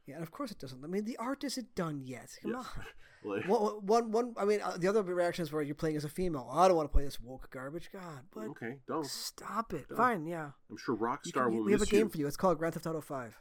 [0.06, 0.82] Yeah, and of course it doesn't.
[0.84, 2.30] I mean, the art isn't done yet.
[2.42, 2.66] Come Yes.
[2.76, 2.84] on.
[3.24, 4.34] Like- One, one, one.
[4.36, 6.48] I mean, uh, the other reactions were you're playing as a female.
[6.52, 7.88] I don't want to play this woke garbage.
[7.92, 9.06] God, but okay, don't.
[9.06, 9.88] stop it.
[9.88, 9.96] Don't.
[9.96, 10.50] Fine, yeah.
[10.68, 12.08] I'm sure Rockstar can- will we have a game you.
[12.08, 12.26] for you.
[12.26, 13.36] It's called Grand Theft Auto Five.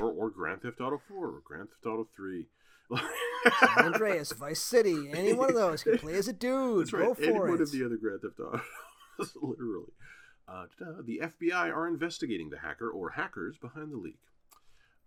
[0.00, 2.46] or, or Grand Theft Auto 4 or Grand Theft Auto 3.
[3.76, 5.84] San Andreas, Vice City, any one of those.
[5.84, 6.80] You can play as a dude.
[6.80, 7.16] That's Go right.
[7.22, 7.60] Any for one it.
[7.60, 9.92] of the other Grand Theft Autos, literally.
[10.48, 10.64] Uh,
[11.04, 14.18] the FBI are investigating the hacker or hackers behind the leak.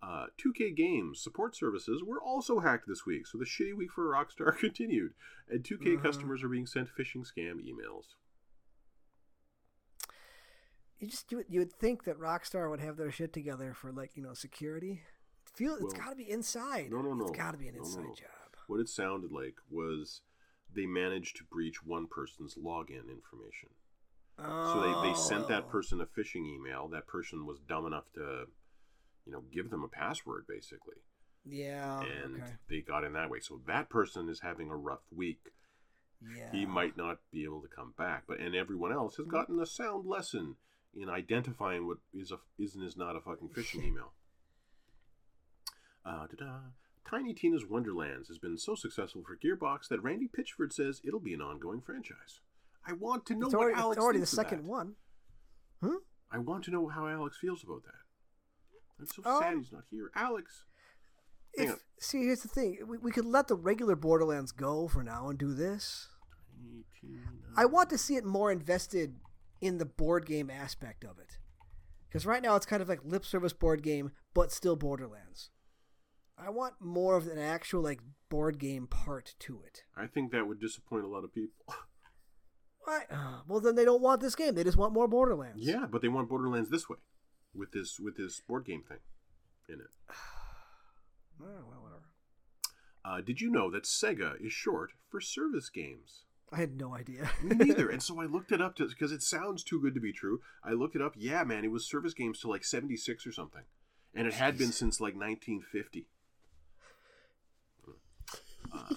[0.06, 4.04] Uh, 2K Games support services were also hacked this week, so the shitty week for
[4.04, 5.14] Rockstar continued,
[5.48, 6.02] and 2K Uh-huh.
[6.02, 8.16] customers are being sent phishing scam emails.
[10.98, 13.92] you just you would, you would think that Rockstar would have their shit together for
[13.92, 15.02] like you know security.
[15.54, 16.90] Feel it's Well, got to be inside.
[16.90, 17.26] no, no, no.
[17.28, 18.14] It's got to be an No, inside no.
[18.14, 18.56] job.
[18.66, 20.20] What it sounded like was
[20.74, 23.68] they managed to breach one person's login information.
[24.36, 25.70] So they, they sent that Oh.
[25.70, 26.88] person a phishing email.
[26.88, 28.46] That person was dumb enough to,
[29.26, 30.96] you know, give them a password basically,
[31.44, 32.00] Yeah.
[32.02, 32.52] and okay.
[32.68, 33.40] they got in that way.
[33.40, 35.52] So that person is having a rough week.
[36.36, 36.50] Yeah.
[36.52, 39.66] He might not be able to come back, but and everyone else has gotten a
[39.66, 40.56] sound lesson
[40.94, 44.12] in identifying what is a is and is not a fucking phishing email.
[46.04, 46.58] Uh, da-da.
[47.08, 51.34] Tiny Tina's Wonderlands has been so successful for Gearbox that Randy Pitchford says it'll be
[51.34, 52.40] an ongoing franchise.
[52.86, 54.70] I want to know It's what Alex it's already the second that.
[54.70, 54.94] one.
[55.82, 55.96] Hmm?
[56.30, 57.92] I want to know how Alex feels about that.
[58.98, 59.40] I'm so Oh.
[59.40, 60.10] sad he's not here.
[60.14, 60.64] Alex,
[61.54, 65.28] If see, here's the thing: we, we could let the regular Borderlands go for now
[65.28, 66.08] and do this.
[67.56, 69.16] I want to see it more invested
[69.60, 71.38] in the board game aspect of it,
[72.08, 75.50] because right now it's kind of like lip service board game, but still Borderlands.
[76.36, 79.84] I want more of an actual like board game part to it.
[79.96, 81.64] I think that would disappoint a lot of people.
[82.84, 83.04] Why?
[83.10, 84.54] Uh, well, then they don't want this game.
[84.54, 85.64] They just want more Borderlands.
[85.64, 86.96] yeah, but they want Borderlands this way,
[87.54, 88.98] with this with this board game thing
[89.68, 89.90] in it.
[91.40, 92.04] Well, whatever.
[93.04, 96.22] Uh, did you know that Sega is short for service games?
[96.52, 97.28] I had no idea.
[97.42, 97.88] Me neither.
[97.88, 100.40] and so I looked it up because it sounds too good to be true.
[100.62, 101.14] I looked it up.
[101.16, 103.62] Yeah, man, it was service games till like 76 or something.
[104.14, 106.06] And it had been since like 1950.
[108.72, 108.94] Uh,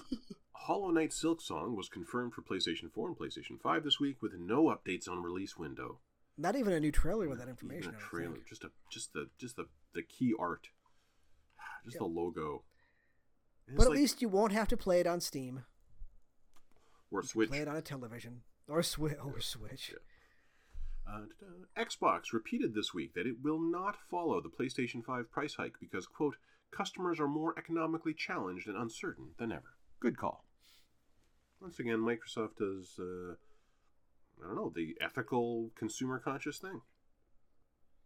[0.54, 4.66] Hollow Knight Silksong was confirmed for PlayStation 4 and PlayStation 5 this week with no
[4.66, 6.00] updates on release window.
[6.38, 7.94] Not even a new trailer with that information.
[7.94, 10.68] a I don't trailer, just a just the just the the key art,
[11.84, 12.00] just Yep.
[12.00, 12.64] the logo.
[13.68, 15.66] And But at like- least you won't have to play it on Steam.
[17.12, 17.50] or You can Switch.
[17.50, 19.94] Play it on a television or Switch or Switch.
[19.94, 21.14] Yeah.
[21.14, 21.26] Uh.
[21.78, 26.06] Xbox repeated this week that it will not follow the PlayStation 5 price hike because,
[26.06, 26.36] quote,
[26.72, 29.78] customers are more economically challenged and uncertain than ever.
[30.02, 30.44] Good call.
[31.62, 33.36] Once again, Microsoft does, uh,
[34.44, 36.82] I don't know, the ethical, consumer conscious thing.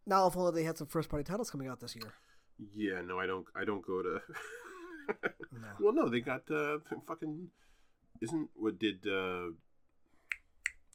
[0.06, 2.14] Now, if only they had some first party titles coming out this year.
[2.76, 3.46] Yeah, no, I don't.
[3.56, 4.22] I don't go to.
[5.52, 5.68] No.
[5.80, 6.78] Well, no, they got uh,
[7.08, 7.50] fucking.
[8.22, 9.52] Isn't what did uh,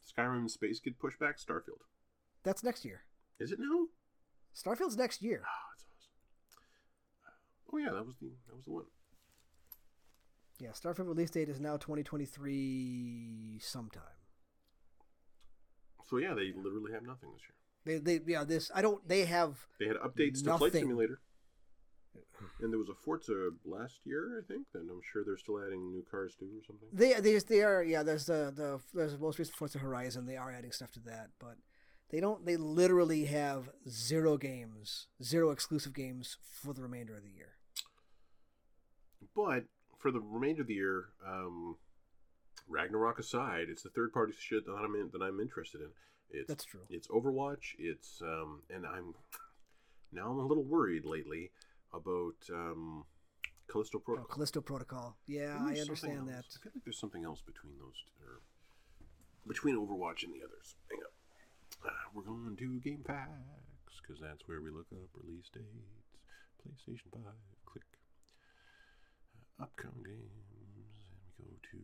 [0.08, 1.38] Skyrim Space get pushed back?
[1.38, 1.82] Starfield.
[2.44, 3.02] That's next year.
[3.38, 3.86] Is it now?
[4.54, 5.42] Starfield's next year.
[5.44, 7.74] Oh, that's awesome.
[7.74, 8.84] Oh yeah, that was the that was the one.
[10.58, 14.02] Yeah, Starfield release date is now 2023 sometime.
[16.08, 17.56] So yeah, they literally have nothing this year.
[17.84, 19.06] They, they, yeah, this I don't.
[19.06, 19.66] They have.
[19.78, 21.20] They had updates to Flight Simulator,
[22.60, 24.66] and there was a Forza last year, I think.
[24.74, 26.88] and I'm sure they're still adding new cars too, or something.
[26.92, 27.82] They, they, they are.
[27.82, 30.26] Yeah, there's the the there's the most recent Forza Horizon.
[30.26, 31.56] They are adding stuff to that, but
[32.10, 32.44] they don't.
[32.44, 37.54] They literally have zero games, zero exclusive games for the remainder of the year.
[39.34, 39.64] But
[39.98, 41.76] for the remainder of the year, um,
[42.68, 45.88] Ragnarok aside, it's the third party shit that I'm in, that I'm interested in.
[46.30, 46.80] It's, That's true.
[46.90, 47.74] It's Overwatch.
[47.78, 49.14] It's um, and I'm
[50.12, 51.52] now I'm a little worried lately
[51.94, 53.05] about um,
[53.70, 54.34] Callisto Oh, Protocol.
[54.34, 55.16] Callisto Protocol.
[55.28, 56.44] Yeah, I understand that.
[56.51, 58.40] I feel like there's something else between those two, or
[59.47, 60.74] between Overwatch and the others.
[60.90, 61.12] Hang on.
[61.86, 65.66] Uh, we're going to GameFAQs because that's where we look up release dates.
[66.59, 67.38] PlayStation Five.
[67.66, 67.84] Click.
[69.60, 70.82] Uh, upcoming games, and we
[71.38, 71.78] go to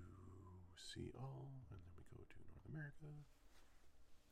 [0.83, 3.07] see all, and then we go to North America,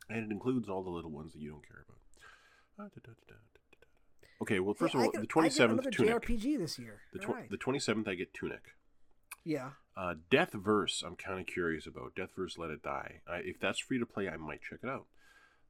[0.09, 2.85] and it includes all the little ones that you don't care about.
[2.85, 3.35] Uh, da, da, da.
[4.41, 6.21] Okay, well, first Hey, of all, get- the I twenty get seventh Tunic.
[6.23, 7.01] JRPG this year.
[7.13, 7.49] The, tw- right.
[7.49, 8.61] the 27th, I get Tunic.
[9.43, 12.15] yeah, Uh, Deathverse, I'm kind of curious about.
[12.15, 13.21] Deathverse, Let It Die.
[13.27, 15.05] I, if that's free to play, I might check it out.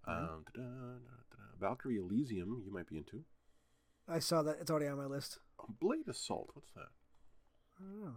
[0.08, 1.60] Um, da-da, da-da.
[1.60, 3.24] Valkyrie Elysium, you might be into.
[4.08, 4.58] I saw that.
[4.62, 5.40] It's already on my list.
[5.80, 6.90] Blade Assault, what's that?
[7.80, 8.16] I don't know.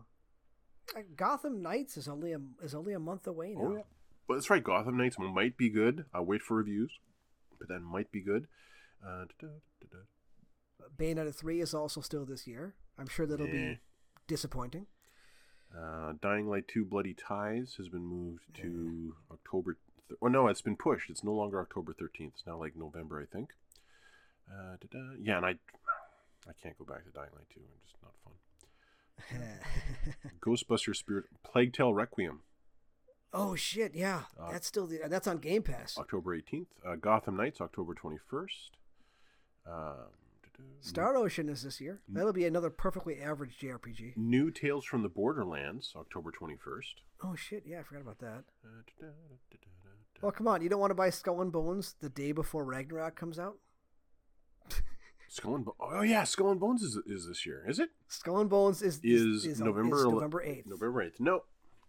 [0.97, 3.61] Uh, Gotham Knights is only a is only a month away now.
[3.67, 3.83] Oh, yeah.
[4.29, 6.05] But that's right, Gotham Knights might be good.
[6.15, 6.93] I'll wait for reviews,
[7.59, 8.47] but that might be good.
[9.07, 9.25] Uh.
[10.99, 12.75] Bayonetta three is also still this year.
[12.99, 13.53] I'm sure that'll Yeah.
[13.75, 13.79] be
[14.27, 14.87] disappointing.
[15.77, 19.77] Uh, Dying Light 2 Bloody Ties has been moved to October.
[20.09, 21.11] Th- oh, no, it's been pushed.
[21.11, 22.35] It's no longer October 13th.
[22.35, 23.51] It's now like November, I think.
[24.49, 24.77] Uh.
[25.21, 25.51] Yeah, and I,
[26.49, 27.59] I can't go back to Dying Light 2.
[27.61, 28.35] I'm just not fun.
[30.41, 32.41] Ghostbuster Spirit Plague Tale Requiem,
[33.33, 33.95] oh shit!
[33.95, 35.97] Yeah, Uh, that's still the, that's on Game Pass.
[35.99, 36.67] October 18th.
[36.87, 38.71] Uh, Gotham Knights, October 21st.
[39.67, 39.95] Um.
[40.81, 42.01] Star Ocean is this year.
[42.09, 44.17] That'll be another perfectly average JRPG.
[44.17, 46.95] New Tales from the Borderlands, October 21st.
[47.25, 47.65] Oh shit!
[47.67, 48.45] Yeah, I forgot about that.
[49.03, 49.07] Uh.
[50.23, 53.17] Well, come on, you don't want to buy Skull and Bones the day before Ragnarok
[53.17, 53.57] comes out.
[55.35, 57.91] Skull and Bo- Oh, yeah, Skull and Bones is, is this year, is it?
[58.07, 60.67] Skull and Bones is is, November is November eighth.
[60.69, 61.19] November eighth.
[61.19, 61.41] No,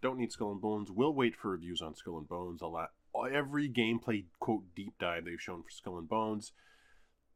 [0.02, 0.90] don't need Skull and Bones.
[0.90, 2.60] We'll wait for reviews on Skull and Bones.
[2.60, 2.90] A lot.
[3.32, 6.50] Every gameplay quote deep dive they've shown for Skull and Bones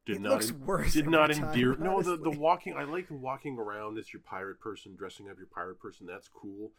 [0.05, 1.77] did It not looks worse did not time, endear.
[1.77, 2.75] No, the the walking.
[2.77, 6.07] I like the walking around as your pirate person, dressing up your pirate person.
[6.07, 6.73] That's cool.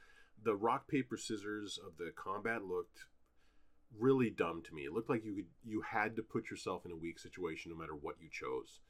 [0.44, 3.06] The rock paper scissors of the combat looked
[3.98, 4.82] really dumb to me.
[4.82, 7.78] It looked like you could you had to put yourself in a weak situation no
[7.78, 8.82] matter what you chose,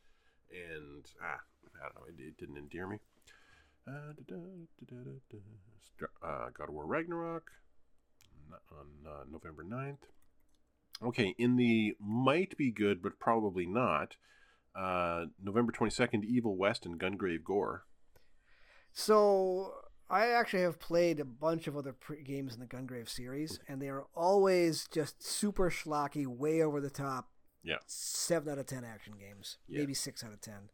[0.51, 1.39] and ah,
[1.81, 2.07] I don't know.
[2.09, 2.97] It, it didn't endear me.
[3.87, 4.35] Uh, da,
[4.85, 5.37] da, da.
[6.23, 7.51] Uh, God of War Ragnarok
[8.71, 9.97] on uh, November 9th.
[11.03, 14.17] Okay, in the might be good, but probably not.
[14.75, 17.83] Uh, November 22nd, Evil West and Gungrave Gore.
[18.93, 19.73] So
[20.09, 23.81] I actually have played a bunch of other pre- games in the Gungrave series, and
[23.81, 27.30] they are always just super schlocky, way over the top.
[27.63, 27.77] Yeah.
[27.85, 29.79] Seven out of ten action games, Yeah.
[29.79, 30.69] maybe six out of ten.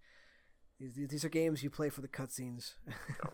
[0.80, 2.73] These, these are games you play for the cutscenes.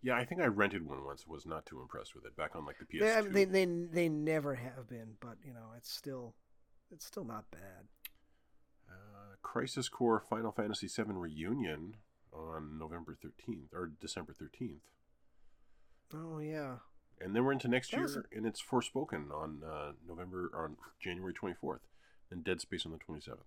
[0.00, 1.26] Yeah, I think I rented one once.
[1.26, 2.36] Was not too impressed with it.
[2.36, 3.32] Back on like the PS2.
[3.32, 6.34] they, they they never have been, but you know it's still
[6.92, 7.88] it's still not bad.
[8.88, 11.96] uh, Crisis Core Final Fantasy VII Reunion
[12.32, 14.76] on November 13th or December 13th.
[16.14, 16.76] Oh yeah,
[17.20, 20.76] And then we're into next That year, a- and it's Forspoken on uh, November on
[21.00, 21.80] January 24th,
[22.30, 23.38] and Dead Space on the 27th.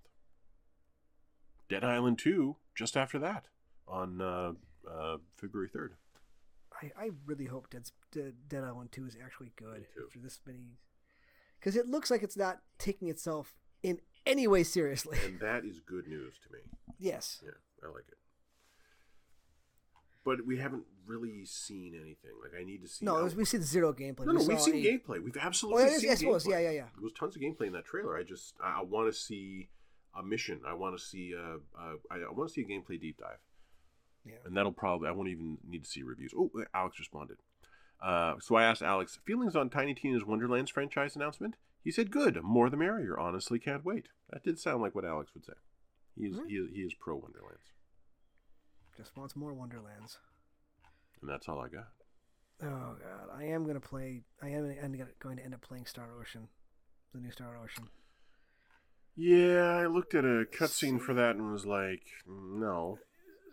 [1.69, 3.45] Dead Island 2 just after that
[3.87, 4.53] on uh,
[4.89, 5.91] uh, February 3rd.
[6.81, 10.79] I, I really hope Dead, Dead Dead Island Two is actually good after this many,
[11.59, 13.53] because it looks like it's not taking itself
[13.83, 15.19] in any way seriously.
[15.23, 16.59] And that is good news to me.
[16.97, 17.39] yes.
[17.43, 17.51] Yeah,
[17.83, 18.17] I like it.
[20.23, 22.31] but we haven't really seen anything.
[22.41, 23.05] Like I need to see.
[23.05, 24.25] No, was- we see the zero gameplay.
[24.25, 25.23] No, no, we've seen a- gameplay.
[25.23, 26.49] We've absolutely Oh, yes, seen yes, it gameplay.
[26.49, 26.87] Yeah, yeah, yeah.
[26.95, 28.17] There was tons of gameplay in that trailer.
[28.17, 29.69] I just I, I want to see
[30.17, 30.61] a mission.
[30.67, 33.39] I want to see uh, uh I, I want to see a gameplay deep dive.
[34.25, 34.35] Yeah.
[34.45, 36.33] And that'll probably I won't even need to see reviews.
[36.37, 37.37] Oh, Alex responded.
[38.01, 41.55] Uh, so I asked Alex feelings on Tiny Tina's Wonderlands franchise announcement.
[41.83, 43.19] He said, "Good, more the merrier.
[43.19, 45.53] Honestly, can't wait." That did sound like what Alex would say.
[46.15, 47.71] He is he is, he is pro Wonderlands,
[48.97, 50.19] Just wants more Wonderlands.
[51.21, 51.87] And that's all I got.
[52.63, 54.21] Oh god, I am gonna play.
[54.41, 56.47] I am end- going to end up playing Star Ocean,
[57.13, 57.89] the new Star Ocean.
[59.15, 62.97] Yeah, I looked at a cutscene for that and was like, no.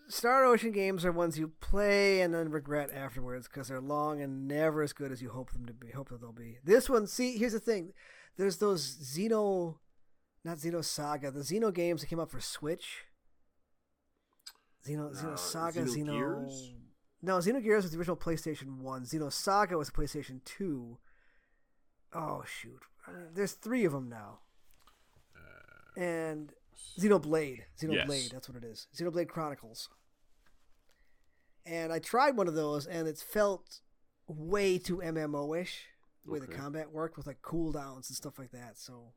[0.08, 4.46] Star Ocean games are ones you play and then regret afterwards because they're long and
[4.46, 5.90] never as good as you hope them to be.
[5.90, 6.58] Hope that they'll be.
[6.64, 7.92] This one, see, here's the thing:
[8.36, 9.76] there's those Xeno,
[10.44, 13.04] not Xenosaga, the Xeno games that came out for Switch.
[14.86, 16.52] Xeno, Xeno Uh, Saga, Xenogears?
[16.52, 16.74] Xeno.
[17.20, 19.02] No, Xenogears was the original PlayStation One.
[19.04, 20.98] Xenosaga was PlayStation Two.
[22.12, 22.80] Oh shoot!
[23.06, 24.38] Uh, there's three of them now.
[25.36, 26.52] Uh, and
[26.98, 28.28] Xenoblade, Xenoblade, Yes.
[28.30, 28.86] that's what it is.
[28.96, 29.88] Xenoblade Chronicles.
[31.66, 33.80] And I tried one of those, and it felt
[34.26, 35.86] way too MMO-ish
[36.24, 38.78] the way the combat worked with like cooldowns and stuff like that.
[38.78, 39.12] So,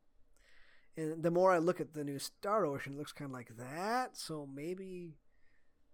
[0.96, 3.56] and the more I look at the new Star Ocean, it looks kind of like
[3.56, 4.16] that.
[4.18, 5.14] So maybe,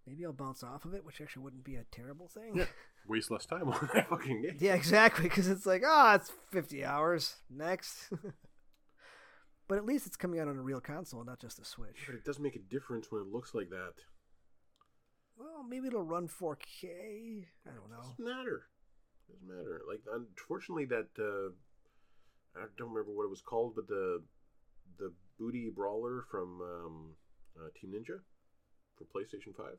[0.09, 2.57] maybe I'll bounce off of it, which actually wouldn't be a terrible thing.
[2.57, 2.67] Yeah,
[3.07, 4.57] waste less time on that fucking game.
[4.61, 5.25] Yeah, exactly.
[5.25, 7.37] Because it's like, ah, it's 50 hours.
[7.51, 8.11] Next.
[9.69, 12.05] but at least it's coming out on a real console, not just a Switch.
[12.07, 13.95] But it does make a difference when it looks like that.
[15.39, 17.47] Well, maybe it'll run 4K.
[17.67, 18.03] I don't know.
[18.03, 18.65] Doesn't matter.
[19.29, 19.83] Doesn't matter.
[19.89, 21.53] Like, unfortunately, that uh,
[22.57, 24.23] I don't remember what it was called, but the
[24.99, 27.11] the booty brawler from um,
[27.57, 28.19] uh, Team Ninja
[28.97, 29.79] for PlayStation Five.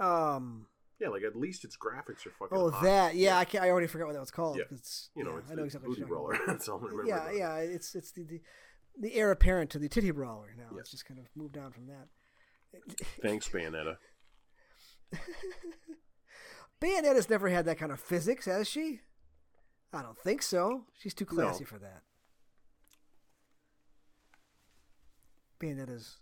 [0.00, 0.66] Um.
[0.98, 2.56] Yeah, like at least its graphics are fucking.
[2.56, 2.82] Oh, hot.
[2.82, 3.14] that.
[3.16, 3.62] Yeah, I can't.
[3.64, 4.56] I already forgot what that was called.
[4.56, 4.64] Yeah.
[4.70, 6.38] It's, You know, yeah, it's I know exactly booty brawler.
[6.46, 7.04] That's all I remember.
[7.06, 7.56] Yeah, about yeah.
[7.58, 8.40] It's it's the, the
[8.98, 10.54] the heir apparent to the titty brawler.
[10.56, 10.80] Now Yes.
[10.82, 12.08] it's just kind of moved on from that.
[13.22, 13.96] Thanks, Bayonetta.
[16.80, 19.00] Bayonetta's never had that kind of physics, has she?
[19.92, 20.84] I don't think so.
[20.98, 21.68] She's too classy No.
[21.68, 22.02] for that.
[25.60, 26.16] Bayonetta's.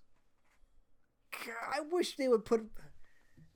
[1.45, 2.67] God, I wish they would put.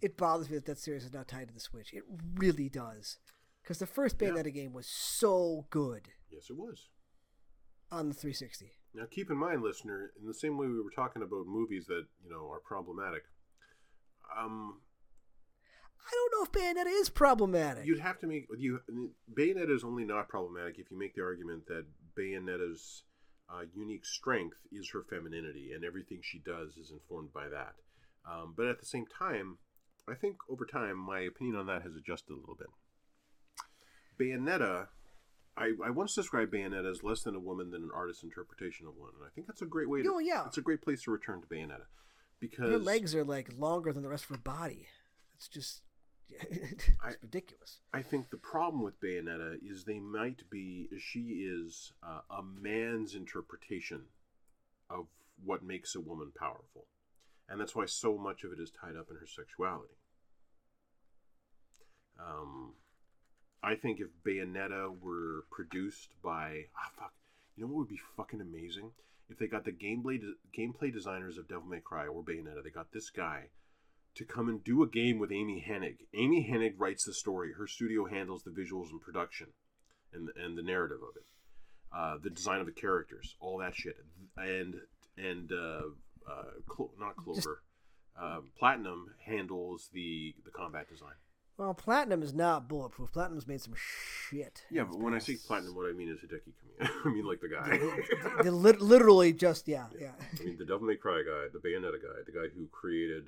[0.01, 1.93] It bothers me that that series is not tied to the Switch.
[1.93, 2.05] It
[2.37, 3.19] really does,
[3.63, 4.29] because the first Yeah.
[4.31, 6.89] Bayonetta game was so good Yes, it was.
[7.91, 8.73] on the 360.
[8.95, 12.07] Now, keep in mind, listener, in the same way we were talking about movies that
[12.23, 13.23] you know are problematic,
[14.37, 14.81] um,
[16.07, 17.85] I don't know if Bayonetta is problematic.
[17.87, 18.81] you'd have to make you
[19.33, 23.03] Bayonetta is only not problematic if you make the argument that Bayonetta's
[23.51, 27.75] uh, unique strength is her femininity, and everything she does is informed by that.
[28.31, 29.59] Um, but at the same time,
[30.11, 32.69] I think over time my opinion on that has adjusted a little bit.
[34.19, 34.89] Bayonetta.
[35.57, 38.97] I, I once described Bayonetta as less than a woman than an artist's interpretation of
[38.97, 40.03] one, and I think that's a great way.
[40.03, 40.47] To, Oh, yeah.
[40.47, 41.87] it's a great place to return to Bayonetta
[42.39, 44.87] because her legs are like longer than the rest of her body.
[45.37, 45.83] It's just.
[46.31, 47.81] it's I- ridiculous.
[47.93, 51.21] I think the problem with Bayonetta is they might be she
[51.51, 54.03] is uh, a man's interpretation
[54.91, 55.07] of
[55.45, 56.87] what makes a woman powerful,
[57.49, 59.95] and that's why so much of it is tied up in her sexuality.
[62.19, 62.75] Um,
[63.63, 67.13] I think if Bayonetta were produced by ah fuck,
[67.57, 68.93] you know what would be fucking amazing
[69.29, 70.21] if they got the gameplay
[70.57, 72.63] gameplay designers of Devil May Cry or Bayonetta.
[72.63, 73.49] They got this guy
[74.15, 75.99] to come and do a game with Amy Hennig.
[76.15, 77.53] Amy Hennig writes the story.
[77.53, 79.49] Her studio handles the visuals and production,
[80.13, 81.27] and and the narrative of it,
[81.97, 83.97] uh, the design of the characters, all that shit,
[84.37, 84.77] and
[85.17, 85.83] and uh,
[86.29, 87.63] uh, Clo- not Clover,
[88.21, 91.15] um, Platinum handles the the combat design.
[91.59, 93.11] Well, Platinum is not bulletproof.
[93.11, 94.63] Platinum's made some shit.
[94.71, 96.89] Yeah, but when I say platinum, what I mean is Hideki Kamiya.
[97.05, 98.43] I mean like the guy.
[98.45, 100.13] They lit- literally just yeah, yeah.
[100.41, 103.25] I mean the Devil May Cry guy, the Bayonetta guy, the guy who created,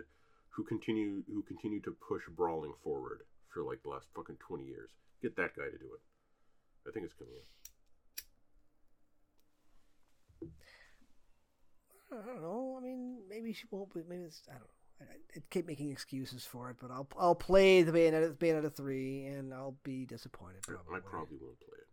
[0.51, 4.90] who continue, who continued to push brawling forward for like the last fucking twenty years.
[5.20, 6.01] Get that guy to do it.
[6.89, 7.43] I think it's Kamiya.
[12.12, 12.78] I don't know.
[12.81, 13.93] I mean, maybe she won't.
[13.93, 14.80] But maybe it's I don't know.
[15.01, 15.05] I,
[15.51, 19.77] keep making excuses for it, but I'll I'll play the Bayonetta Bayonetta three, and I'll
[19.82, 20.62] be disappointed.
[20.62, 20.97] Probably.
[20.97, 21.86] I probably won't play it.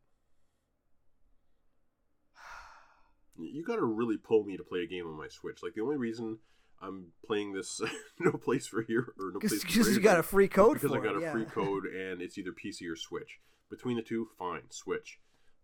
[3.54, 5.60] You got to really pull me to play a game on my Switch.
[5.62, 6.40] Like the only reason
[6.82, 7.80] I'm playing this
[8.20, 11.00] No Place for Here or No Place Because you got a free code because I
[11.00, 11.18] got it.
[11.18, 11.32] a yeah.
[11.32, 13.40] free code and it's either PC or Switch.
[13.70, 15.20] Between the two, fine, Switch.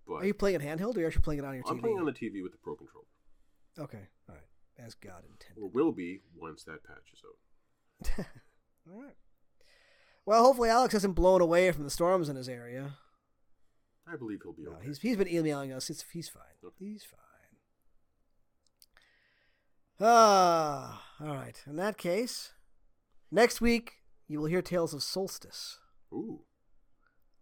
[0.07, 1.71] But Are you playing it handheld, or are you actually playing it on your TV?
[1.71, 3.05] I'm playing on the TV with the Pro Controller,
[3.79, 4.43] Okay, all right.
[4.77, 5.61] As God intended.
[5.61, 7.21] or will be once that patch is
[8.19, 8.25] out.
[8.91, 9.15] All right.
[10.25, 12.95] Well, hopefully Alex hasn't blown away from the storms in his area.
[14.11, 14.87] I believe he'll be No, okay.
[14.87, 15.89] he's he's been emailing us.
[15.89, 16.43] It's he's fine.
[16.79, 17.19] He's fine.
[19.99, 21.61] Ah, all right.
[21.67, 22.53] In that case,
[23.31, 23.93] next week
[24.27, 25.77] you will hear tales of Soulstice,
[26.11, 26.41] Ooh.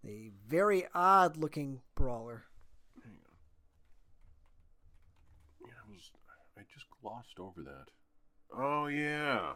[0.06, 2.44] a very odd-looking brawler.
[3.04, 3.36] Hang on.
[5.68, 6.12] Yeah, I was.
[6.58, 7.86] I just glossed over that.
[8.56, 9.54] Oh yeah.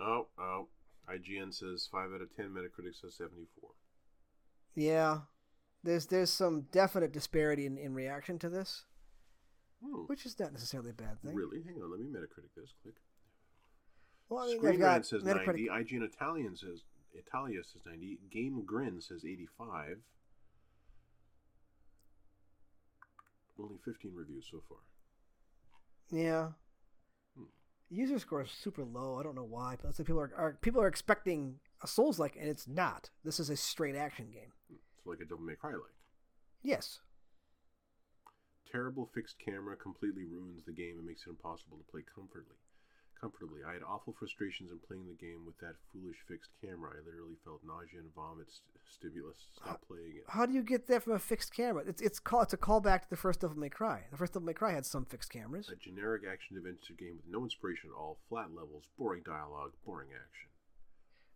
[0.00, 0.68] Oh oh.
[1.10, 2.50] IGN says five out of ten.
[2.50, 3.70] Metacritic says seventy-four.
[4.74, 5.20] Yeah,
[5.82, 8.84] there's there's some definite disparity in, in reaction to this,
[9.84, 10.04] Hmm.
[10.06, 11.34] which is not necessarily a bad thing.
[11.34, 11.62] Really?
[11.62, 11.90] Hang on.
[11.90, 12.72] Let me Metacritic this.
[12.82, 12.94] Click.
[14.28, 15.66] Well, I mean, Screen Rant says Metacritic.
[15.66, 15.68] 90.
[15.68, 18.18] IGN Italian says Italia says 90.
[18.34, 19.98] GameGrin says 85.
[23.58, 24.78] Only 15 reviews so far.
[26.12, 26.48] Yeah.
[27.36, 27.44] Hmm.
[27.90, 29.18] User score is super low.
[29.18, 32.48] I don't know why, but people are, are people are expecting a Souls like, and
[32.48, 33.10] it's not.
[33.24, 34.52] This is a straight action game.
[34.70, 35.96] It's like a Devil May Cry like.
[36.62, 37.00] Yes.
[38.70, 42.56] Terrible fixed camera completely ruins the game and makes it impossible to play comfortably.
[43.22, 46.90] Comfortably, I had awful frustrations in playing the game with that foolish fixed camera.
[46.90, 49.36] I literally felt nausea and vomit st- stimulus.
[49.54, 50.24] Stop playing it.
[50.26, 51.84] How do you get that from a fixed camera?
[51.86, 54.02] It's it's call it's a callback to the first Devil May Cry.
[54.10, 55.68] The first Devil May Cry had some fixed cameras.
[55.68, 60.08] A generic action adventure game with no inspiration at all, flat levels, boring dialogue, boring
[60.10, 60.50] action.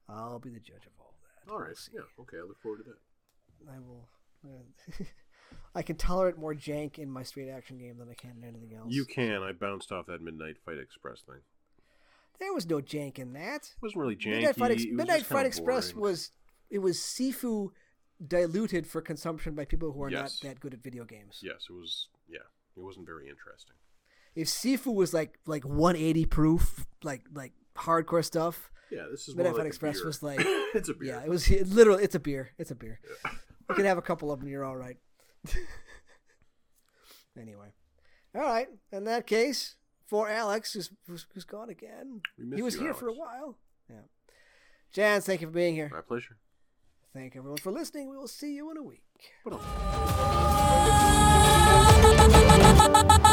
[0.09, 1.53] I'll be the judge of all that.
[1.53, 1.77] All right.
[1.93, 3.71] We'll yeah, okay, I look forward to that.
[3.73, 4.09] I will.
[4.45, 5.05] uh,
[5.77, 8.77] I can tolerate more jank in my straight action game than I can in anything
[8.77, 8.93] else.
[8.93, 9.45] You can.
[9.45, 11.43] I bounced off that Midnight Fight Express thing.
[12.39, 13.63] There was no jank in that.
[13.65, 14.31] It wasn't really janky.
[14.41, 16.03] Midnight Fight, Ex- it was Midnight Fight Express boring.
[16.03, 16.31] was
[16.71, 17.71] it was Sifu
[18.27, 20.43] diluted for consumption by people who are Yes.
[20.43, 21.41] not that good at video games.
[21.43, 22.09] Yes, it was.
[22.29, 22.39] Yeah,
[22.77, 23.77] it wasn't very interesting.
[24.35, 29.53] If Sifu was like like 180 proof, like like hardcore stuff, Yeah, this is Midnight
[29.53, 30.41] Fight like a Express was like
[30.75, 31.09] it's a beer.
[31.15, 33.01] yeah, it was it literally it's a beer, it's a beer.
[33.69, 34.97] You can have a couple of them, you're all right.
[37.41, 37.69] anyway,
[38.35, 38.69] all right.
[38.93, 39.77] In that case,
[40.07, 42.23] for Alex, who's who's, who's gone again,
[42.55, 43.59] he was you, here for a while.
[43.91, 43.97] Yeah,
[44.93, 45.91] Jans, thank you for being here.
[45.93, 46.37] My pleasure.
[47.13, 48.11] Thank everyone for listening.
[48.11, 49.03] We will see you in a week.
[49.45, 49.61] But
[52.07, 53.26] Thank you.